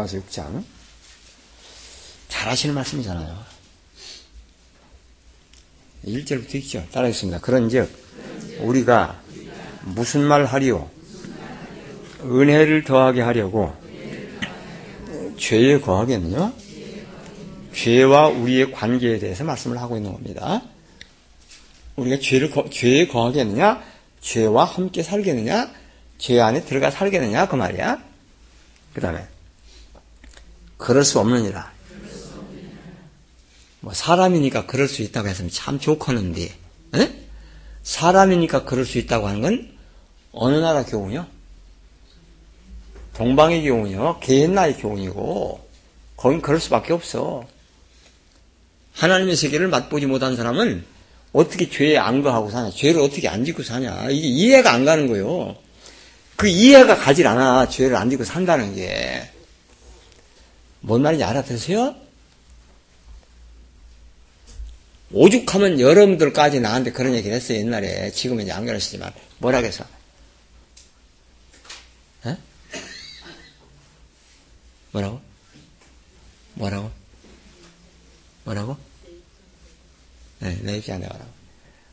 로마서 0.00 0.18
6장. 0.18 0.64
잘하시는 2.28 2.74
말씀이잖아요. 2.74 3.36
1절부터 6.06 6.54
있죠. 6.56 6.86
따라하겠습니다. 6.92 7.40
그런 7.40 7.68
즉 7.68 7.90
우리가 8.60 9.20
무슨 9.82 10.22
말 10.22 10.44
하리요? 10.44 10.90
은혜를 12.22 12.84
더하게 12.84 13.22
하려고 13.22 13.74
죄에 15.38 15.80
거하겠느냐? 15.80 16.52
죄와 17.74 18.28
우리의 18.28 18.72
관계에 18.72 19.18
대해서 19.18 19.44
말씀을 19.44 19.78
하고 19.80 19.96
있는 19.96 20.12
겁니다. 20.12 20.62
우리가 21.96 22.18
죄를 22.20 22.50
거, 22.50 22.68
죄에 22.70 23.06
거하겠느냐? 23.06 23.82
죄와 24.20 24.64
함께 24.64 25.02
살겠느냐? 25.02 25.70
죄 26.18 26.40
안에 26.40 26.64
들어가 26.64 26.90
살겠느냐? 26.90 27.48
그 27.48 27.56
말이야. 27.56 28.02
그 28.92 29.00
다음에 29.00 29.26
그럴 30.80 31.04
수 31.04 31.20
없느니라. 31.20 31.70
뭐 33.80 33.92
사람이니까 33.92 34.66
그럴 34.66 34.88
수 34.88 35.02
있다고 35.02 35.28
했으면 35.28 35.50
참 35.50 35.78
좋겠는데 35.78 36.52
에? 36.96 37.14
사람이니까 37.82 38.64
그럴 38.64 38.84
수 38.84 38.98
있다고 38.98 39.28
하는 39.28 39.40
건 39.42 39.78
어느 40.32 40.56
나라 40.56 40.84
교훈이요? 40.84 41.26
동방의 43.14 43.62
교훈이요. 43.64 44.20
개옛날의 44.20 44.78
교훈이고 44.78 45.68
거긴 46.16 46.40
그럴 46.40 46.58
수밖에 46.58 46.92
없어. 46.92 47.46
하나님의 48.94 49.36
세계를 49.36 49.68
맛보지 49.68 50.06
못한 50.06 50.34
사람은 50.34 50.84
어떻게 51.32 51.70
죄에 51.70 51.96
안 51.96 52.22
거하고 52.22 52.50
사냐? 52.50 52.70
죄를 52.70 53.00
어떻게 53.00 53.28
안 53.28 53.44
짓고 53.44 53.62
사냐? 53.62 54.08
이게 54.10 54.26
이해가 54.26 54.72
안 54.72 54.84
가는 54.84 55.06
거요. 55.06 55.56
그 56.36 56.48
이해가 56.48 56.96
가질 56.96 57.26
않아. 57.26 57.68
죄를 57.68 57.96
안 57.96 58.10
짓고 58.10 58.24
산다는 58.24 58.74
게. 58.74 59.29
뭔 60.80 61.02
말인지 61.02 61.24
알아들으세요? 61.24 61.94
오죽하면 65.12 65.80
여러분들까지 65.80 66.60
나한테 66.60 66.92
그런 66.92 67.14
얘기를 67.14 67.34
했어요, 67.36 67.58
옛날에. 67.58 68.10
지금은 68.12 68.44
이제 68.44 68.52
안 68.52 68.64
그러시지만. 68.64 69.12
뭐라 69.38 69.60
그래서? 69.60 69.84
에? 72.26 72.36
뭐라고? 74.92 75.20
뭐라고? 76.54 76.90
뭐라고? 78.44 78.76
네, 80.38 80.56
내 80.62 80.78
입장에 80.78 81.00
뭐라고? 81.06 81.40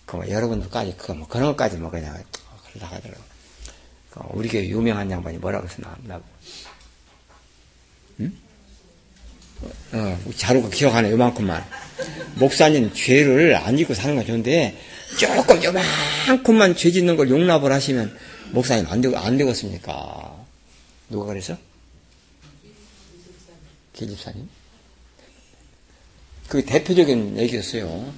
그 0.05 0.29
여러분들까지, 0.29 0.95
그, 0.97 1.11
뭐, 1.11 1.27
그런 1.27 1.47
것까지 1.47 1.77
뭐 1.77 1.89
그냥, 1.89 2.23
그러다 2.67 2.89
가더라고. 2.89 3.21
그 4.11 4.19
우리 4.29 4.47
교회 4.47 4.67
유명한 4.67 5.09
양반이 5.09 5.37
뭐라고 5.39 5.67
했어, 5.67 5.81
나, 6.03 6.17
고 6.17 6.23
응? 8.21 8.37
어, 9.93 10.19
자루가 10.35 10.69
기억하네, 10.69 11.11
요만큼만. 11.11 11.65
목사님, 12.35 12.93
죄를 12.93 13.55
안 13.55 13.77
짓고 13.77 13.93
사는 13.93 14.15
건 14.15 14.25
좋은데, 14.25 14.77
조금 15.17 15.63
요만큼만 15.63 16.75
죄 16.75 16.91
짓는 16.91 17.15
걸 17.15 17.29
용납을 17.29 17.71
하시면, 17.71 18.17
목사님 18.51 18.85
안 18.87 19.01
되고, 19.01 19.17
안 19.17 19.37
되겠습니까? 19.37 20.45
누가 21.09 21.25
그래서? 21.25 21.57
계집사님? 23.93 24.47
그게 26.47 26.65
대표적인 26.65 27.37
얘기였어요. 27.37 28.13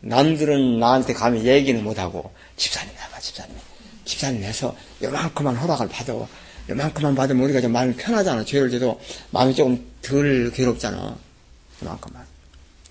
남들은 0.00 0.78
나한테 0.78 1.14
감히 1.14 1.44
얘기는 1.46 1.82
못하고, 1.82 2.32
집사님 2.56 2.92
해봐, 2.94 3.18
집사님. 3.20 3.56
집사님 4.04 4.42
해서 4.44 4.76
요만큼만 5.02 5.56
허락을 5.56 5.88
받아. 5.88 6.14
요만큼만 6.68 7.14
받으면 7.14 7.44
우리가 7.44 7.60
좀 7.60 7.72
마음이 7.72 7.94
편하잖아. 7.94 8.44
죄를 8.44 8.70
져도 8.70 9.00
마음이 9.30 9.54
조금 9.54 9.86
덜 10.02 10.50
괴롭잖아. 10.52 11.16
요만큼만. 11.82 12.24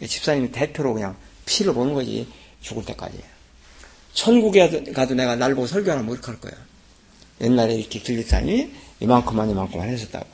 집사님이 0.07 0.51
대표로 0.51 0.93
그냥 0.93 1.15
피를 1.45 1.73
보는 1.73 1.93
거지. 1.93 2.27
죽을 2.61 2.85
때까지. 2.85 3.19
천국에 4.13 4.91
가도 4.93 5.13
내가 5.13 5.35
날 5.35 5.53
보고 5.55 5.67
설교하면 5.67 6.05
뭐 6.05 6.15
이렇게 6.15 6.31
할 6.31 6.39
거야. 6.39 6.53
옛날에 7.41 7.75
이렇게 7.75 7.99
길리사님이 7.99 8.71
이만큼만 9.01 9.49
이만큼만 9.49 9.89
했었다고. 9.89 10.25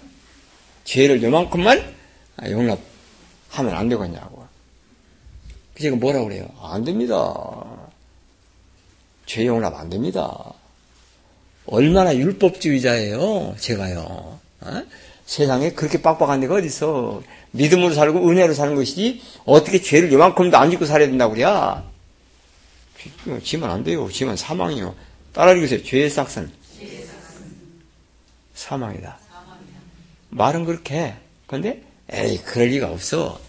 죄를 0.84 1.22
요만큼만 1.24 1.96
용납하면 2.44 3.74
안 3.74 3.90
되겠냐고. 3.90 4.46
그 5.74 5.82
제가 5.82 5.96
뭐라고 5.96 6.26
그래요? 6.26 6.48
안 6.62 6.84
됩니다. 6.84 7.34
죄 9.26 9.46
용납 9.46 9.74
안 9.76 9.90
됩니다. 9.90 10.54
얼마나 11.66 12.16
율법주의자예요, 12.16 13.56
제가요. 13.60 14.40
어? 14.62 14.84
세상에 15.26 15.72
그렇게 15.72 16.02
빡빡한 16.02 16.42
데가 16.42 16.56
어딨어. 16.56 17.22
믿음으로 17.52 17.94
살고 17.94 18.30
은혜로 18.30 18.54
사는 18.54 18.76
것이지, 18.76 19.22
어떻게 19.46 19.82
죄를 19.82 20.12
요만큼도 20.12 20.58
안 20.58 20.70
짓고 20.72 20.86
살아야 20.86 21.08
된다고 21.08 21.34
그래. 21.34 21.46
지면 23.44 23.72
안 23.72 23.84
돼요. 23.84 24.10
지면 24.12 24.36
사망이요. 24.36 24.96
따라 25.34 25.54
읽으세요. 25.54 25.84
죄의 25.84 26.10
싹은 26.10 26.52
사망이다. 28.54 29.18
말은 30.30 30.66
그렇게 30.66 30.96
해. 30.96 31.16
근데, 31.48 31.84
에이, 32.12 32.38
그럴 32.44 32.68
리가 32.68 32.90
없어. 32.92 33.40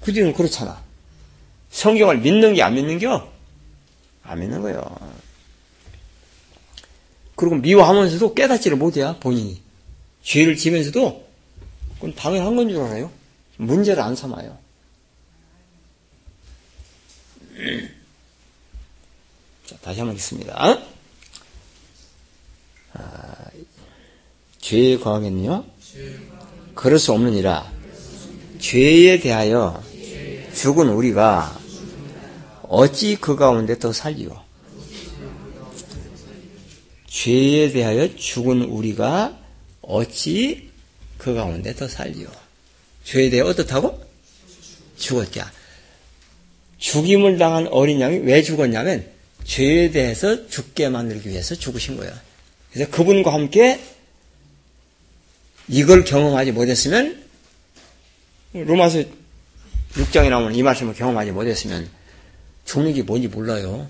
굳이는 0.00 0.32
그렇잖아. 0.34 0.82
성경을 1.70 2.18
믿는 2.18 2.54
게 2.54 2.62
안 2.62 2.74
믿는 2.74 2.98
겨? 2.98 3.28
안 4.24 4.40
믿는 4.40 4.60
거예요. 4.62 4.84
그리고 7.42 7.56
미워하면서도 7.56 8.34
깨닫지를 8.34 8.76
못해요, 8.76 9.16
본인이. 9.18 9.60
죄를 10.22 10.56
지면서도 10.56 11.26
그건 11.96 12.14
당연한 12.14 12.54
건 12.54 12.68
줄 12.68 12.80
알아요. 12.80 13.10
문제를 13.56 14.00
안 14.00 14.14
삼아요. 14.14 14.56
자, 19.66 19.74
다시 19.82 19.98
한번 19.98 20.14
읽습니다. 20.14 20.78
아, 22.92 23.34
죄에 24.60 24.98
과하겠느냐? 24.98 25.64
그럴 26.76 27.00
수 27.00 27.12
없느니라. 27.12 27.72
죄에 28.60 29.18
대하여 29.18 29.82
죽은 30.54 30.90
우리가 30.90 31.58
어찌 32.68 33.16
그 33.16 33.34
가운데 33.34 33.76
더 33.80 33.92
살리오? 33.92 34.41
죄에 37.12 37.70
대하여 37.72 38.16
죽은 38.16 38.62
우리가 38.62 39.38
어찌 39.82 40.70
그 41.18 41.34
가운데 41.34 41.74
더 41.74 41.86
살리오? 41.86 42.28
죄에 43.04 43.28
대해 43.28 43.42
어떻다고? 43.42 44.02
죽었자. 44.96 45.52
죽임을 46.78 47.36
당한 47.36 47.68
어린 47.68 48.00
양이 48.00 48.16
왜 48.18 48.42
죽었냐면 48.42 49.06
죄에 49.44 49.90
대해서 49.90 50.48
죽게 50.48 50.88
만들기 50.88 51.28
위해서 51.28 51.54
죽으신 51.54 51.98
거예요. 51.98 52.12
그래서 52.72 52.90
그분과 52.90 53.32
함께 53.32 53.78
이걸 55.68 56.04
경험하지 56.04 56.52
못했으면 56.52 57.22
로마서 58.54 59.04
6장에 59.92 60.30
나오는 60.30 60.54
이 60.54 60.62
말씀을 60.62 60.94
경험하지 60.94 61.32
못했으면 61.32 61.88
죽는 62.64 62.94
게 62.94 63.02
뭔지 63.02 63.28
몰라요. 63.28 63.88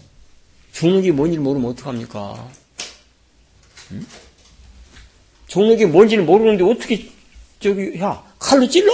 죽는 0.73 1.03
게 1.03 1.13
뭔지 1.13 1.39
모르면 1.39 1.71
어떡합니까? 1.71 2.62
게 5.77 5.87
뭔지는 5.87 6.27
모르는데 6.27 6.65
어떻게 6.65 7.09
저기 7.61 7.99
야 8.01 8.23
칼로 8.39 8.69
찔러? 8.69 8.93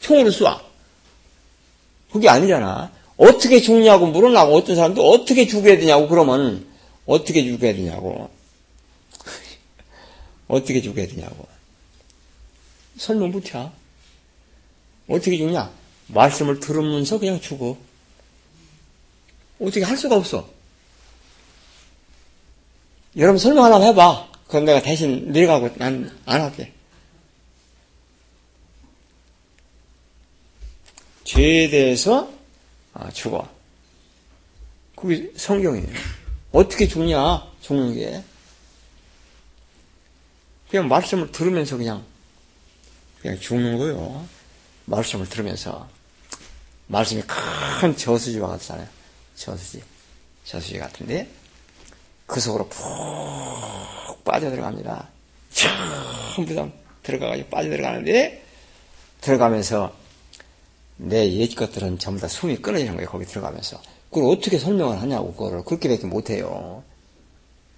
총으로 0.00 0.30
쏴? 0.30 0.60
그게 2.12 2.28
아니잖아. 2.28 2.92
어떻게 3.16 3.60
죽냐고 3.60 4.06
물어나고 4.06 4.54
어떤 4.54 4.76
사람도 4.76 5.02
어떻게 5.10 5.46
죽여야 5.46 5.78
되냐고 5.78 6.06
그러면 6.08 6.66
어떻게 7.06 7.42
죽여야 7.44 7.74
되냐고 7.74 8.30
어떻게 10.48 10.82
죽여야 10.82 11.06
되냐고 11.06 11.46
설명 12.98 13.30
못해. 13.30 13.68
어떻게 15.08 15.36
죽냐? 15.36 15.70
말씀을 16.08 16.60
들으면서 16.60 17.18
그냥 17.18 17.40
죽어. 17.40 17.76
어떻게 19.60 19.82
할 19.84 19.96
수가 19.96 20.16
없어. 20.16 20.48
여러분 23.16 23.38
설명 23.38 23.64
하나 23.64 23.80
해봐. 23.84 24.28
그럼 24.48 24.64
내가 24.64 24.82
대신 24.82 25.32
내려가고 25.32 25.74
난 25.76 26.10
안 26.26 26.40
할게. 26.42 26.72
죄에 31.24 31.70
대해서 31.70 32.30
아, 32.92 33.10
죽어. 33.10 33.48
그게 34.94 35.30
성경이에요. 35.36 35.88
어떻게 36.52 36.86
죽냐? 36.88 37.46
죽는 37.60 37.94
게. 37.94 38.22
그냥 40.70 40.88
말씀을 40.88 41.32
들으면서 41.32 41.76
그냥 41.76 42.04
그냥 43.20 43.38
죽는 43.40 43.78
거요. 43.78 44.26
말씀을 44.86 45.28
들으면서 45.28 45.88
말씀이 46.86 47.22
큰 47.80 47.96
저수지와 47.96 48.48
같잖아요. 48.50 48.88
저수지, 49.34 49.82
저수지 50.44 50.78
같은데 50.78 51.28
그 52.26 52.40
속으로 52.40 52.68
푹 52.68 54.24
빠져 54.24 54.50
들어갑니다. 54.50 55.08
전부 56.34 56.54
다 56.54 56.68
들어가가지고 57.02 57.48
빠져 57.48 57.68
들어가는데 57.70 58.42
들어가면서 59.20 59.94
내 60.98 61.26
옛 61.28 61.54
것들은 61.54 61.98
전부 61.98 62.20
다 62.20 62.28
숨이 62.28 62.56
끊어지는 62.58 62.94
거예요. 62.94 63.08
거기 63.08 63.24
들어가면서. 63.26 63.80
그걸 64.10 64.30
어떻게 64.32 64.58
설명을 64.58 65.00
하냐고 65.02 65.32
그거를 65.34 65.62
그렇게밖에 65.64 66.06
못해요. 66.06 66.82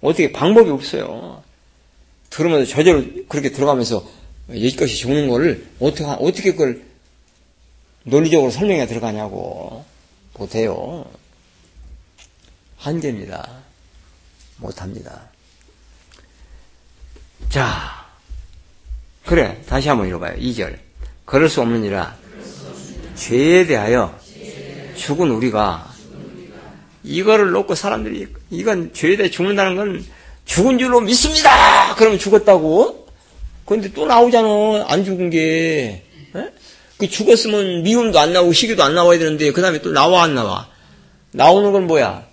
어떻게 0.01 0.31
방법이 0.31 0.69
없어요. 0.69 1.43
들으면서 2.29 2.71
저절로 2.71 3.03
그렇게 3.27 3.51
들어가면서 3.51 4.07
옛 4.51 4.75
것이 4.75 4.95
죽는 4.95 5.27
거를 5.27 5.67
어떻게 5.79 6.03
어떻게 6.05 6.51
그걸 6.51 6.83
논리적으로 8.03 8.51
설명해 8.51 8.87
들어가냐고 8.87 9.83
못해요. 10.37 11.05
한계입니다. 12.77 13.58
못합니다. 14.59 15.21
자, 17.49 18.05
그래 19.25 19.61
다시 19.67 19.89
한번 19.89 20.07
읽어봐요. 20.07 20.37
2절. 20.37 20.77
그럴 21.25 21.49
수 21.49 21.61
없느니라 21.61 22.15
죄에 23.15 23.65
대하여 23.65 24.17
죽은 24.95 25.29
우리가 25.31 25.93
이거를 27.03 27.51
놓고 27.51 27.75
사람들이 27.75 28.27
이건 28.49 28.93
죄에 28.93 29.15
대해 29.17 29.29
죽는다는 29.29 29.75
건 29.75 30.05
죽은 30.45 30.79
줄로 30.79 30.99
믿습니다. 31.01 31.95
그러면 31.95 32.17
죽었다고? 32.17 33.07
그런데 33.65 33.93
또 33.93 34.05
나오잖아. 34.07 34.85
안 34.87 35.05
죽은 35.05 35.29
게. 35.29 36.03
에? 36.35 36.49
그 36.97 37.07
죽었으면 37.07 37.83
미움도 37.83 38.19
안 38.19 38.33
나오고 38.33 38.51
시기도 38.53 38.83
안 38.83 38.95
나와야 38.95 39.19
되는데 39.19 39.51
그 39.51 39.61
다음에 39.61 39.79
또 39.81 39.91
나와 39.91 40.23
안 40.23 40.33
나와? 40.35 40.67
나오는 41.31 41.71
건 41.71 41.85
뭐야? 41.87 42.28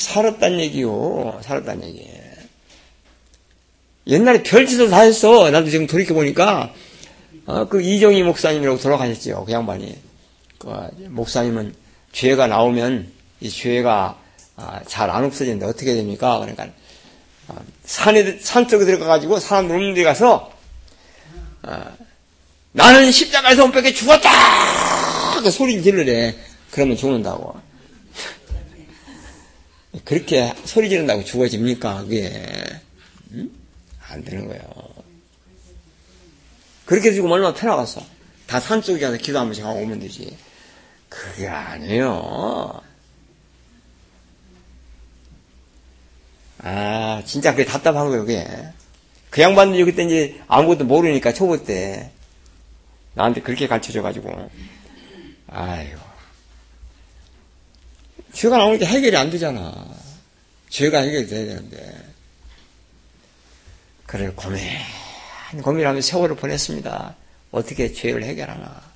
살았단 0.00 0.58
얘기요. 0.60 1.40
살았단 1.42 1.84
얘기. 1.84 2.08
옛날에 4.06 4.42
별짓을 4.42 4.88
다 4.88 5.00
했어. 5.00 5.50
나도 5.50 5.68
지금 5.68 5.86
돌이켜보니까 5.86 6.72
어, 7.46 7.68
그 7.68 7.82
이정희 7.82 8.22
목사님이라고 8.22 8.78
돌아가셨지요. 8.78 9.44
그 9.44 9.52
양반이. 9.52 9.96
그 10.58 10.68
목사님은 11.08 11.74
죄가 12.12 12.46
나오면 12.46 13.12
이 13.40 13.50
죄가 13.50 14.18
아, 14.56 14.80
잘안 14.86 15.24
없어지는데 15.24 15.66
어떻게 15.66 15.94
됩니까? 15.94 16.38
그러니까 16.38 16.68
어, 17.48 17.56
산에 17.84 18.38
산 18.40 18.68
쪽에 18.68 18.86
들어가가지고 18.86 19.38
사람들 19.38 19.74
없는 19.74 19.94
데 19.94 20.02
가서 20.02 20.50
어, 21.62 21.84
나는 22.72 23.12
십자가에서 23.12 23.66
못 23.66 23.72
뺏게 23.72 23.92
죽었다! 23.92 24.30
그 25.42 25.50
소리를 25.50 25.82
지르래. 25.82 26.34
그러면 26.70 26.96
죽는다고. 26.96 27.69
그렇게 30.04 30.54
소리 30.64 30.88
지른다고 30.88 31.24
죽어집니까? 31.24 32.02
그게. 32.02 32.80
응? 33.32 33.50
안 34.08 34.24
되는 34.24 34.46
거예요. 34.46 34.62
그렇게 36.84 37.12
죽으면 37.12 37.34
얼마나 37.34 37.54
편하겠어. 37.54 38.04
다 38.46 38.58
산속에 38.58 39.00
가서 39.00 39.16
기도 39.16 39.38
한 39.38 39.46
번씩 39.46 39.64
하고 39.64 39.80
오면 39.80 40.00
되지. 40.00 40.36
그게 41.08 41.46
아니에요. 41.48 42.80
아, 46.62 47.22
진짜 47.24 47.52
그게 47.52 47.64
답답한 47.64 48.08
거예요, 48.08 48.22
그게. 48.22 48.46
그 49.30 49.40
양반들이 49.40 49.84
그때 49.84 50.04
이제 50.04 50.40
아무것도 50.48 50.84
모르니까 50.84 51.32
초보 51.32 51.64
때. 51.64 52.10
나한테 53.14 53.40
그렇게 53.40 53.66
가르쳐줘가지고. 53.66 54.50
아이고. 55.48 56.09
죄가 58.32 58.56
나오니까 58.58 58.86
해결이 58.86 59.16
안 59.16 59.30
되잖아. 59.30 59.86
죄가 60.68 61.00
해결이 61.00 61.26
돼야 61.26 61.44
되는데. 61.46 62.10
그래, 64.06 64.32
고민, 64.34 64.60
고민하면서 65.62 66.06
세월을 66.06 66.36
보냈습니다. 66.36 67.16
어떻게 67.52 67.92
죄를 67.92 68.24
해결하나. 68.24 68.90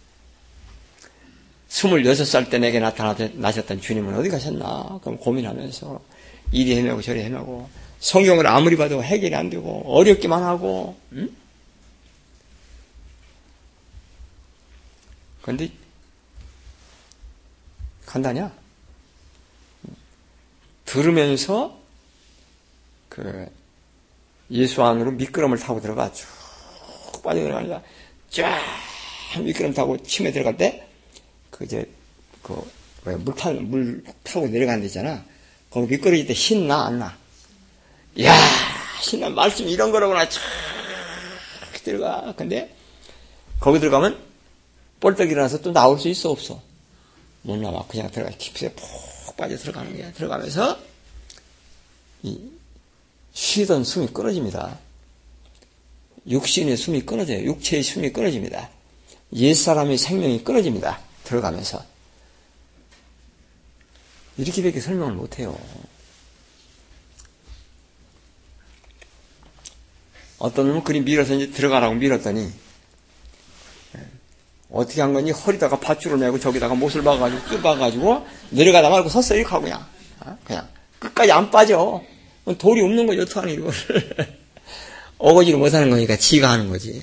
26살 1.68 2.50
때 2.50 2.58
내게 2.58 2.78
나타나셨던 2.78 3.80
주님은 3.80 4.14
어디 4.16 4.28
가셨나? 4.28 5.00
그럼 5.02 5.18
고민하면서 5.18 6.00
이리 6.52 6.76
헤매고 6.76 7.02
저리 7.02 7.20
헤매고 7.20 7.68
성경을 7.98 8.46
아무리 8.46 8.76
봐도 8.76 9.02
해결이 9.02 9.34
안 9.34 9.50
되고 9.50 9.82
어렵기만 9.86 10.42
하고 10.42 10.96
응? 11.12 11.28
그런데 15.42 15.70
간다냐? 18.06 18.52
들으면서 20.84 21.78
그 23.08 23.48
예수 24.50 24.82
안으로 24.82 25.12
미끄럼을 25.12 25.58
타고 25.58 25.80
들어가 25.80 26.12
쭉 26.12 26.26
빠져 27.22 27.40
들어가니까 27.40 27.82
쫙 28.30 28.60
미끄럼 29.40 29.72
타고 29.74 30.02
침에 30.02 30.32
들어갈 30.32 30.56
때 30.56 30.84
그 31.54 31.64
이제 31.64 31.88
그물 32.42 33.34
타고 33.36 33.60
물 33.60 34.02
타고 34.24 34.48
내려가는 34.48 34.80
데 34.80 34.86
있잖아. 34.86 35.24
거기 35.70 35.86
미끄러질 35.86 36.26
때 36.26 36.34
신나 36.34 36.86
안 36.86 36.98
나? 36.98 37.16
야 38.22 38.34
신나 39.00 39.28
말씀 39.28 39.68
이런 39.68 39.92
거라구나 39.92 40.28
쫙 40.28 40.40
들어가. 41.84 42.34
근데 42.36 42.74
거기 43.60 43.78
들어가면 43.78 44.18
뻘떡 44.98 45.30
일어나서 45.30 45.60
또 45.60 45.72
나올 45.72 46.00
수 46.00 46.08
있어 46.08 46.30
없어? 46.30 46.60
못 47.42 47.56
나와. 47.56 47.86
그냥 47.86 48.10
들어가 48.10 48.32
깊이 48.36 48.68
푹 48.70 48.88
빠져 49.36 49.56
들어가는 49.56 49.96
게 49.96 50.12
들어가면서 50.12 50.78
이 52.22 52.38
쉬던 53.32 53.84
숨이 53.84 54.08
끊어집니다. 54.08 54.78
육신의 56.26 56.76
숨이 56.76 57.02
끊어져요. 57.02 57.44
육체의 57.44 57.82
숨이 57.82 58.12
끊어집니다. 58.12 58.70
옛사람의 59.34 59.98
생명이 59.98 60.44
끊어집니다. 60.44 61.00
들어가면서. 61.24 61.84
이렇게밖에 64.38 64.80
설명을 64.80 65.14
못해요. 65.14 65.58
어떤 70.38 70.68
놈은 70.68 70.84
그리 70.84 71.00
밀어서 71.00 71.34
이제 71.34 71.50
들어가라고 71.50 71.94
밀었더니 71.94 72.50
어떻게 74.74 75.00
한 75.00 75.12
건지 75.12 75.30
허리다가 75.30 75.78
밧줄을 75.78 76.18
메고 76.18 76.38
저기다가 76.38 76.74
못을 76.74 77.02
박아가지고 77.02 77.48
뜯어가지고 77.48 78.26
내려가다 78.50 78.90
말고 78.90 79.08
섰어 79.08 79.36
이렇게 79.36 79.48
하고 79.48 79.62
그냥. 79.62 79.86
어? 80.20 80.36
그냥. 80.44 80.68
끝까지 80.98 81.30
안 81.30 81.50
빠져. 81.50 82.02
돌이 82.58 82.82
없는 82.82 83.06
거지 83.06 83.20
어떡하니 83.20 83.54
이걸 83.54 83.72
어거지를 85.18 85.58
못하는 85.58 85.90
거니까 85.90 86.16
지가 86.16 86.50
하는 86.50 86.68
거지. 86.68 87.02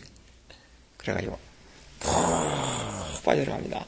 그래가지고 0.98 1.40
푹 2.02 3.24
빠져들어갑니다. 3.24 3.86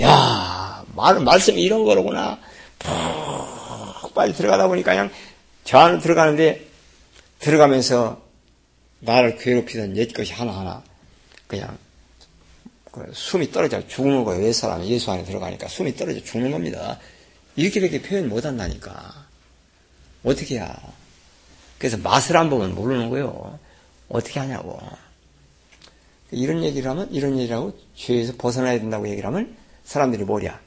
야 0.00 0.84
말, 0.94 1.18
말씀이 1.20 1.60
이런 1.60 1.84
거로구나. 1.84 2.38
푹 2.78 4.14
빨리 4.14 4.34
들어가다 4.34 4.68
보니까 4.68 4.92
그냥 4.92 5.10
저 5.64 5.78
안으로 5.78 6.00
들어가는데 6.00 6.66
들어가면서 7.38 8.20
나를 9.00 9.38
괴롭히던 9.38 9.96
옛 9.96 10.12
것이 10.12 10.32
하나하나 10.32 10.82
그냥 11.46 11.68
그 11.68 11.81
숨이 13.12 13.50
떨어져 13.50 13.86
죽는 13.86 14.24
거예요. 14.24 14.44
옛 14.46 14.52
사람이 14.52 14.88
예수 14.90 15.10
안에 15.10 15.24
들어가니까 15.24 15.68
숨이 15.68 15.96
떨어져 15.96 16.22
죽는 16.22 16.50
겁니다. 16.50 16.98
이렇게밖에 17.56 18.02
표현 18.02 18.28
못 18.28 18.44
한다니까. 18.44 19.26
어떻게 20.24 20.56
해야. 20.56 20.76
그래서 21.78 21.96
맛을 21.96 22.36
안 22.36 22.48
보면 22.48 22.74
모르는 22.74 23.10
거예요. 23.10 23.58
어떻게 24.08 24.40
하냐고. 24.40 24.78
이런 26.30 26.62
얘기를 26.62 26.90
하면, 26.90 27.12
이런 27.12 27.38
얘기를 27.38 27.56
하고, 27.56 27.78
죄에서 27.94 28.34
벗어나야 28.38 28.78
된다고 28.78 29.08
얘기를 29.08 29.26
하면, 29.26 29.56
사람들이 29.84 30.24
뭐냐? 30.24 30.60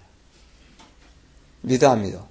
믿어, 1.61 1.89
안 1.89 2.03
믿어? 2.03 2.27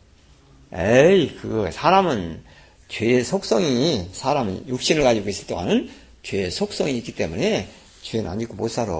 에이, 0.72 1.34
그거, 1.40 1.70
사람은, 1.70 2.44
죄의 2.88 3.24
속성이, 3.24 4.08
사람은 4.12 4.68
육신을 4.68 5.02
가지고 5.02 5.28
있을 5.30 5.46
동안은 5.46 5.90
죄의 6.22 6.50
속성이 6.50 6.98
있기 6.98 7.14
때문에, 7.14 7.68
죄는 8.02 8.30
안 8.30 8.38
믿고 8.38 8.54
못 8.54 8.68
살아. 8.68 8.92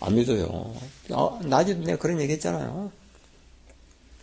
안 0.00 0.14
믿어요. 0.14 0.72
어, 1.10 1.40
낮에도 1.42 1.82
내가 1.84 1.98
그런 1.98 2.20
얘기 2.20 2.32
했잖아요. 2.34 2.90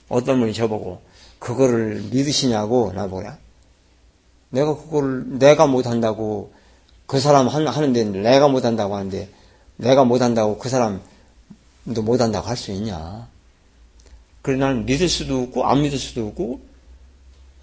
어떤 0.10 0.40
분이 0.40 0.54
저보고, 0.54 1.02
그거를 1.40 2.02
믿으시냐고, 2.12 2.94
나보냐. 2.94 3.38
내가 4.50 4.76
그거를, 4.76 5.40
내가 5.40 5.68
못한다고, 5.68 6.54
그 7.08 7.20
사람 7.20 7.48
하는데 7.48 8.04
내가 8.04 8.48
못한다고 8.48 8.96
하는데, 8.96 9.30
내가 9.78 10.06
못한다고 10.06 10.58
그 10.58 10.70
사람도 10.70 11.02
못한다고 12.04 12.48
할 12.48 12.56
수 12.56 12.72
있냐. 12.72 13.28
그래, 14.42 14.58
나는 14.58 14.86
믿을 14.86 15.10
수도 15.10 15.42
없고, 15.42 15.66
안 15.66 15.82
믿을 15.82 15.98
수도 15.98 16.28
없고, 16.28 16.62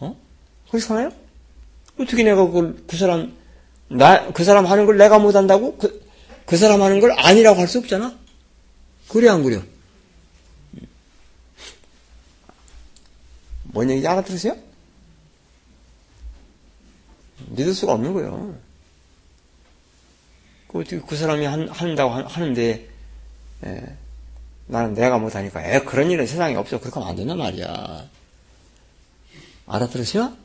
어? 0.00 0.16
그렇잖아요? 0.70 1.10
어떻게 1.98 2.24
내가 2.24 2.44
그걸, 2.44 2.76
그 2.86 2.96
사람, 2.96 3.32
나, 3.88 4.32
그 4.32 4.44
사람 4.44 4.66
하는 4.66 4.84
걸 4.84 4.96
내가 4.98 5.18
못한다고? 5.18 5.76
그, 5.76 6.01
그 6.46 6.56
사람 6.56 6.82
하는 6.82 7.00
걸 7.00 7.12
아니라고 7.18 7.60
할 7.60 7.68
수 7.68 7.78
없잖아? 7.78 8.18
그래, 9.08 9.28
안 9.28 9.42
그래? 9.42 9.62
뭔 13.64 13.88
얘기인지 13.88 14.06
알아들으세요? 14.08 14.56
믿을 17.48 17.74
수가 17.74 17.92
없는 17.94 18.12
거예요. 18.12 18.56
그 20.68 20.80
어떻게 20.80 21.00
그 21.00 21.16
사람이 21.16 21.44
한, 21.44 21.68
한다고 21.68 22.10
하는데, 22.10 22.88
예, 23.64 23.96
나는 24.66 24.94
내가 24.94 25.18
못하니까, 25.18 25.62
에, 25.64 25.80
그런 25.80 26.10
일은 26.10 26.26
세상에 26.26 26.54
없어. 26.54 26.78
그렇게 26.80 26.94
하면 26.94 27.08
안 27.10 27.16
된단 27.16 27.38
말이야. 27.38 28.08
알아들으세요? 29.66 30.36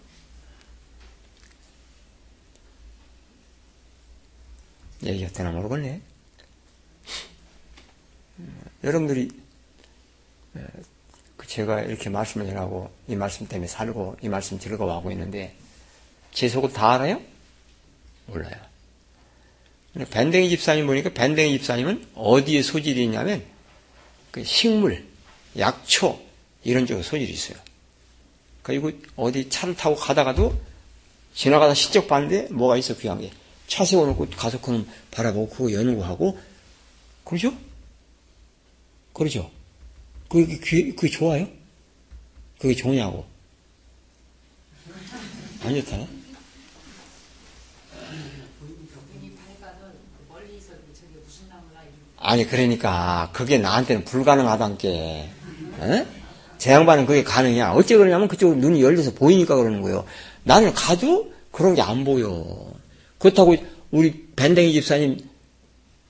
얘기가 5.03 5.31
되나 5.31 5.51
모르겠네. 5.51 6.01
여러분들이 8.83 9.29
그 11.35 11.47
제가 11.47 11.81
이렇게 11.81 12.09
말씀을 12.09 12.55
하고 12.57 12.91
이 13.07 13.15
말씀 13.15 13.47
때문에 13.47 13.67
살고 13.67 14.17
이 14.21 14.29
말씀 14.29 14.59
즐거워하고 14.59 15.11
있는데 15.11 15.55
제 16.31 16.47
속을 16.49 16.73
다 16.73 16.93
알아요? 16.93 17.21
몰라요. 18.27 18.55
밴댕이 20.11 20.49
집사님 20.49 20.85
보니까 20.85 21.09
밴댕이 21.09 21.57
집사님은 21.57 22.09
어디에 22.15 22.61
소질이 22.61 23.03
있냐면 23.05 23.43
그 24.31 24.43
식물, 24.43 25.03
약초 25.57 26.21
이런 26.63 26.85
쪽에 26.85 27.01
소질이 27.01 27.31
있어요. 27.31 27.57
그리고 28.61 28.91
어디 29.15 29.49
차를 29.49 29.75
타고 29.75 29.95
가다가도 29.95 30.59
지나가다 31.33 31.73
시적 31.73 32.07
봤는데 32.07 32.49
뭐가 32.51 32.77
있어 32.77 32.95
귀한 32.97 33.21
게. 33.21 33.31
차 33.67 33.85
세워놓고 33.85 34.27
가서 34.31 34.59
그는 34.61 34.87
바라보고 35.11 35.49
그거 35.49 35.71
여는 35.71 35.97
거 35.97 36.05
하고 36.05 36.37
그러죠? 37.23 37.53
그러죠? 39.13 39.51
그게, 40.29 40.57
그게, 40.57 40.93
그게 40.93 41.09
좋아요? 41.09 41.47
그게 42.59 42.73
좋냐고? 42.75 43.25
안 45.63 45.75
좋다나? 45.75 46.07
아니 52.19 52.47
그러니까 52.47 53.29
그게 53.33 53.57
나한테는 53.57 54.03
불가능하단 54.05 54.77
게 54.77 55.29
에? 55.81 56.07
제 56.57 56.71
양반은 56.71 57.05
그게 57.05 57.23
가능이야 57.23 57.71
어째 57.73 57.97
그러냐면 57.97 58.27
그쪽으로 58.27 58.57
눈이 58.59 58.81
열려서 58.81 59.13
보이니까 59.13 59.55
그러는 59.55 59.81
거예요 59.81 60.05
나는 60.43 60.73
가도 60.73 61.31
그런 61.51 61.75
게 61.75 61.81
안 61.81 62.03
보여 62.03 62.76
그렇다고 63.19 63.55
우리 63.91 64.27
밴댕이 64.35 64.73
집사님 64.73 65.17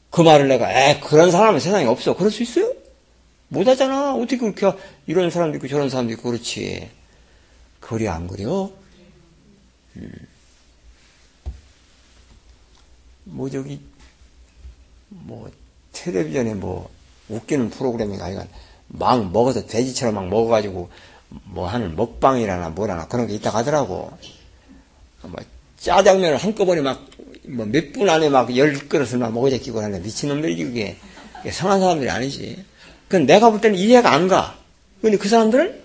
그 0.10 0.22
말을 0.22 0.48
내가 0.48 0.72
에 0.72 1.00
그런 1.00 1.32
사람은 1.32 1.60
세상에 1.60 1.86
없어 1.86 2.16
그럴 2.16 2.32
수 2.32 2.44
있어요? 2.44 2.74
못하잖아 3.50 4.16
어떻게 4.16 4.38
그렇게 4.38 4.72
이런 5.06 5.30
사람도 5.30 5.58
있고 5.58 5.68
저런 5.68 5.90
사람도 5.90 6.14
있고 6.14 6.30
그렇지 6.32 6.90
그래 7.80 8.08
안 8.08 8.28
그래요? 8.28 8.72
음. 9.96 10.12
뭐 13.24 13.50
저기 13.50 13.80
뭐 15.10 15.50
텔레비전에 15.94 16.54
뭐 16.56 16.90
웃기는 17.30 17.70
프로그램이 17.70 18.20
아니라 18.22 18.46
막 18.88 19.32
먹어서 19.32 19.66
돼지처럼 19.66 20.16
막 20.16 20.28
먹어가지고 20.28 20.90
뭐 21.30 21.68
하는 21.68 21.96
먹방이라나 21.96 22.70
뭐라나 22.70 23.08
그런 23.08 23.28
게 23.28 23.36
있다 23.36 23.50
하더라고. 23.50 24.18
뭐 25.24 25.36
짜장면을 25.78 26.38
한꺼번에 26.38 26.82
막 26.82 27.08
뭐 27.50 27.66
몇 27.66 27.94
분 27.94 28.10
안에 28.10 28.28
막 28.30 28.56
열 28.58 28.74
그릇을 28.90 29.20
막 29.20 29.32
먹어 29.34 29.50
제끼고 29.50 29.80
하는데 29.80 30.04
미친놈들이 30.04 30.62
그게 30.64 30.98
성한 31.50 31.80
사람들이 31.80 32.10
아니지. 32.10 32.66
그건 33.08 33.26
내가 33.26 33.50
볼 33.52 33.62
때는 33.62 33.78
이해가 33.78 34.12
안 34.12 34.28
가. 34.28 34.60
근데 35.02 35.18
그 35.18 35.30
사람들은 35.30 35.82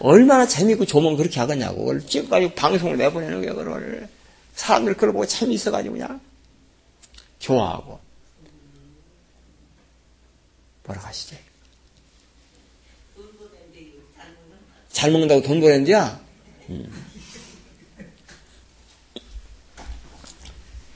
얼마나 0.00 0.44
재밌고 0.46 0.86
조문 0.86 1.16
그렇게 1.16 1.38
하겠냐고. 1.38 1.84
그걸 1.84 2.04
찍어가지고 2.04 2.54
방송을 2.54 2.96
내보내는 2.96 3.42
거야, 3.42 3.54
그걸. 3.54 4.08
사람들 4.56 4.94
그걸 4.94 5.12
보고 5.12 5.24
재미있어가지고 5.24 5.94
그냥 5.94 6.20
좋아하고. 7.38 8.00
뭐라 10.84 11.00
가시지? 11.00 11.36
잘 14.90 15.12
먹는다고 15.12 15.42
돈 15.42 15.60
보낸디야? 15.60 16.20
음. 16.70 17.13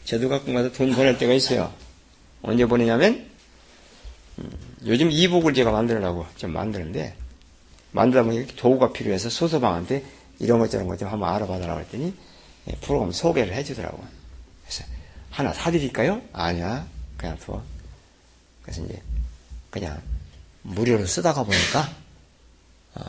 저도 0.08 0.30
가끔 0.30 0.54
가서 0.54 0.72
돈 0.72 0.94
보낼 0.94 1.18
때가 1.18 1.34
있어요. 1.34 1.70
언제 2.40 2.64
보내냐면, 2.64 3.28
음, 4.38 4.50
요즘 4.86 5.10
이북을 5.10 5.52
제가 5.52 5.70
만들려고 5.70 6.24
좀 6.36 6.54
만드는데, 6.54 7.14
만들다 7.92 8.24
보니 8.24 8.46
도구가 8.56 8.94
필요해서 8.94 9.28
소서방한테 9.28 10.02
이런 10.38 10.60
것 10.60 10.70
저런 10.70 10.88
것 10.88 10.96
좀 10.96 11.08
한번 11.10 11.28
알아봐달라고 11.34 11.80
했더니, 11.80 12.14
예, 12.68 12.72
프로그램 12.80 13.12
소개를 13.12 13.52
해주더라고. 13.52 14.02
그래서, 14.64 14.84
하나 15.28 15.52
사드릴까요? 15.52 16.22
아니야. 16.32 16.86
그냥 17.18 17.36
둬. 17.38 17.62
그래서 18.62 18.82
이제, 18.86 19.02
그냥 19.68 20.00
무료로 20.62 21.04
쓰다가 21.04 21.44
보니까 21.44 21.86
어, 22.94 23.02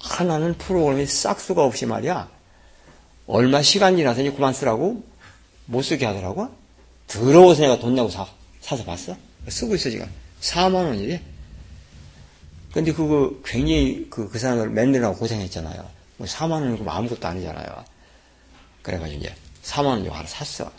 하나는 0.00 0.54
프로그램이 0.54 1.04
싹수가 1.04 1.62
없이 1.62 1.84
말이야 1.84 2.28
얼마 3.26 3.60
시간 3.62 3.96
지나서 3.96 4.22
이제 4.22 4.32
그만 4.32 4.52
쓰라고 4.54 5.04
못 5.66 5.82
쓰게 5.82 6.04
하더라고 6.06 6.48
더러워서 7.06 7.62
내가 7.62 7.78
돈 7.78 7.94
내고 7.94 8.08
사, 8.08 8.26
사서 8.60 8.84
봤어 8.84 9.16
쓰고 9.48 9.74
있어 9.74 9.90
지금 9.90 10.10
4만 10.40 10.74
원이래 10.74 11.20
근데 12.72 12.92
그거 12.92 13.32
굉장히 13.44 14.06
그, 14.10 14.28
그 14.28 14.38
사람을 14.38 14.70
만들라고 14.70 15.16
고생했잖아요 15.16 15.88
4만 16.20 16.48
뭐 16.48 16.60
원이고 16.60 16.90
아무것도 16.90 17.26
아니잖아요 17.26 17.84
그래가지고 18.82 19.20
이제 19.20 19.34
4만 19.62 19.86
원 19.86 20.04
주고 20.04 20.14
하나 20.14 20.26
샀어 20.28 20.70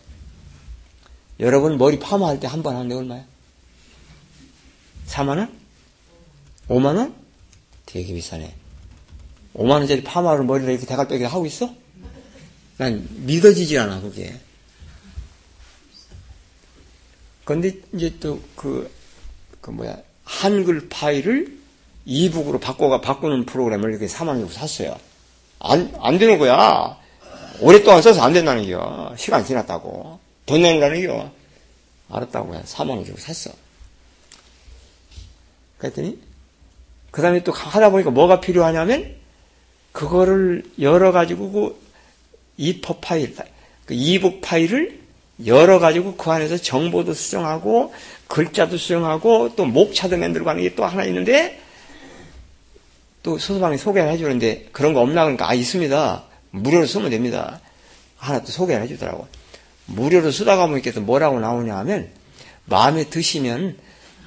여러분 1.40 1.78
머리 1.78 1.99
파마할 1.99 2.40
때 2.40 2.48
한 2.48 2.64
번 2.64 2.76
하는데 2.76 2.95
얼마야? 2.95 3.26
4만원? 5.07 5.49
5만원? 6.70 7.14
되게 7.86 8.14
비싸네. 8.14 8.53
5만원짜리 9.56 10.03
파마를 10.03 10.44
머리를 10.45 10.70
이렇게 10.72 10.86
대갈빼기 10.86 11.24
하고 11.26 11.45
있어? 11.45 11.74
난 12.78 13.07
믿어지지 13.26 13.78
않아, 13.78 14.02
그게. 14.02 14.34
근데 17.45 17.73
이제 17.93 18.13
또 18.19 18.39
그, 18.55 18.91
그 19.61 19.69
뭐야, 19.69 19.97
한글 20.23 20.89
파일을 20.89 21.57
이북으로 22.05 22.59
바꿔가, 22.59 23.01
바꾸는 23.01 23.45
프로그램을 23.45 23.91
이렇게 23.91 24.07
4만원 24.07 24.39
주고 24.39 24.51
샀어요. 24.51 24.97
안, 25.59 25.93
안 26.01 26.17
되는 26.17 26.38
거야. 26.38 26.97
오랫동안 27.61 28.01
써서 28.01 28.22
안 28.22 28.34
된다는 28.34 28.69
거야. 28.69 29.13
시간 29.17 29.45
지났다고. 29.45 30.19
돈 30.45 30.61
내는다는 30.61 31.07
거야. 31.07 31.31
알았다고 32.09 32.55
해. 32.55 32.61
4만 32.63 32.89
원 32.89 33.05
주고 33.05 33.17
샀어. 33.17 33.51
그랬더니 35.77 36.19
그 37.11 37.22
다음에 37.22 37.43
또 37.43 37.51
하다 37.51 37.91
보니까 37.91 38.11
뭐가 38.11 38.41
필요하냐면 38.41 39.15
그거를 39.91 40.63
열어가지고 40.80 41.51
그 41.51 41.81
이퍼 42.57 42.97
파일, 42.99 43.35
그 43.85 43.93
이북 43.93 44.41
파일을 44.41 45.05
열어가지고 45.44 46.16
그 46.16 46.32
안에서 46.32 46.57
정보도 46.57 47.14
수정하고 47.14 47.94
글자도 48.28 48.78
수정하고 48.78 49.56
또 49.56 49.66
목차도 49.66 50.18
만들고 50.18 50.49
하는 50.49 50.62
게 50.62 50.76
또 50.76 50.86
하나 50.86 51.03
있는데 51.06 51.60
또 53.24 53.40
소소방이 53.40 53.78
소개를 53.78 54.12
해주는데 54.12 54.70
그런 54.72 54.94
거 54.94 55.02
없나 55.02 55.24
그러니까 55.24 55.49
아 55.49 55.56
있습니다. 55.56 56.24
무료로 56.52 56.86
쓰면 56.86 57.10
됩니다. 57.10 57.60
하나 58.18 58.41
또 58.41 58.52
소개를 58.52 58.84
해주더라고. 58.84 59.28
무료로 59.88 60.32
쓰다가 60.32 60.68
보니까 60.68 60.91
또 60.91 61.02
뭐라고 61.02 61.40
나오냐 61.40 61.76
하면, 61.78 62.10
마음에 62.66 63.06
드시면, 63.06 63.78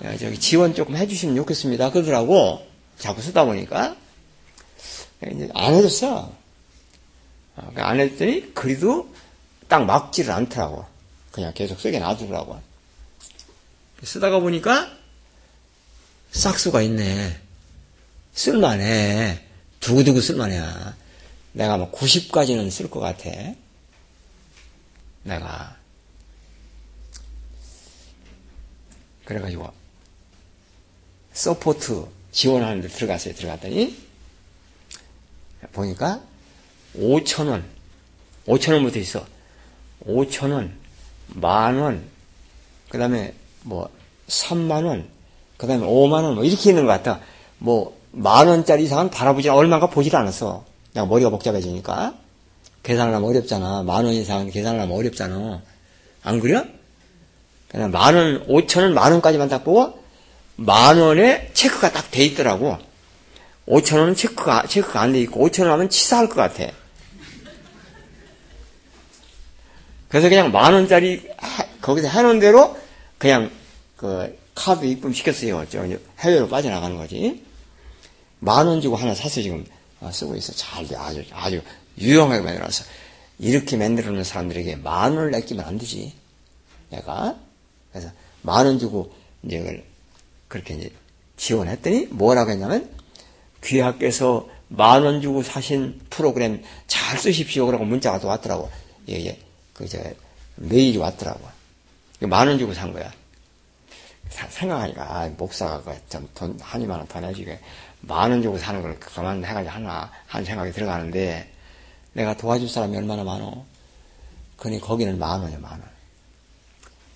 어, 0.03 0.17
저기 0.19 0.39
지원 0.39 0.75
조금 0.75 0.97
해주시면 0.97 1.37
좋겠습니다. 1.37 1.91
그러더라고. 1.91 2.67
자꾸 2.99 3.23
쓰다 3.23 3.45
보니까. 3.45 3.97
이제 5.33 5.49
안 5.55 5.75
해줬어. 5.75 6.33
어, 7.57 7.73
안 7.77 8.01
했더니, 8.01 8.55
그래도 8.55 9.09
딱 9.67 9.85
막지를 9.85 10.33
않더라고. 10.33 10.85
그냥 11.39 11.55
계속 11.55 11.78
쓰게 11.78 12.01
놔두더라고. 12.01 12.60
쓰다가 14.02 14.40
보니까, 14.40 14.93
싹수가 16.32 16.82
있네. 16.82 17.40
쓸만해. 18.35 19.40
두고두고 19.78 20.20
쓸만해. 20.20 20.60
내가 21.52 21.77
뭐 21.77 21.93
90까지는 21.93 22.69
쓸 22.73 22.90
것 22.90 22.98
같아. 22.98 23.31
내가. 25.23 25.77
그래가지고, 29.24 29.73
support 31.35 32.09
지원하는 32.32 32.81
데 32.81 32.89
들어갔어요. 32.89 33.32
들어갔더니, 33.35 33.97
보니까, 35.70 36.20
5천원, 36.97 37.62
5천원부터 38.47 38.97
있어. 38.97 39.24
5천원, 40.05 40.88
만원, 41.35 42.03
그 42.89 42.99
다음에 42.99 43.35
뭐, 43.63 43.89
3만원, 44.29 45.05
그 45.57 45.67
다음에 45.67 45.85
5만원, 45.87 46.35
뭐, 46.35 46.45
이렇게 46.45 46.71
있는 46.71 46.87
것 46.87 46.93
같아. 46.93 47.21
뭐, 47.59 47.97
만원짜리 48.13 48.85
이상은 48.85 49.11
바라보지, 49.11 49.49
얼마가 49.49 49.89
보질 49.89 50.15
않았어. 50.17 50.65
내가 50.95 51.07
머리가 51.07 51.31
복잡해지니까. 51.31 52.15
계산을 52.83 53.15
하면 53.15 53.29
어렵잖아. 53.29 53.83
만 53.83 54.05
원 54.05 54.15
이상은 54.15 54.51
계산을 54.51 54.81
하면 54.81 54.97
어렵잖아. 54.97 55.61
안 56.23 56.41
그래? 56.41 56.65
그냥 57.69 57.91
만 57.91 58.15
원, 58.15 58.45
오천 58.49 58.83
원, 58.85 58.95
만 58.95 59.13
원까지만 59.13 59.49
딱 59.49 59.65
보고, 59.65 59.99
만 60.57 60.99
원에 60.99 61.51
체크가 61.53 61.93
딱 61.93 62.11
돼 62.11 62.25
있더라고. 62.25 62.79
오천 63.67 63.99
원은 64.01 64.15
체크가, 64.15 64.67
체크가 64.67 65.03
안 65.03 65.13
돼 65.13 65.21
있고, 65.23 65.41
오천 65.43 65.67
원 65.67 65.75
하면 65.75 65.91
치사할 65.91 66.29
것 66.29 66.37
같아. 66.37 66.73
그래서 70.09 70.29
그냥 70.29 70.51
만 70.53 70.73
원짜리, 70.75 71.29
거기서 71.81 72.09
해놓은 72.09 72.41
대로, 72.41 72.77
그냥, 73.19 73.51
그, 73.97 74.39
카드 74.55 74.85
입금 74.85 75.13
시켰어요. 75.13 75.67
저 75.71 75.87
해외로 76.21 76.49
빠져나가는 76.49 76.97
거지. 76.97 77.45
만 78.41 78.67
원 78.67 78.81
주고 78.81 78.97
하나 78.97 79.15
사서 79.15 79.41
지금 79.43 79.65
어, 80.01 80.11
쓰고 80.13 80.35
있어. 80.37 80.53
잘, 80.53 80.85
아주, 80.97 81.23
아주 81.33 81.61
유용하게 81.99 82.43
만들어서. 82.43 82.85
이렇게 83.39 83.77
만들어 83.77 84.11
놓은 84.11 84.25
사람들에게 84.25 84.77
만 84.77 85.13
원을 85.17 85.31
내끼면 85.31 85.65
안 85.65 85.79
되지. 85.79 86.13
내가. 86.91 87.37
그래서 87.93 88.11
만 88.43 88.67
원 88.67 88.79
주고 88.79 89.13
이제 89.45 89.59
그걸 89.59 89.85
그렇게 90.49 90.75
이제 90.75 90.91
지원했더니 91.37 92.07
뭐라고 92.11 92.51
했냐면 92.51 92.91
귀하께서 93.63 94.49
만 94.69 95.05
원 95.05 95.21
주고 95.21 95.43
사신 95.43 96.01
프로그램 96.11 96.63
잘 96.89 97.17
쓰십시오. 97.19 97.67
그러고 97.67 97.85
문자가 97.85 98.19
또 98.19 98.27
왔더라고. 98.29 98.71
이게, 99.07 99.39
그, 99.79 99.87
저, 99.89 99.99
메일이 100.57 100.99
왔더라고. 100.99 101.41
만원 102.21 102.59
주고 102.59 102.75
산 102.75 102.93
거야. 102.93 103.13
생각하니까, 104.29 105.03
아, 105.05 105.29
목사가 105.39 105.81
그좀 105.83 106.29
돈, 106.35 106.59
한이만 106.61 106.99
원더 106.99 107.21
내주게, 107.21 107.61
만 108.01 108.33
원 108.33 108.43
주고 108.43 108.59
사는 108.59 108.83
걸 108.83 108.99
그만 108.99 109.45
해가지고 109.45 109.71
하나, 109.73 110.11
한 110.27 110.45
생각이 110.45 110.73
들어가는데, 110.73 111.49
내가 112.13 112.37
도와줄 112.37 112.69
사람이 112.69 112.97
얼마나 112.97 113.23
많어? 113.23 113.65
그니 114.57 114.81
거기는 114.81 115.17
만 115.17 115.41
원이야, 115.41 115.59
만 115.61 115.71
원. 115.71 115.83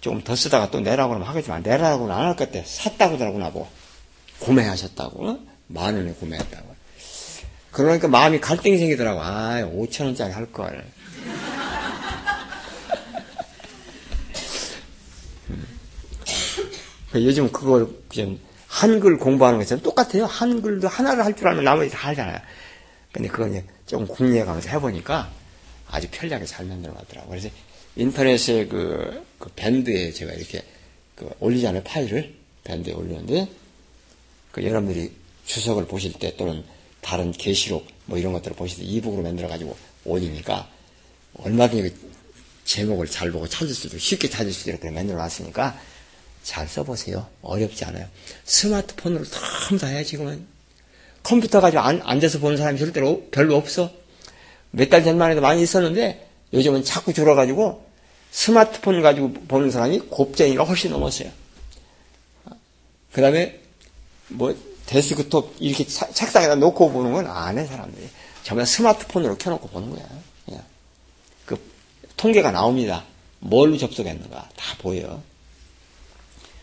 조금 0.00 0.22
더 0.22 0.36
쓰다가 0.36 0.70
또 0.70 0.78
내라고 0.80 1.14
하면 1.14 1.26
하겠지만, 1.26 1.62
내라고는 1.64 2.14
안 2.14 2.26
할 2.26 2.36
것 2.36 2.52
같아. 2.52 2.64
샀다고 2.64 3.18
그러고 3.18 3.38
나보고. 3.38 3.68
구매하셨다고. 4.38 5.40
만 5.66 5.96
원에 5.96 6.12
구매했다고. 6.14 6.72
그러니까 7.72 8.06
마음이 8.06 8.40
갈등이 8.40 8.78
생기더라고. 8.78 9.20
아, 9.20 9.62
5천 9.62 10.04
원짜리 10.04 10.32
할 10.32 10.46
걸. 10.52 10.84
요즘 17.14 17.50
그걸 17.52 17.88
그냥 18.08 18.38
한글 18.66 19.18
공부하는 19.18 19.58
것처럼 19.58 19.82
똑같아요. 19.82 20.24
한글도 20.24 20.88
하나를 20.88 21.24
할 21.24 21.34
줄 21.36 21.48
알면 21.48 21.64
나머지 21.64 21.90
다 21.90 22.08
하잖아요. 22.08 22.38
근데 23.12 23.28
그건 23.28 23.62
조금 23.86 24.06
궁리해 24.06 24.44
가면서 24.44 24.70
해보니까 24.70 25.30
아주 25.88 26.08
편리하게 26.10 26.46
잘 26.46 26.64
만들어 26.64 26.94
놨더라고요. 26.94 27.28
그래서 27.30 27.48
인터넷에 27.96 28.66
그, 28.66 29.22
그 29.38 29.50
밴드에 29.54 30.12
제가 30.12 30.32
이렇게 30.32 30.62
그 31.14 31.28
올리잖아요. 31.40 31.82
파일을 31.82 32.34
밴드에 32.64 32.94
올리는데 32.94 33.48
그 34.52 34.64
여러분들이 34.64 35.12
주석을 35.44 35.86
보실 35.86 36.14
때 36.14 36.34
또는 36.36 36.64
다른 37.02 37.32
게시록 37.32 37.86
뭐 38.06 38.16
이런 38.16 38.32
것들을 38.32 38.56
보실 38.56 38.78
때 38.78 38.84
이북으로 38.84 39.22
만들어 39.22 39.48
가지고 39.48 39.76
올리니까 40.04 40.68
얼마든지 41.34 41.94
제목을 42.64 43.06
잘 43.08 43.30
보고 43.30 43.46
찾을 43.46 43.74
수도 43.74 43.98
쉽게 43.98 44.30
찾을 44.30 44.52
수도 44.52 44.70
이렇게 44.70 44.90
만들어 44.90 45.18
놨으니까 45.18 45.78
잘 46.42 46.66
써보세요. 46.68 47.26
어렵지 47.42 47.84
않아요. 47.84 48.06
스마트폰으로 48.44 49.24
전부 49.24 49.78
다 49.78 49.86
해, 49.88 50.02
지금은. 50.04 50.46
컴퓨터 51.22 51.60
가지고 51.60 51.82
안, 51.82 52.00
앉아서 52.02 52.38
보는 52.40 52.56
사람이 52.56 52.78
절대로 52.78 53.28
별로 53.30 53.56
없어. 53.56 53.90
몇 54.72 54.88
달 54.90 55.04
전만 55.04 55.30
해도 55.30 55.40
많이 55.40 55.62
있었는데, 55.62 56.28
요즘은 56.52 56.84
자꾸 56.84 57.12
줄어가지고, 57.12 57.86
스마트폰 58.30 59.02
가지고 59.02 59.32
보는 59.32 59.70
사람이 59.70 60.00
곱쟁이가 60.10 60.64
훨씬 60.64 60.90
넘었어요. 60.90 61.30
그 63.12 63.20
다음에, 63.20 63.60
뭐, 64.28 64.56
데스크톱 64.86 65.56
이렇게 65.60 65.84
책상에다 65.86 66.56
놓고 66.56 66.90
보는 66.92 67.12
건 67.12 67.26
안 67.26 67.58
해, 67.58 67.66
사람들이. 67.66 68.08
전부 68.42 68.64
스마트폰으로 68.64 69.36
켜놓고 69.36 69.68
보는 69.68 69.90
거야. 69.90 70.08
그냥. 70.44 70.62
그, 71.46 71.60
통계가 72.16 72.50
나옵니다. 72.50 73.04
뭘로 73.38 73.76
접속했는가. 73.76 74.48
다 74.56 74.76
보여. 74.78 75.22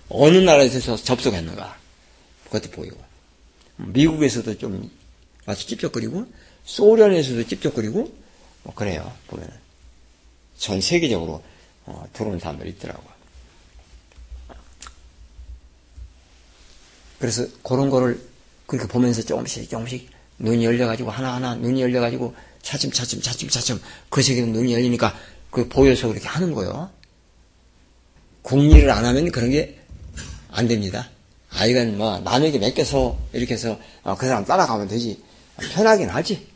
어느 0.09 0.37
나라에서 0.37 0.95
접속했는가. 0.95 1.77
그것도 2.45 2.71
보이고. 2.71 2.97
미국에서도 3.77 4.57
좀 4.57 4.89
와서 5.45 5.65
찝쩍거리고, 5.65 6.25
소련에서도 6.65 7.47
찝쩍거리고, 7.47 8.13
뭐 8.63 8.73
그래요, 8.73 9.11
보면은. 9.27 9.53
전 10.57 10.81
세계적으로 10.81 11.41
어, 11.85 12.07
들어오는 12.13 12.39
사람들이 12.39 12.71
있더라고요. 12.71 13.07
그래서 17.17 17.47
그런 17.63 17.89
거를 17.89 18.21
그렇게 18.65 18.87
보면서 18.87 19.21
조금씩 19.21 19.69
조금씩 19.69 20.09
눈이 20.37 20.63
열려가지고 20.63 21.09
하나하나 21.09 21.55
눈이 21.55 21.81
열려가지고 21.81 22.35
차츰 22.61 22.91
차츰 22.91 23.21
차츰 23.21 23.49
차츰 23.49 23.81
그 24.09 24.21
세계는 24.21 24.53
눈이 24.53 24.73
열리니까 24.73 25.17
그 25.49 25.67
보여서 25.67 26.07
그렇게 26.07 26.27
하는 26.27 26.53
거예요. 26.53 26.91
국리를 28.43 28.89
안 28.89 29.05
하면 29.05 29.31
그런 29.31 29.49
게 29.49 29.78
안 30.51 30.67
됩니다. 30.67 31.09
아, 31.51 31.65
이건 31.65 31.97
뭐, 31.97 32.19
남에게 32.19 32.59
맡겨서, 32.59 33.17
이렇게 33.33 33.53
해서, 33.55 33.79
어, 34.03 34.15
그 34.15 34.27
사람 34.27 34.45
따라가면 34.45 34.87
되지. 34.87 35.21
편하긴 35.73 36.09
하지. 36.09 36.47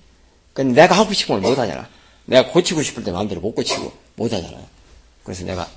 근데 0.53 0.81
내가 0.81 0.95
하고 0.97 1.13
싶은 1.13 1.41
걸 1.41 1.49
못 1.49 1.57
하잖아. 1.57 1.89
내가 2.25 2.51
고치고 2.51 2.81
싶을 2.83 3.03
때 3.03 3.11
마음대로 3.11 3.41
못 3.41 3.53
고치고 3.53 3.91
못 4.15 4.31
하잖아. 4.31 4.57
그래서 5.23 5.43
내가, 5.45 5.67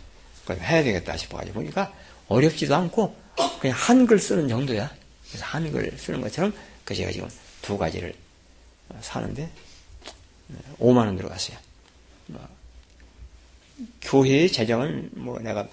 그걸 0.42 0.60
해야 0.60 0.82
되겠다 0.84 1.16
싶어가지고 1.16 1.54
보니까 1.60 1.92
어렵지도 2.28 2.74
않고, 2.74 3.14
그냥 3.60 3.76
한글 3.78 4.18
쓰는 4.18 4.48
정도야. 4.48 4.92
그래서 5.28 5.44
한글 5.46 5.96
쓰는 5.98 6.20
것처럼, 6.20 6.52
그 6.84 6.94
제가 6.94 7.10
지금 7.10 7.28
두 7.62 7.78
가지를 7.78 8.14
사는데, 9.00 9.48
5만원 10.78 11.16
들어갔어요. 11.16 11.56
뭐, 12.26 12.46
교회의 14.02 14.52
재정은 14.52 15.10
뭐 15.14 15.38
내가, 15.40 15.66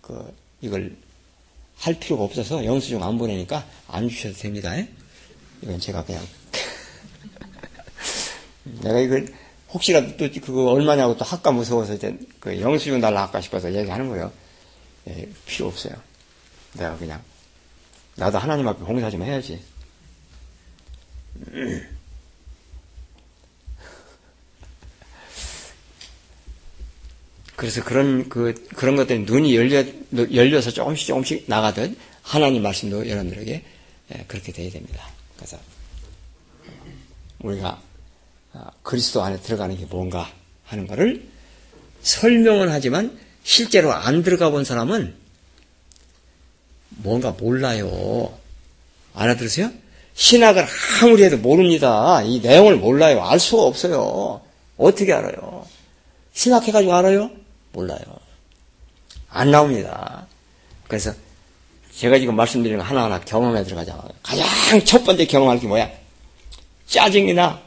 그, 0.00 0.34
이걸 0.60 0.96
할 1.78 1.94
필요가 1.98 2.24
없어서 2.24 2.64
영수증 2.64 3.02
안 3.02 3.18
보내니까 3.18 3.66
안 3.88 4.08
주셔도 4.08 4.34
됩니다. 4.34 4.74
이건 5.62 5.78
제가 5.78 6.04
그냥 6.04 6.22
내가 8.82 8.98
이걸 8.98 9.26
혹시라도 9.72 10.16
또 10.16 10.28
그거 10.40 10.70
얼마냐고 10.72 11.16
또 11.16 11.24
할까 11.24 11.52
무서워서 11.52 11.94
이제 11.94 12.18
그 12.40 12.60
영수증 12.60 13.00
달라 13.00 13.22
할까 13.22 13.40
싶어서 13.40 13.72
얘기하는 13.72 14.08
거예요. 14.08 14.32
예, 15.08 15.28
필요 15.44 15.68
없어요. 15.68 15.94
내가 16.72 16.96
그냥 16.96 17.22
나도 18.16 18.38
하나님 18.38 18.66
앞에 18.68 18.84
봉사 18.84 19.10
좀 19.10 19.22
해야지. 19.22 19.62
그래서 27.56 27.82
그런 27.82 28.28
그 28.28 28.54
그런 28.74 28.96
것들이 28.96 29.20
눈이 29.20 29.56
열려 29.56 29.82
열려서 30.12 30.70
조금씩 30.70 31.06
조금씩 31.06 31.44
나가듯 31.46 31.96
하나님 32.22 32.62
말씀도 32.62 33.08
여러분들에게 33.08 33.62
예, 34.14 34.24
그렇게 34.28 34.52
돼야 34.52 34.70
됩니다. 34.70 35.08
그래서 35.36 35.58
우리가 37.40 37.80
아, 38.52 38.70
그리스도 38.82 39.22
안에 39.22 39.38
들어가는 39.40 39.76
게 39.76 39.86
뭔가 39.86 40.30
하는 40.64 40.86
것을 40.86 41.26
설명은 42.02 42.68
하지만 42.68 43.18
실제로 43.42 43.92
안 43.92 44.22
들어가 44.22 44.50
본 44.50 44.64
사람은 44.64 45.14
뭔가 46.90 47.30
몰라요. 47.32 48.38
알아들으세요? 49.14 49.70
신학을 50.14 50.66
아무리 51.02 51.24
해도 51.24 51.36
모릅니다. 51.38 52.22
이 52.22 52.40
내용을 52.40 52.76
몰라요. 52.76 53.22
알 53.22 53.38
수가 53.38 53.62
없어요. 53.62 54.40
어떻게 54.76 55.12
알아요? 55.12 55.66
신학해가지고 56.32 56.94
알아요? 56.94 57.30
몰라요. 57.76 58.00
안 59.28 59.50
나옵니다. 59.50 60.26
그래서 60.88 61.12
제가 61.94 62.18
지금 62.18 62.34
말씀드리는 62.34 62.78
거 62.78 62.84
하나하나 62.84 63.20
경험에 63.20 63.62
들어가자. 63.64 64.02
가장 64.22 64.46
첫 64.84 65.04
번째 65.04 65.26
경험할 65.26 65.60
게 65.60 65.66
뭐야? 65.66 65.90
짜증이 66.86 67.34
나. 67.34 67.60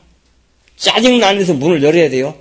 짜증 0.77 1.19
나는 1.19 1.39
데서 1.39 1.53
문을 1.53 1.83
열어야 1.83 2.09
돼요. 2.09 2.35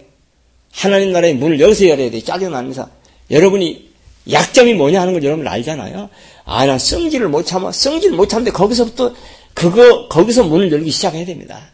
하나님 0.73 1.12
나라의 1.12 1.35
문을 1.35 1.61
여기서 1.61 1.89
열어야 1.89 2.11
돼요. 2.11 2.23
짜증 2.24 2.53
나는 2.53 2.70
데서. 2.70 2.89
여러분이 3.31 3.89
약점이 4.31 4.74
뭐냐 4.74 5.01
하는 5.03 5.12
걸 5.12 5.23
여러분 5.24 5.47
알잖아요. 5.47 6.09
아, 6.45 6.66
나 6.66 6.78
성질을 6.78 7.28
못 7.28 7.45
참아. 7.45 7.73
성질을 7.73 8.16
못 8.16 8.28
참는데 8.28 8.53
거기서부터 8.53 9.15
그거, 9.53 10.09
거기서 10.09 10.45
문을 10.45 10.73
열기 10.73 10.90
시작해야 10.90 11.27
됩니다. 11.27 11.70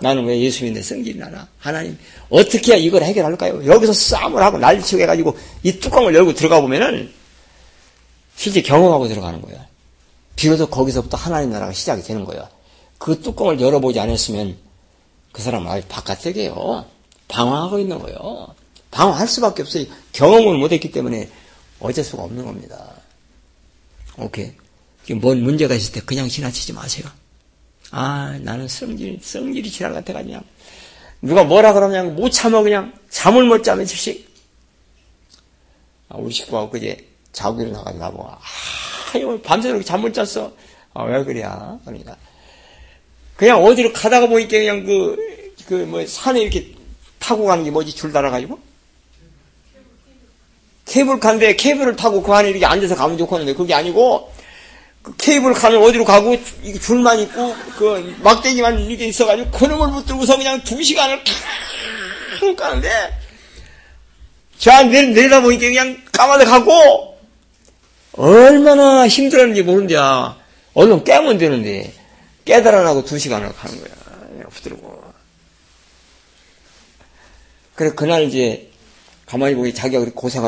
나는 0.00 0.24
왜 0.24 0.40
예수 0.40 0.64
믿는데 0.64 0.82
성질이 0.86 1.18
나나? 1.18 1.48
하나님, 1.58 1.96
어떻게 2.28 2.76
이걸 2.78 3.02
해결할까요? 3.04 3.64
여기서 3.66 3.92
싸움을 3.92 4.42
하고 4.42 4.58
난리치고 4.58 5.02
해가지고 5.02 5.36
이 5.62 5.78
뚜껑을 5.78 6.14
열고 6.14 6.34
들어가 6.34 6.60
보면은 6.60 7.12
실제 8.36 8.60
경험하고 8.60 9.06
들어가는 9.08 9.40
거예요. 9.40 9.64
비로소 10.36 10.68
거기서부터 10.68 11.16
하나님 11.16 11.50
나라가 11.50 11.72
시작이 11.72 12.02
되는 12.02 12.24
거예요. 12.24 12.48
그 12.98 13.20
뚜껑을 13.20 13.60
열어보지 13.60 14.00
않았으면 14.00 14.56
그 15.32 15.42
사람은 15.42 15.70
아직 15.70 15.88
바깥세계요. 15.88 16.84
방황하고 17.28 17.78
있는 17.78 17.98
거예요. 18.00 18.54
방황할 18.90 19.28
수밖에 19.28 19.62
없어요. 19.62 19.86
경험을 20.12 20.58
못했기 20.58 20.90
때문에 20.90 21.28
어쩔 21.80 22.04
수가 22.04 22.24
없는 22.24 22.44
겁니다. 22.44 22.94
오케이. 24.18 24.52
뭔 25.20 25.42
문제가 25.42 25.74
있을 25.74 25.92
때 25.92 26.00
그냥 26.00 26.28
지나치지 26.28 26.72
마세요. 26.72 27.06
아, 27.96 28.36
나는 28.42 28.66
성질, 28.66 29.20
성질이 29.22 29.70
지날 29.70 29.92
같아가지고 29.92 30.26
그냥. 30.26 30.42
누가 31.22 31.44
뭐라 31.44 31.72
그러면 31.72 32.16
못 32.16 32.28
참아 32.30 32.62
그냥 32.62 32.92
잠을 33.08 33.44
못 33.44 33.62
자면 33.62 33.86
즉시. 33.86 34.26
아, 36.08 36.16
우리 36.18 36.32
식구하고 36.34 36.70
그제 36.70 37.06
자고 37.32 37.62
일어나가지고 37.62 38.02
나보고, 38.04 38.28
아, 38.28 38.38
이거 39.16 39.40
밤새도록 39.40 39.86
잠 39.86 40.00
못 40.00 40.12
잤어. 40.12 40.52
아, 40.92 41.04
왜 41.04 41.22
그래? 41.22 41.44
그러니까. 41.84 42.16
그냥 43.36 43.62
어디로 43.62 43.92
가다가 43.92 44.26
보니까 44.26 44.50
그냥 44.58 44.84
그, 44.84 45.52
그, 45.66 45.74
뭐, 45.74 46.04
산에 46.04 46.40
이렇게 46.40 46.74
타고 47.20 47.44
가는 47.44 47.62
게 47.62 47.70
뭐지? 47.70 47.94
줄 47.94 48.12
달아가지고? 48.12 48.58
케이블카인데 50.86 51.54
케이블을 51.56 51.94
타고 51.94 52.22
그 52.22 52.32
안에 52.32 52.50
이렇게 52.50 52.66
앉아서 52.66 52.96
가면 52.96 53.18
좋겠는데 53.18 53.54
그게 53.54 53.72
아니고 53.72 54.32
그 55.04 55.14
케이블 55.18 55.52
카는 55.52 55.82
어디로 55.82 56.06
가고 56.06 56.34
줄만 56.80 57.20
있고 57.20 57.54
그 57.76 58.16
막대기만 58.22 58.80
이렇게 58.80 59.06
있어가지고 59.06 59.50
그놈을 59.50 59.90
붙들고서 59.92 60.38
그냥 60.38 60.64
두 60.64 60.82
시간을 60.82 61.22
쭉 62.40 62.56
가는데 62.56 62.90
저 64.58 64.82
내리, 64.84 65.08
내리다 65.08 65.42
보니까 65.42 65.66
그냥 65.66 66.02
까마득 66.10 66.48
하고 66.48 67.18
얼마나 68.12 69.06
힘들었는지 69.06 69.62
모른대야 69.62 70.38
얼른 70.72 71.04
깨면 71.04 71.36
되는데 71.36 71.92
깨달아나고 72.46 73.04
두 73.04 73.18
시간을 73.18 73.52
가는 73.52 73.78
거야. 73.78 73.94
붙들고. 74.48 75.04
그래 77.74 77.90
그날 77.90 78.22
이제 78.22 78.70
가만히 79.26 79.54
보니 79.54 79.74
자기가 79.74 80.00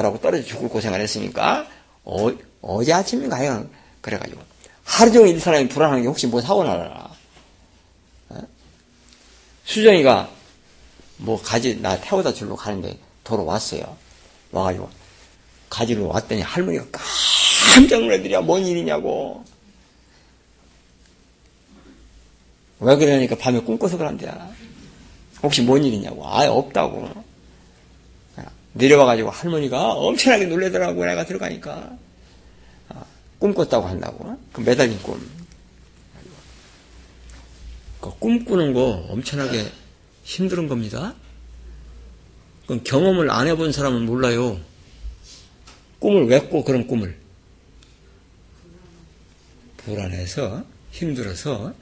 하고 0.03 0.20
떨어져 0.20 0.45
죽을 0.45 0.69
고생을 0.70 1.01
했으니까 1.01 1.66
어, 2.05 2.31
어제 2.62 2.93
아침인가 2.95 3.37
하여 3.37 3.66
그래가지고. 4.07 4.41
하루 4.85 5.12
종일 5.12 5.37
이 5.37 5.41
사람이 5.41 5.69
불안한 5.69 6.03
게 6.03 6.07
혹시 6.07 6.28
뭐 6.28 6.41
사고 6.41 6.62
나라 6.62 7.11
어? 8.28 8.41
수정이가 9.65 10.31
뭐 11.16 11.43
가지 11.43 11.81
나 11.81 12.01
태워다 12.01 12.33
줄로 12.33 12.55
가는데 12.55 12.97
도로 13.24 13.45
왔어요. 13.45 13.97
와가지고 14.53 14.89
가지로 15.69 16.07
왔더니 16.07 16.41
할머니가 16.41 16.87
깜짝 17.74 18.01
놀라더냐 18.01 18.43
뭔 18.43 18.65
일이냐고. 18.65 19.45
왜 22.78 22.95
그러냐니까 22.95 23.35
밤에 23.37 23.59
꿈꿔서 23.59 23.99
그런대야 23.99 24.51
혹시 25.43 25.62
뭔 25.62 25.83
일이냐고. 25.83 26.23
아예 26.28 26.47
없다고. 26.47 27.27
내려와가지고 28.74 29.31
할머니가 29.31 29.95
엄청나게 29.95 30.47
놀래더라고 30.47 31.05
내가 31.05 31.24
들어가니까. 31.24 31.73
아, 31.73 32.06
꿈꿨다고 33.38 33.86
한다고 33.86 34.38
그 34.52 34.60
매달린 34.60 35.00
꿈. 35.02 35.20
그 38.00 38.10
꿈꾸는 38.18 38.72
거 38.72 39.06
엄청나게 39.10 39.70
힘든 40.24 40.68
겁니다. 40.68 41.14
그럼 42.66 42.82
경험을 42.84 43.30
안 43.30 43.46
해본 43.46 43.72
사람은 43.72 44.06
몰라요. 44.06 44.58
꿈을 45.98 46.26
왜 46.26 46.40
꿔 46.48 46.62
그런 46.64 46.86
꿈을? 46.86 47.16
불안해서 49.78 50.64
힘들어서 50.90 51.72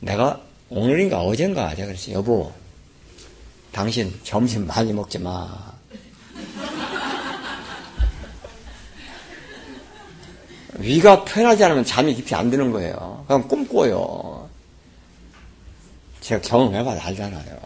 내가 0.00 0.42
오늘인가 0.68 1.20
어젠가 1.20 1.74
제가 1.74 1.88
그랬어요. 1.88 2.16
여보, 2.16 2.52
당신 3.72 4.18
점심 4.24 4.66
많이 4.66 4.92
먹지 4.92 5.18
마. 5.18 5.74
위가 10.78 11.24
편하지 11.24 11.64
않으면 11.64 11.84
잠이 11.84 12.14
깊이 12.14 12.34
안 12.34 12.50
드는 12.50 12.70
거예요. 12.72 13.24
그럼 13.26 13.48
꿈꿔요. 13.48 14.48
제가 16.20 16.40
경험해봐도 16.42 17.00
알잖아요. 17.00 17.56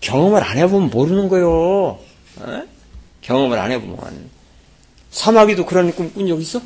경험을 0.00 0.42
안 0.42 0.58
해보면 0.58 0.90
모르는 0.90 1.28
거예요. 1.28 1.98
에? 2.40 2.62
경험을 3.20 3.58
안 3.58 3.70
해보면. 3.70 4.30
사마귀도 5.10 5.66
그런 5.66 5.92
꿈 5.94 6.10
꾼 6.12 6.26
적 6.26 6.40
있어? 6.40 6.60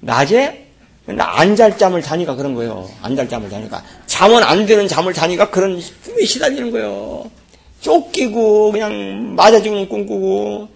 낮에? 0.00 0.66
안잘 1.06 1.78
잠을 1.78 2.02
자니까 2.02 2.34
그런 2.34 2.54
거예요. 2.54 2.90
안잘 3.02 3.28
잠을 3.28 3.50
자니까. 3.50 3.82
잠은 4.06 4.42
안 4.42 4.66
되는 4.66 4.88
잠을 4.88 5.12
자니까 5.12 5.50
그런 5.50 5.80
꿈에 6.04 6.24
시달리는 6.24 6.70
거예요. 6.70 7.30
쫓기고, 7.80 8.72
그냥 8.72 9.34
맞아 9.36 9.60
죽는 9.62 9.88
꿈 9.88 10.06
꾸고, 10.06 10.68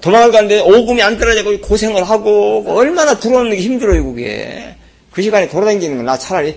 도망을 0.00 0.30
가는데 0.30 0.60
오금이 0.60 1.02
안 1.02 1.18
떨어지고 1.18 1.58
고생을 1.60 2.04
하고 2.04 2.64
얼마나 2.68 3.18
들어오는 3.18 3.50
게 3.50 3.56
힘들어요 3.58 4.04
그게. 4.04 4.74
그 5.10 5.22
시간에 5.22 5.48
돌아다니는 5.48 5.96
건 5.96 6.04
나 6.06 6.16
차라리 6.18 6.56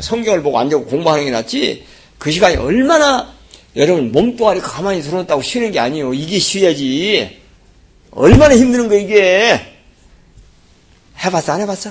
성경을 0.00 0.42
보고 0.42 0.58
앉아고 0.58 0.86
공부하는 0.86 1.24
게 1.24 1.30
낫지 1.30 1.84
그 2.18 2.30
시간이 2.30 2.56
얼마나 2.56 3.34
여러분 3.76 4.10
몸뚱아리 4.10 4.60
가만히 4.60 5.02
들어놨다고 5.02 5.42
쉬는 5.42 5.70
게 5.70 5.78
아니에요. 5.78 6.14
이게 6.14 6.38
쉬어야지. 6.38 7.40
얼마나 8.10 8.56
힘드는 8.56 8.88
거 8.88 8.94
이게. 8.96 9.60
해봤어 11.22 11.52
안 11.52 11.60
해봤어? 11.60 11.90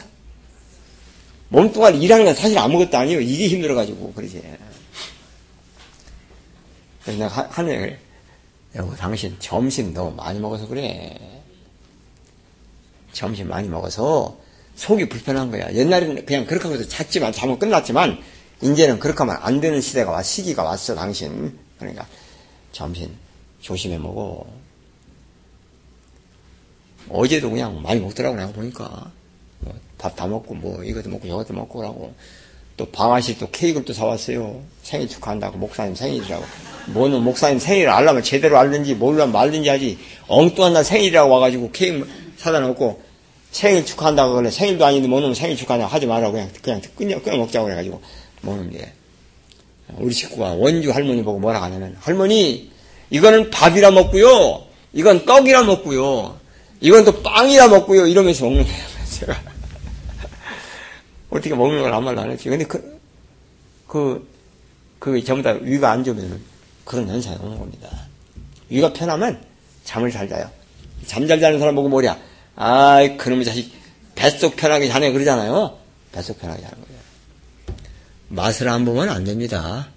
몸뚱아리 1.50 2.00
일하는 2.00 2.26
건 2.26 2.34
사실 2.34 2.58
아무것도 2.58 2.98
아니에요. 2.98 3.22
이게 3.22 3.48
힘들어가지고 3.48 4.14
그러지. 4.14 4.42
그래서 7.04 7.20
내가 7.24 7.48
하늘 7.52 8.00
여보, 8.76 8.96
당신 8.96 9.36
점심 9.40 9.94
너무 9.94 10.16
많이 10.16 10.40
먹어서 10.40 10.68
그래. 10.68 11.18
점심 13.14 13.48
많이 13.48 13.70
먹어서 13.70 14.38
속이 14.76 15.08
불편한 15.08 15.50
거야. 15.52 15.74
옛날에는 15.74 16.26
그냥 16.26 16.46
그렇게 16.46 16.64
하면서 16.68 16.86
잤지만, 16.88 17.32
잠은 17.32 17.58
끝났지만, 17.60 18.20
이제는 18.62 19.00
그렇게 19.00 19.20
하면 19.20 19.38
안 19.42 19.62
되는 19.62 19.80
시대가 19.80 20.12
왔, 20.12 20.24
시기가 20.24 20.64
왔어, 20.64 20.96
당신. 20.96 21.58
그러니까, 21.80 22.06
점심 22.74 23.16
조심해 23.62 23.98
먹어. 23.98 24.46
어제도 27.10 27.50
그냥 27.50 27.82
많이 27.82 28.00
먹더라고, 28.02 28.36
내가 28.36 28.52
보니까. 28.52 29.12
뭐 29.60 29.74
밥 29.98 30.16
다 30.16 30.28
먹고, 30.28 30.54
뭐, 30.56 30.84
이것도 30.84 31.10
먹고, 31.10 31.28
저것도 31.28 31.54
먹고, 31.54 31.82
라고. 31.82 32.14
또 32.78 32.86
방아실 32.86 33.38
또 33.38 33.50
케이크를 33.52 33.86
또 33.86 33.94
사왔어요. 33.94 34.62
생일 34.84 35.08
축하한다고, 35.08 35.58
목사님 35.58 35.96
생일이라고. 35.96 36.44
뭐는 36.88 37.24
목사님 37.24 37.60
생일을 37.60 37.90
알려면 37.90 38.22
제대로 38.24 38.58
알든지 38.58 38.96
몰라면 38.96 39.32
말든지 39.32 39.70
하지. 39.70 39.98
엉뚱한 40.28 40.74
날 40.74 40.84
생일이라고 40.84 41.32
와가지고 41.32 41.72
케이크 41.72 42.08
사다 42.38 42.60
놓고 42.60 43.02
생일 43.52 43.86
축하한다고 43.86 44.36
그래. 44.36 44.52
생일도 44.52 44.86
아닌데 44.86 45.08
뭐는 45.08 45.34
생일 45.34 45.56
축하한다고 45.58 45.92
하지 45.92 46.06
말라고 46.06 46.34
그냥 46.34 46.50
그냥 46.62 46.82
끊어, 46.96 47.22
끊어 47.22 47.38
먹자고 47.38 47.66
그래가지고 47.66 48.02
뭐는 48.42 48.72
게. 48.72 48.92
우리 49.98 50.14
식구가 50.14 50.54
원주 50.54 50.92
할머니 50.92 51.24
보고 51.24 51.40
뭐라 51.40 51.62
하냐면 51.62 51.96
할머니 52.00 52.72
이거는 53.10 53.50
밥이라 53.50 53.92
먹고요. 53.92 54.64
이건 54.94 55.26
떡이라 55.26 55.64
먹고요. 55.64 56.38
이건 56.82 57.06
또 57.06 57.22
빵이라 57.22 57.68
먹고요. 57.70 58.08
이러면서 58.08 58.46
먹는 58.46 58.64
거예요 58.64 58.78
제가 59.20 59.42
어떻게 61.36 61.54
먹는 61.54 61.82
걸 61.82 61.94
아무 61.94 62.06
말도 62.06 62.22
안 62.22 62.32
했지 62.32 62.50
근데 62.50 62.66
그, 62.66 63.00
그, 63.88 64.28
그 65.00 65.24
전부 65.24 65.44
다 65.44 65.52
위가 65.62 65.92
안 65.92 66.04
좋으면 66.04 66.42
그런 66.86 67.08
현상이 67.08 67.38
오는 67.42 67.58
겁니다. 67.60 67.90
위가 68.70 68.94
편하면 68.94 69.40
잠을 69.84 70.12
잘 70.12 70.28
자요. 70.30 70.50
잠 71.06 71.28
잘 71.28 71.40
자는 71.40 71.60
사람 71.60 71.76
보고 71.76 71.90
뭐냐? 71.90 72.18
아이, 72.56 73.18
그놈의 73.18 73.46
자식, 73.46 73.72
뱃속 74.16 74.56
편하게 74.56 74.88
자네 74.88 75.12
그러잖아요. 75.12 75.78
뱃속 76.12 76.40
편하게 76.40 76.62
자는 76.62 76.78
거예요. 76.78 77.00
맛을 78.30 78.70
안 78.70 78.86
보면 78.86 79.10
안 79.10 79.24
됩니다. 79.24 79.88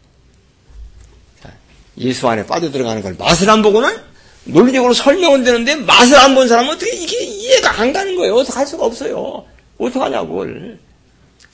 자, 1.43 1.51
예수 1.99 2.29
안에 2.29 2.45
빠져 2.47 2.71
들어가는 2.71 3.01
걸 3.03 3.15
맛을 3.15 3.49
안 3.49 3.63
보고는 3.63 3.97
논리적으로 4.45 4.93
설명은 4.93 5.45
되는데 5.45 5.77
맛을 5.77 6.17
안 6.17 6.35
본 6.35 6.49
사람은 6.49 6.75
어떻게 6.75 6.95
이게 6.95 7.23
이해가 7.25 7.81
안 7.81 7.93
가는 7.93 8.17
거예요. 8.17 8.35
어떻게 8.35 8.57
할 8.59 8.67
수가 8.67 8.85
없어요. 8.85 9.45
어떡하냐고. 9.79 10.45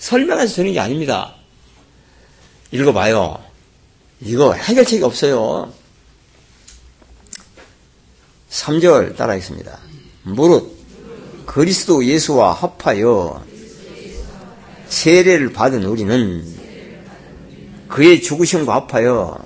설명해서 0.05 0.57
되는 0.57 0.75
게 0.75 0.81
아닙니다. 0.81 1.35
읽어봐요. 2.73 3.43
이거 4.21 4.53
해결책이 4.53 5.03
없어요. 5.03 5.73
3절 8.51 9.17
따라하겠습니다. 9.17 9.79
무릇 10.25 10.77
그리스도 11.47 12.05
예수와 12.05 12.53
합하여 12.53 13.47
세례를 14.89 15.55
받은 15.55 15.85
우리는 15.85 16.45
그의 17.89 18.21
죽으심과 18.21 18.75
합하여 18.75 19.43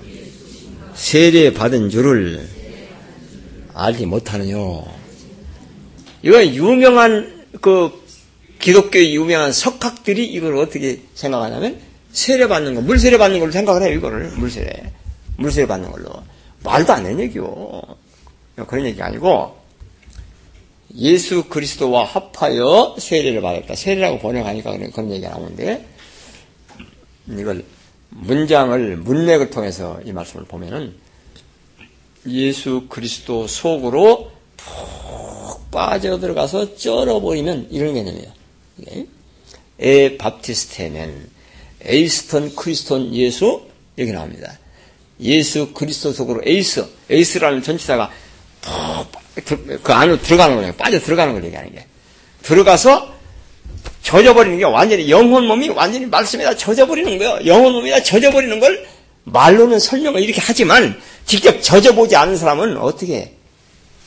세례 0.93 1.53
받은 1.53 1.89
줄을 1.89 2.45
알지 3.73 4.05
못하느뇨. 4.05 4.85
이건 6.21 6.53
유명한 6.53 7.47
그 7.61 7.98
기독교의 8.59 9.15
유명한 9.15 9.51
석학들이 9.51 10.25
이걸 10.25 10.57
어떻게 10.57 11.01
생각하냐면 11.15 11.79
세례 12.11 12.47
받는 12.47 12.75
거, 12.75 12.81
물 12.81 12.99
세례 12.99 13.17
받는 13.17 13.39
걸로 13.39 13.51
생각을 13.51 13.83
해요, 13.83 13.93
이거를. 13.97 14.31
물 14.37 14.49
세례. 14.49 14.91
물 15.37 15.51
세례 15.51 15.67
받는 15.67 15.91
걸로. 15.91 16.09
말도 16.63 16.93
안 16.93 17.03
되는 17.03 17.19
얘기요. 17.21 17.81
그런 18.67 18.85
얘기 18.85 19.01
아니고 19.01 19.57
예수 20.97 21.45
그리스도와 21.45 22.03
합하여 22.03 22.95
세례를 22.99 23.41
받았다. 23.41 23.75
세례라고 23.75 24.19
번역하니까 24.19 24.77
그런 24.91 25.11
얘기가 25.11 25.29
나오는데 25.29 25.85
이걸 27.27 27.63
문장을 28.09 28.97
문맥을 28.97 29.49
통해서 29.51 29.99
이 30.03 30.11
말씀을 30.11 30.45
보면은 30.45 30.95
예수 32.27 32.87
그리스도 32.89 33.47
속으로 33.47 34.31
푹 34.57 35.71
빠져 35.71 36.19
들어가서 36.19 36.75
쩔어버리면 36.75 37.67
이런 37.71 37.93
개념이에요. 37.93 38.38
ἐβαπτίσθημεν 39.79 40.17
εἰς 40.17 41.29
τὸν 41.85 42.55
Χριστὸν 42.55 43.13
Ἰησοῦ 43.13 43.63
여기 43.97 44.11
나옵니다. 44.11 44.57
예수 45.21 45.73
그리스도 45.73 46.11
속으로 46.11 46.41
εἰς 46.45 46.85
εἰς라는 47.09 47.63
전치사가 47.63 48.11
푹그 49.45 49.93
안으로 49.93 50.21
들어가는 50.21 50.55
거예요. 50.55 50.73
빠져 50.73 50.99
들어가는 50.99 51.33
걸 51.33 51.43
얘기하는 51.45 51.73
게 51.73 51.85
들어가서 52.43 53.13
젖어버리는 54.03 54.57
게 54.57 54.63
완전히 54.65 55.09
영혼 55.09 55.45
몸이 55.45 55.69
완전히 55.69 56.05
말씀에다 56.05 56.55
젖어버리는 56.55 57.17
거예요. 57.17 57.39
영혼 57.45 57.73
몸이다 57.73 58.03
젖어버리는 58.03 58.59
걸 58.59 58.87
말로는 59.25 59.79
설명을 59.79 60.21
이렇게 60.21 60.41
하지만 60.43 60.99
직접 61.25 61.61
젖어보지 61.61 62.15
않은 62.15 62.35
사람은 62.37 62.77
어떻게 62.77 63.35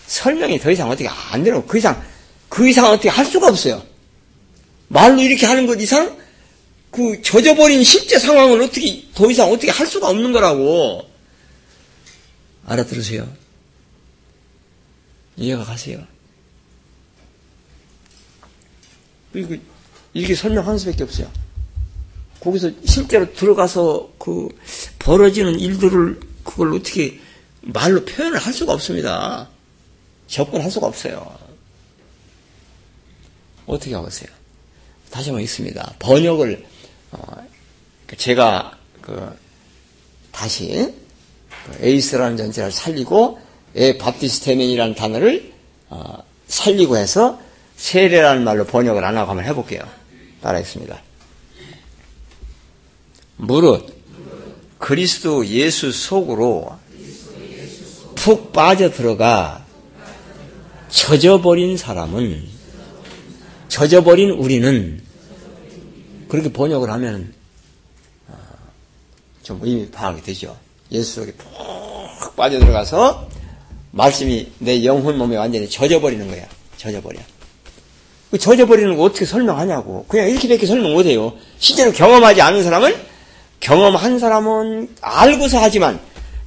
설명이 0.06 0.58
더 0.58 0.70
이상 0.70 0.90
어떻게 0.90 1.08
안 1.30 1.42
되는 1.44 1.66
그 1.66 1.78
이상 1.78 2.02
그 2.48 2.68
이상 2.68 2.86
어떻게 2.86 3.08
할 3.08 3.24
수가 3.24 3.48
없어요. 3.48 3.82
말로 4.92 5.22
이렇게 5.22 5.46
하는 5.46 5.66
것 5.66 5.80
이상 5.80 6.18
그 6.90 7.22
젖어버린 7.22 7.82
실제 7.82 8.18
상황을 8.18 8.60
어떻게 8.60 9.06
더 9.14 9.30
이상 9.30 9.50
어떻게 9.50 9.70
할 9.70 9.86
수가 9.86 10.10
없는 10.10 10.32
거라고 10.32 11.08
알아들으세요. 12.66 13.26
이해가 15.38 15.64
가세요. 15.64 16.06
이거 19.34 19.56
이렇게 20.12 20.34
설명하는 20.34 20.78
수밖에 20.78 21.04
없어요. 21.04 21.32
거기서 22.40 22.70
실제로 22.84 23.32
들어가서 23.32 24.12
그 24.18 24.48
벌어지는 24.98 25.58
일들을 25.58 26.20
그걸 26.44 26.74
어떻게 26.74 27.18
말로 27.62 28.04
표현을 28.04 28.38
할 28.38 28.52
수가 28.52 28.74
없습니다. 28.74 29.48
접근할 30.28 30.70
수가 30.70 30.88
없어요. 30.88 31.38
어떻게 33.64 33.94
하겠어요? 33.94 34.41
다시 35.12 35.28
한번 35.28 35.42
있습니다. 35.42 35.94
번역을 35.98 36.64
어, 37.12 37.22
제가 38.16 38.76
그 39.02 39.38
다시 40.32 40.92
그 41.66 41.86
에이스라는 41.86 42.36
전체를 42.38 42.72
살리고 42.72 43.38
에 43.74 43.98
바티스테멘이라는 43.98 44.94
단어를 44.94 45.52
어, 45.90 46.24
살리고 46.48 46.96
해서 46.96 47.38
세례라는 47.76 48.42
말로 48.42 48.64
번역을 48.64 49.04
안 49.04 49.16
하고 49.16 49.30
한번 49.30 49.44
해볼게요. 49.44 49.82
따라했습니다. 50.40 51.02
무릇 53.36 54.02
그리스도 54.78 55.46
예수 55.46 55.92
속으로 55.92 56.76
푹 58.14 58.52
빠져 58.52 58.90
들어가 58.90 59.64
젖어버린 60.88 61.76
사람은 61.76 62.51
젖어버린 63.72 64.32
우리는 64.32 65.00
그렇게 66.28 66.52
번역을 66.52 66.90
하면 66.90 67.32
어, 68.28 68.34
좀 69.42 69.60
의미 69.62 69.90
파악이 69.90 70.20
되죠. 70.20 70.54
예수 70.90 71.22
속에 71.22 71.32
푹 71.32 72.36
빠져 72.36 72.58
들어가서 72.58 73.28
말씀이 73.92 74.52
내 74.58 74.84
영혼 74.84 75.16
몸에 75.16 75.38
완전히 75.38 75.70
젖어버리는 75.70 76.28
거야. 76.28 76.46
젖어버려. 76.76 77.18
그 78.30 78.36
젖어버리는 78.38 78.94
거 78.94 79.04
어떻게 79.04 79.24
설명하냐고. 79.24 80.04
그냥 80.06 80.28
이렇게밖에 80.28 80.66
설명 80.66 80.92
못해요. 80.92 81.32
실제로 81.58 81.92
경험하지 81.92 82.42
않은 82.42 82.62
사람은 82.62 82.94
경험한 83.60 84.18
사람은 84.18 84.96
알고서 85.00 85.62
하지만 85.62 85.98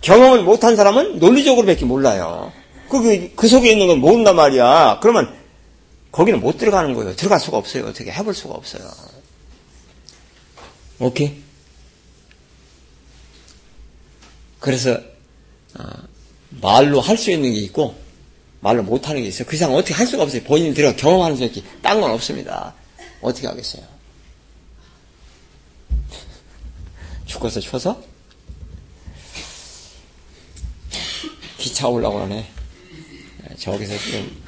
경험을 0.02 0.44
못한 0.44 0.76
사람은 0.76 1.18
논리적으로밖에 1.18 1.86
몰라요. 1.86 2.52
그, 2.88 3.32
그 3.36 3.48
속에 3.48 3.72
있는 3.72 3.88
건 3.88 3.98
모른단 4.00 4.36
말이야. 4.36 5.00
그러면 5.02 5.45
거기는 6.16 6.40
못 6.40 6.58
들어가는 6.58 6.94
거예요. 6.94 7.14
들어갈 7.18 7.42
수가 7.42 7.58
없어요. 7.58 7.88
어떻게 7.88 8.10
해볼 8.10 8.34
수가 8.34 8.54
없어요. 8.54 8.90
오케이? 11.00 11.44
그래서 14.62 14.98
어, 15.78 15.84
말로 16.62 17.02
할 17.02 17.18
수 17.18 17.32
있는 17.32 17.52
게 17.52 17.60
있고 17.60 18.00
말로 18.62 18.82
못하는 18.82 19.22
게 19.22 19.28
있어요. 19.28 19.46
그 19.46 19.58
이상 19.58 19.76
어떻게 19.76 19.94
할 19.94 20.08
수가 20.08 20.24
없어요. 20.24 20.42
본인이 20.44 20.74
들어 20.74 20.96
경험하는 20.96 21.36
수밖에 21.36 21.62
딴 21.82 22.00
건 22.00 22.12
없습니다. 22.12 22.74
어떻게 23.22 23.48
하겠어요? 23.48 23.84
죽어서 27.26 27.60
쳐서 27.60 28.02
기차 31.58 31.90
올라고 31.90 32.22
하네. 32.22 32.50
저기서 33.60 33.98
지금 33.98 34.45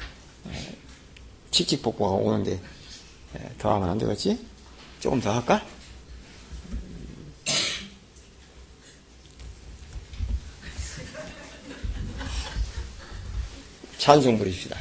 칙칙복보가 1.50 2.10
오는데 2.10 2.60
더 3.58 3.74
하면 3.74 3.90
안 3.90 3.98
되겠지? 3.98 4.38
조금 5.00 5.20
더 5.20 5.32
할까? 5.32 5.62
찬송 13.98 14.38
부립시다. 14.38 14.78